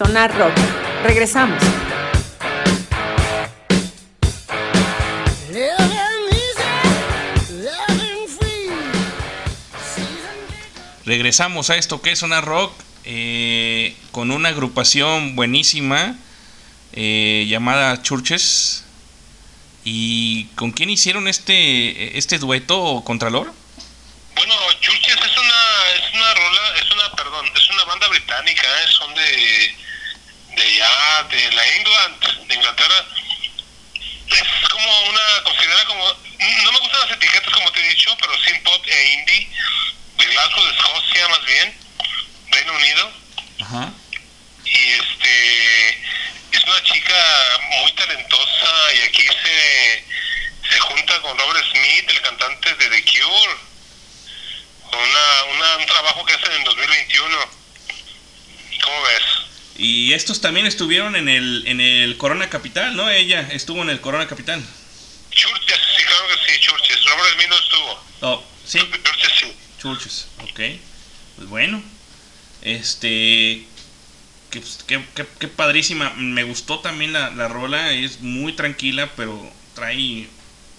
[0.04, 0.52] Sonar Rock.
[1.06, 1.64] Regresamos.
[11.06, 12.74] Regresamos a esto que es una rock
[13.06, 16.16] eh, con una agrupación buenísima
[16.94, 18.86] eh, llamada Churches.
[19.86, 23.52] ¿Y con quién hicieron este, este dueto, Contralor?
[24.36, 25.64] Bueno, Churches es una,
[25.98, 28.88] es una rola, es una, perdón, es una banda británica, ¿eh?
[28.98, 29.76] son de,
[30.56, 33.06] de allá, de la England, de Inglaterra.
[34.30, 38.32] Es como una, considera como, no me gustan las etiquetas como te he dicho, pero
[38.46, 39.50] sin pop e indie,
[40.18, 41.74] de Glasgow, de Escocia más bien,
[42.52, 43.12] Reino Unido.
[43.60, 43.92] Ajá.
[44.66, 45.90] y este
[46.52, 47.16] es una chica
[47.82, 50.06] muy talentosa y aquí se,
[50.70, 53.56] se junta con Robert Smith, el cantante de The Cure,
[54.92, 57.38] con una, una- un trabajo que hacen en 2021.
[58.84, 59.24] ¿Cómo ves?
[59.78, 63.10] Y estos también estuvieron en el, en el Corona Capital, ¿no?
[63.10, 64.62] Ella estuvo en el Corona Capital.
[65.32, 67.04] Churches, sí, claro que sí, Churches.
[67.06, 68.04] Robert Smith no estuvo.
[68.22, 68.78] Oh, sí.
[68.78, 69.54] Churches sí.
[69.82, 70.60] Churches, ok.
[71.38, 71.82] Pues bueno.
[72.62, 73.66] Este.
[74.52, 76.12] Qué, qué- qué- qué padrísima.
[76.18, 77.92] Me gustó también la, la rola.
[77.92, 80.28] Es muy tranquila, pero trae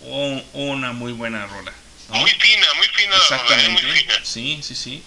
[0.04, 1.72] o- una muy buena rola.
[2.10, 2.16] ¿no?
[2.16, 3.68] Muy fina, muy fina la rola, ¿eh?
[3.70, 4.00] muy Exactamente.
[4.02, 4.14] fina.
[4.24, 5.02] Sí, sí, sí.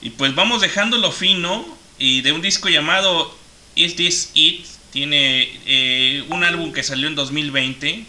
[0.00, 1.78] Y pues vamos dejándolo fino.
[1.98, 3.38] Y de un disco llamado
[3.74, 4.66] Is This It.
[4.92, 8.04] Tiene eh, un álbum que salió en 2020.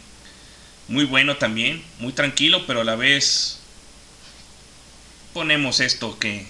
[0.87, 1.83] Muy bueno también.
[1.99, 3.59] Muy tranquilo, pero a la vez
[5.33, 6.45] ponemos esto que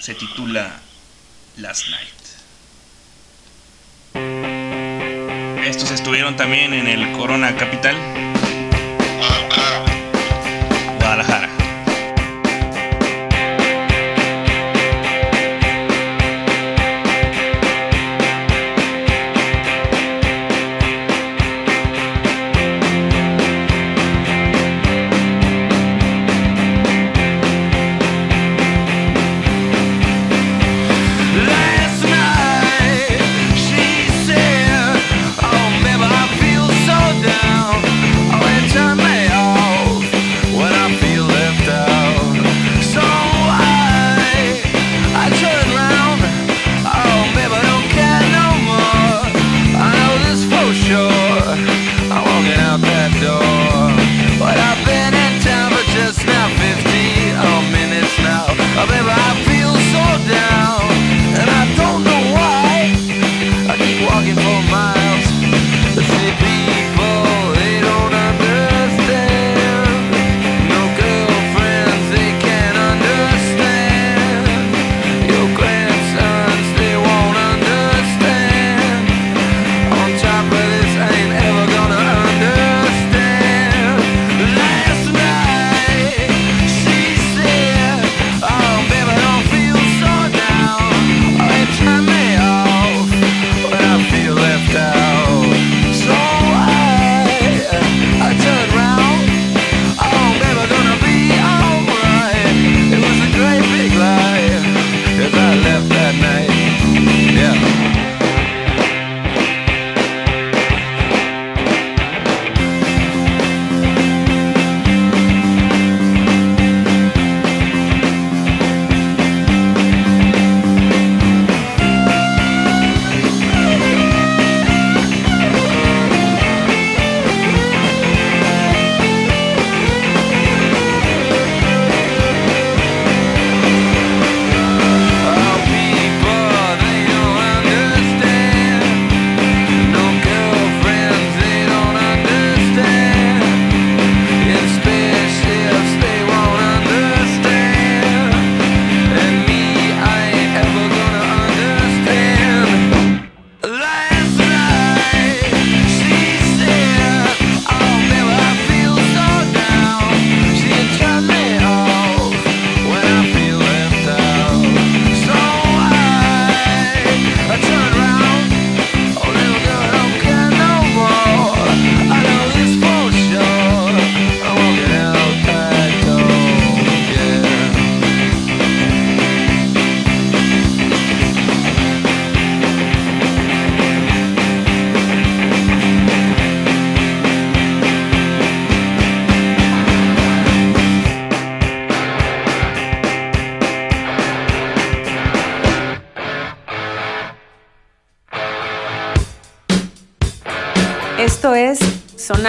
[0.00, 0.80] se titula
[1.56, 2.18] Last Night.
[5.66, 7.96] Estos estuvieron también en el Corona Capital.
[10.98, 11.57] Guadalajara.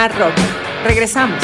[0.07, 0.33] Rock.
[0.85, 1.43] Regresamos.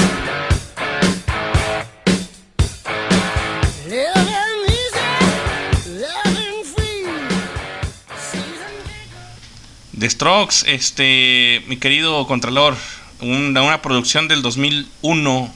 [9.97, 12.75] The Strokes, este, mi querido Contralor,
[13.21, 15.53] una, una producción del 2001,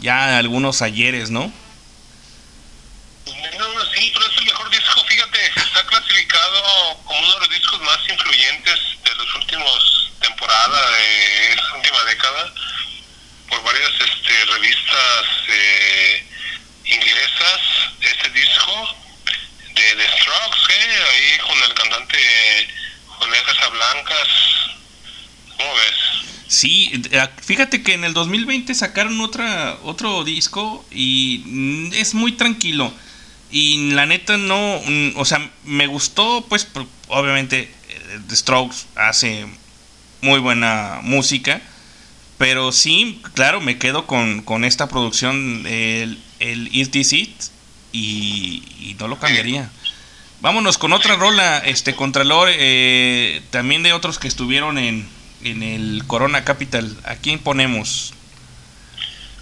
[0.00, 1.52] ya algunos ayeres, ¿no?
[3.26, 7.48] No, no, sí, pero es el mejor disco, fíjate, está clasificado como uno de los
[7.50, 12.52] discos más influyentes de las últimas temporadas, de esta última década,
[13.48, 16.26] por varias este, revistas eh,
[16.84, 17.60] inglesas,
[18.00, 18.96] este disco
[19.74, 21.04] de The Strokes, ¿eh?
[21.10, 22.18] ahí con el cantante
[23.06, 24.28] Julián Casablancas,
[25.56, 26.20] ¿cómo ves?
[26.48, 27.28] Sí, eh,
[27.82, 32.92] que en el 2020 sacaron otra, otro disco y mm, es muy tranquilo.
[33.50, 36.68] Y la neta no, mm, o sea, me gustó, pues
[37.08, 39.46] obviamente eh, The Strokes hace
[40.22, 41.60] muy buena música.
[42.38, 47.30] Pero sí, claro, me quedo con, con esta producción, el, el Is This It,
[47.92, 49.70] y, y no lo cambiaría.
[50.40, 55.06] Vámonos con otra rola, este Contralor, eh, también de otros que estuvieron en,
[55.44, 56.96] en el Corona Capital.
[57.04, 58.12] ¿A quién ponemos?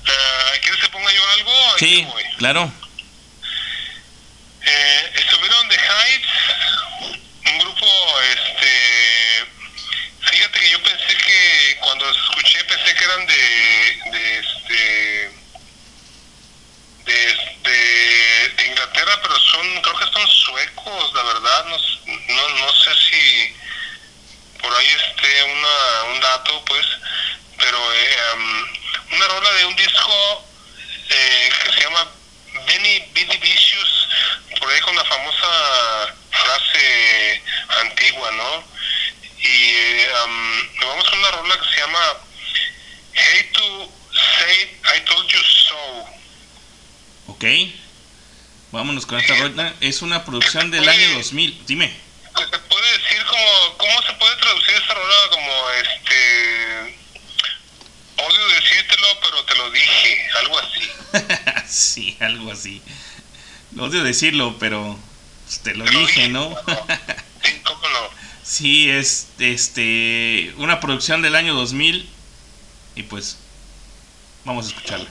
[0.07, 1.53] Eh, ¿Quieres que ponga yo algo?
[1.79, 2.07] Sí,
[2.39, 2.73] claro.
[4.63, 6.29] Eh, estuvieron The Heights,
[7.47, 7.87] un grupo,
[8.33, 9.47] este,
[10.31, 15.31] fíjate que yo pensé que cuando los escuché pensé que eran de, de este,
[17.07, 17.17] de,
[17.63, 23.55] de, de Inglaterra, pero son, creo que son suecos, la verdad, no, no sé si
[24.69, 26.87] por ahí esté una, un dato, pues,
[27.57, 30.45] pero eh, um, una rola de un disco
[31.09, 32.07] eh, que se llama
[32.67, 34.09] Benny Billy Vicious,
[34.61, 37.43] por ahí con la famosa frase
[37.81, 38.65] antigua, ¿no?
[39.39, 42.01] Y um, vamos con una rola que se llama
[43.15, 46.09] Hate to Say I Told You So.
[47.29, 47.45] Ok.
[48.71, 49.73] Vámonos con esta rola.
[49.81, 51.67] Es una producción del año 2000.
[51.67, 51.91] Dime.
[52.37, 54.38] ¿Se puede decir como, cómo se puede
[55.09, 56.99] rola como este...
[58.17, 60.91] Odio decírtelo, pero te lo dije, algo así.
[61.69, 62.83] sí, algo así.
[63.79, 64.99] Odio decirlo, pero
[65.45, 66.55] pues, te lo dije, ¿no?
[67.41, 68.11] Sí, cómo no.
[68.43, 72.11] sí, es este una producción del año 2000
[72.97, 73.39] y pues
[74.45, 75.09] vamos a escucharla.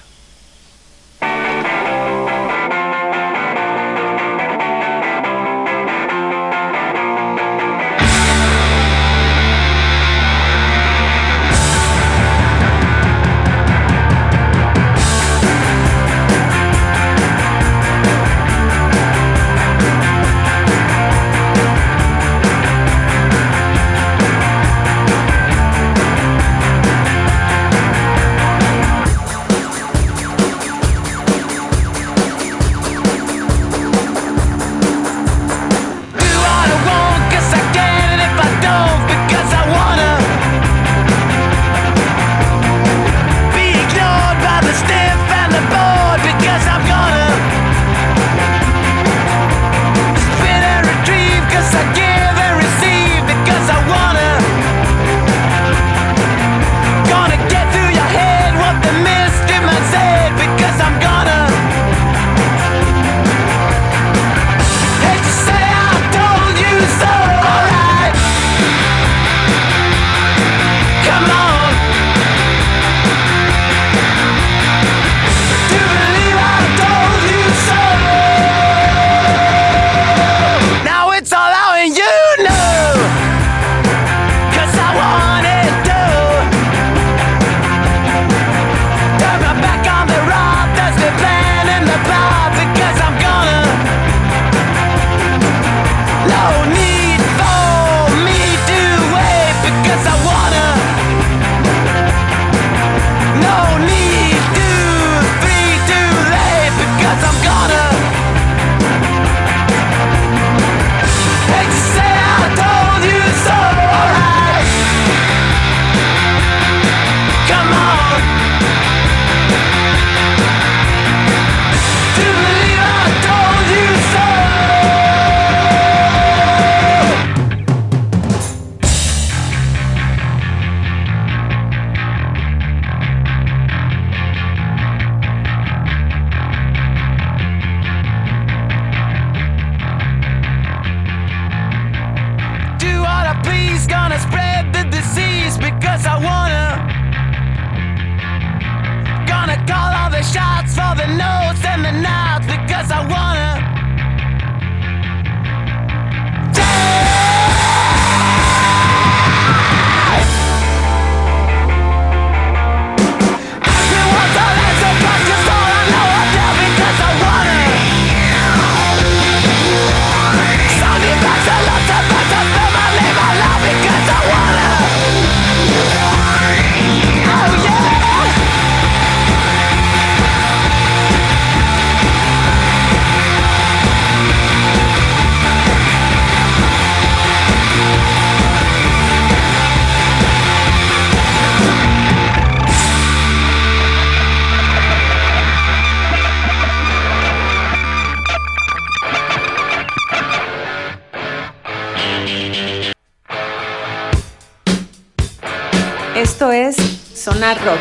[207.56, 207.80] Rock.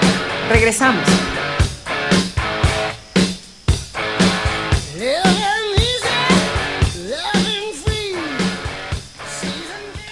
[0.49, 1.03] Regresamos.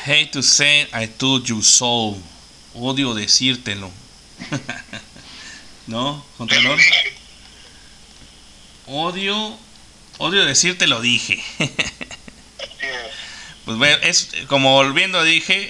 [0.05, 2.17] Hate to say I told you so.
[2.75, 3.93] Odio decírtelo.
[5.87, 6.79] ¿No, Contralor?
[8.87, 9.57] Odio.
[10.19, 11.43] Odio decirte lo dije.
[13.65, 15.69] pues bueno, es como volviendo dije,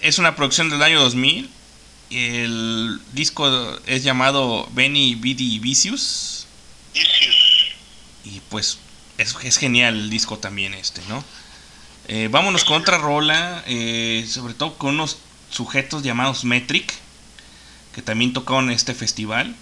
[0.00, 1.59] es una producción del año 2000.
[2.10, 6.46] El disco es llamado Benny Bidi Vicious.
[8.24, 8.78] Y pues
[9.18, 11.24] es, es genial el disco también este, ¿no?
[12.08, 15.18] Eh, vámonos con otra rola, eh, sobre todo con unos
[15.50, 16.92] sujetos llamados Metric,
[17.94, 19.54] que también tocaron en este festival.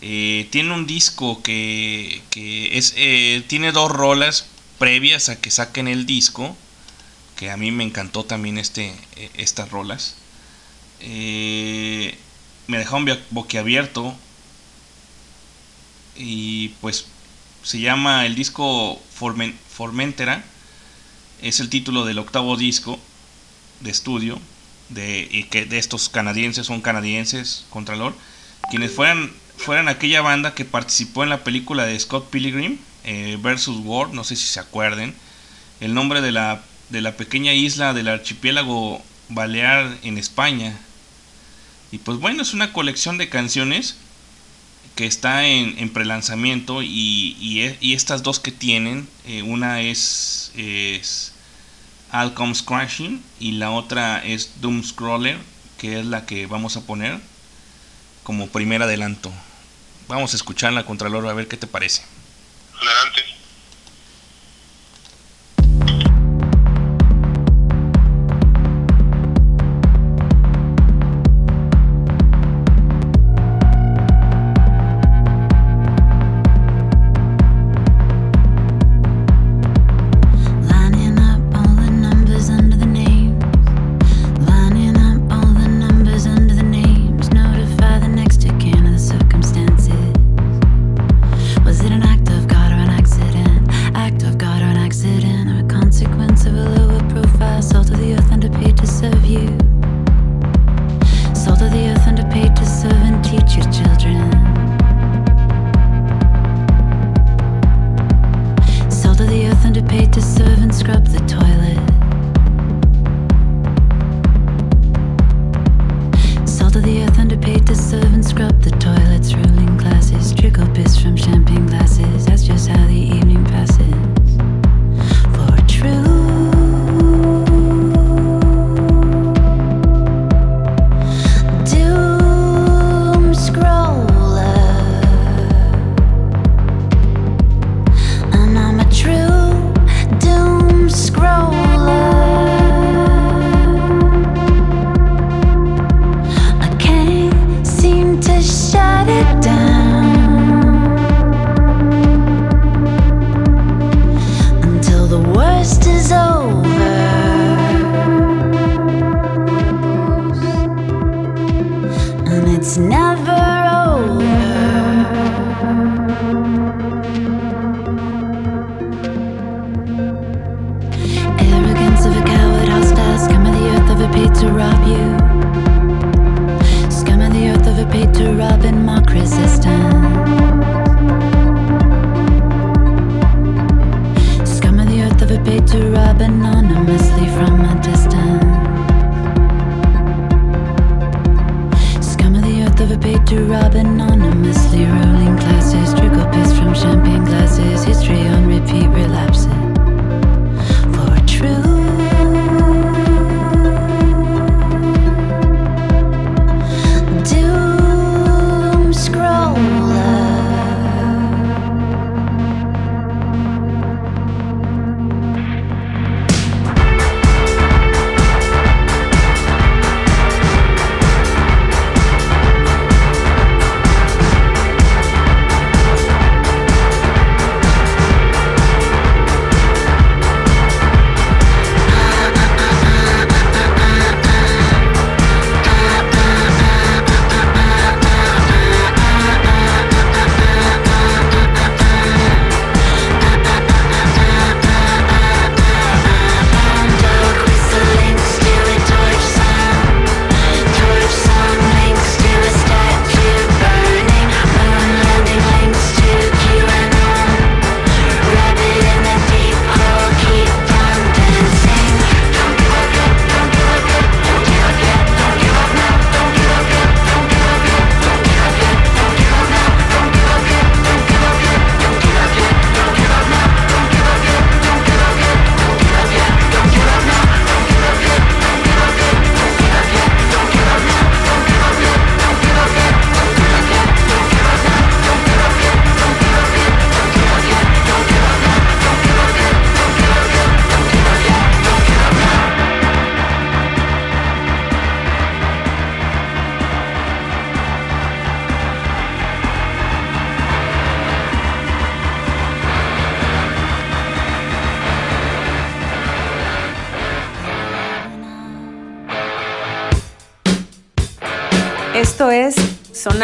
[0.00, 4.46] Eh, tiene un disco que, que es, eh, tiene dos rolas
[4.78, 6.56] previas a que saquen el disco,
[7.36, 8.94] que a mí me encantó también este,
[9.34, 10.16] estas rolas.
[11.02, 12.16] Eh,
[12.66, 14.14] me dejaron boquiabierto.
[16.16, 17.06] Y pues
[17.62, 20.44] se llama el disco Formen- Formentera.
[21.40, 22.98] Es el título del octavo disco
[23.80, 24.40] de estudio
[24.90, 28.14] de, y que de estos canadienses son canadienses Contralor
[28.70, 33.78] quienes fueran fueran aquella banda que participó en la película de Scott Pilgrim eh, versus
[33.84, 35.14] War no sé si se acuerden.
[35.80, 40.78] El nombre de la de la pequeña isla del archipiélago balear en España
[41.92, 43.96] y pues bueno es una colección de canciones
[44.96, 49.80] que está en, en prelanzamiento y, y, e- y estas dos que tienen, eh, una
[49.80, 51.32] es, es
[52.12, 55.38] All Comes Crashing y la otra es Doom Scroller,
[55.78, 57.20] que es la que vamos a poner
[58.22, 59.32] como primer adelanto.
[60.08, 62.02] Vamos a escucharla, Contralor, a ver qué te parece.
[62.76, 63.22] Adelante.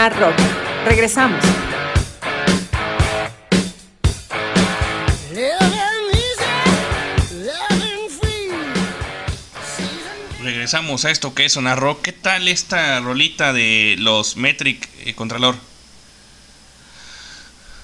[0.08, 0.38] Sonar Rock.
[0.86, 1.44] Regresamos.
[10.42, 12.02] Regresamos a esto que es Sonar Rock.
[12.02, 15.56] ¿Qué tal esta rolita de los Metric eh, Contralor?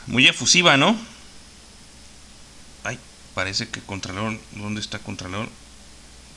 [0.06, 0.96] Muy efusiva, ¿no?
[2.84, 2.98] Ay,
[3.34, 4.38] parece que Contralor.
[4.52, 5.48] ¿Dónde está Contralor?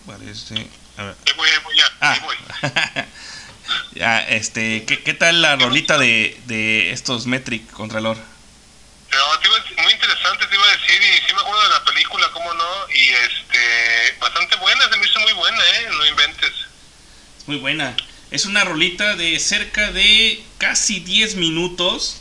[0.06, 0.67] Parece.
[0.98, 1.16] A ver.
[1.27, 2.11] Ahí voy, ahí voy, ya, Ah.
[2.11, 3.03] ahí voy.
[3.93, 8.17] Ya, este, ¿qué, qué tal la rolita de, de estos Metric Contralor?
[8.17, 12.53] No, muy interesante, te iba a decir, y sí me acuerdo de la película, cómo
[12.53, 15.87] no, y este, bastante buena, se me hizo muy buena, ¿eh?
[15.91, 16.51] No inventes.
[17.39, 17.95] Es muy buena.
[18.31, 22.17] Es una rolita de cerca de casi 10 minutos.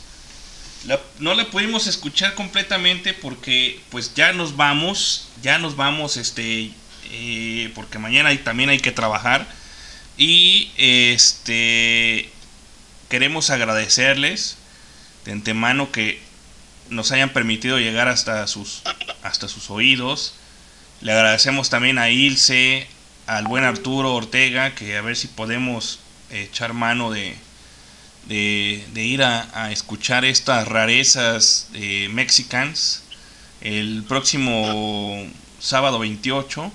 [0.85, 6.71] La- no la pudimos escuchar completamente porque pues ya nos vamos, ya nos vamos, este,
[7.11, 9.45] eh, porque mañana también hay que trabajar.
[10.17, 12.29] Y este,
[13.09, 14.57] queremos agradecerles
[15.25, 16.19] de antemano que
[16.89, 18.81] nos hayan permitido llegar hasta sus,
[19.21, 20.33] hasta sus oídos.
[21.01, 22.87] Le agradecemos también a Ilse,
[23.27, 25.99] al buen Arturo Ortega, que a ver si podemos
[26.31, 27.35] echar mano de,
[28.27, 33.03] de, de ir a, escuchar estas rarezas de Mexicans
[33.61, 35.27] el próximo
[35.59, 36.71] sábado 28.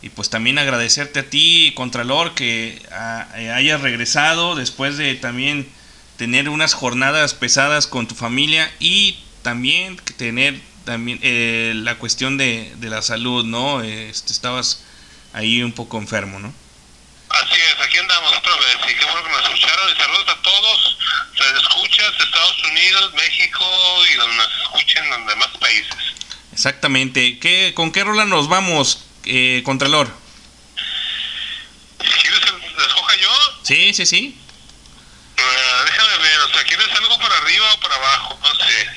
[0.00, 5.68] Y pues también agradecerte a ti, Contralor, que ah, eh, hayas regresado después de también
[6.16, 12.38] tener unas jornadas pesadas con tu familia y también que tener también eh, la cuestión
[12.38, 13.82] de, de la salud, ¿no?
[13.82, 14.84] Este, estabas
[15.34, 16.52] ahí un poco enfermo, ¿no?
[17.28, 20.42] Así es, aquí andamos otra vez, y qué bueno que nos escucharon, y saludos a
[20.42, 20.98] todos,
[21.36, 23.66] se escuchas Estados Unidos, México,
[24.10, 25.96] y donde nos escuchen en los demás países.
[26.52, 27.38] Exactamente.
[27.38, 30.10] ¿Qué, ¿Con qué rola nos vamos, eh, Contralor?
[31.98, 33.30] ¿Quieres que escoja yo?
[33.62, 34.38] Sí, sí, sí.
[35.36, 38.38] Ah, déjame ver, o sea, ¿quieres algo para arriba o para abajo?
[38.42, 38.88] No sé,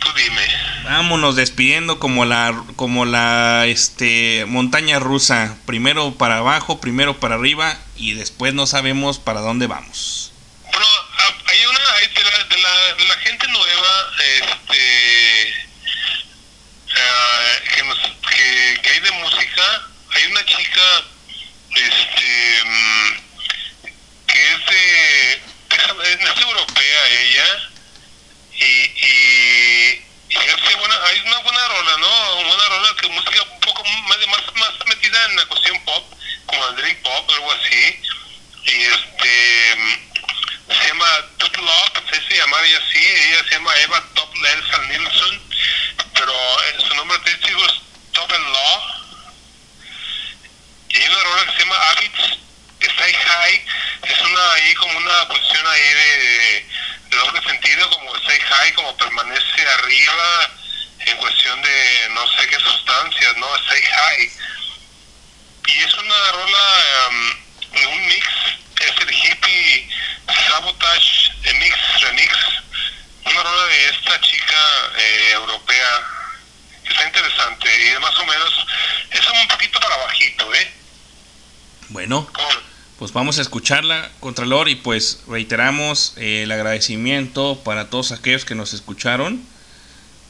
[0.00, 0.42] tú dime.
[0.84, 7.78] Vámonos despidiendo como la como la este montaña rusa, primero para abajo, primero para arriba
[7.96, 10.32] y después no sabemos para dónde vamos.
[10.62, 10.86] Bueno,
[11.18, 15.65] ah, hay una hay de, la, de, la, de la gente nueva, este,
[17.02, 19.82] ah, que, nos, que, hay de música,
[20.14, 21.04] hay una chica,
[21.74, 23.12] este, mm,
[24.26, 25.32] que es de,
[26.32, 27.70] es europea ella,
[28.52, 32.36] y, y, y hace buena, hay una buena rola, ¿no?
[32.40, 36.04] Una buena rola que música un poco más, más, más metida en la cuestión pop,
[36.46, 38.00] como el dream pop algo así,
[38.64, 40.05] y este
[40.68, 41.06] se llama
[41.38, 45.42] Top Love, se dice llamar ella así, ella se llama Eva Top Nelson Nilsson,
[46.14, 47.72] pero eh, su nombre artístico es
[48.12, 48.82] Top and Law,
[50.88, 52.38] y hay una rola que se llama Habits,
[52.80, 53.66] Stay High,
[54.02, 56.66] es una ahí como una cuestión ahí de,
[57.10, 60.50] de doble sentido, como Stay High, como permanece arriba
[61.00, 63.56] en cuestión de no sé qué sustancias, ¿no?
[63.56, 64.30] Stay High.
[65.68, 68.26] Y es una rola, um, un mix,
[68.80, 69.88] es el hippie
[70.48, 72.32] Sabotage Mix Remix,
[73.24, 76.02] una rola de esta chica eh, europea
[76.84, 78.66] que está interesante y más o menos
[79.10, 80.72] es un poquito para bajito, ¿eh?
[81.88, 82.28] Bueno,
[82.98, 88.54] pues vamos a escucharla, Contralor, y pues reiteramos eh, el agradecimiento para todos aquellos que
[88.54, 89.44] nos escucharon.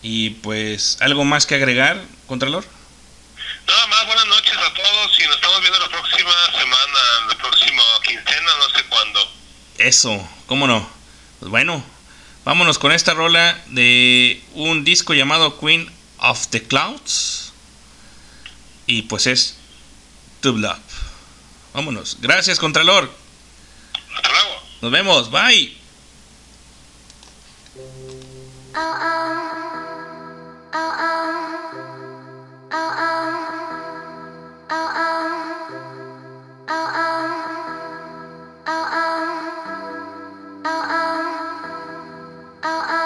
[0.02, 2.65] Y pues, ¿algo más que agregar, Contralor?
[3.67, 7.83] Nada más, buenas noches a todos y nos estamos viendo la próxima semana, la próxima
[8.05, 9.33] quincena, no sé cuándo.
[9.78, 10.89] Eso, ¿cómo no?
[11.41, 11.85] Pues bueno,
[12.45, 17.53] vámonos con esta rola de un disco llamado Queen of the Clouds.
[18.86, 19.57] Y pues es
[20.41, 20.78] Tube Love.
[21.75, 22.19] Vámonos.
[22.20, 23.12] Gracias, Contralor.
[24.15, 24.62] Hasta luego.
[24.81, 25.31] Nos vemos.
[25.31, 25.77] Bye.
[34.79, 36.69] oh, oh.
[36.69, 36.89] oh
[38.69, 38.69] oh.
[40.65, 41.63] oh, oh.
[42.65, 43.06] oh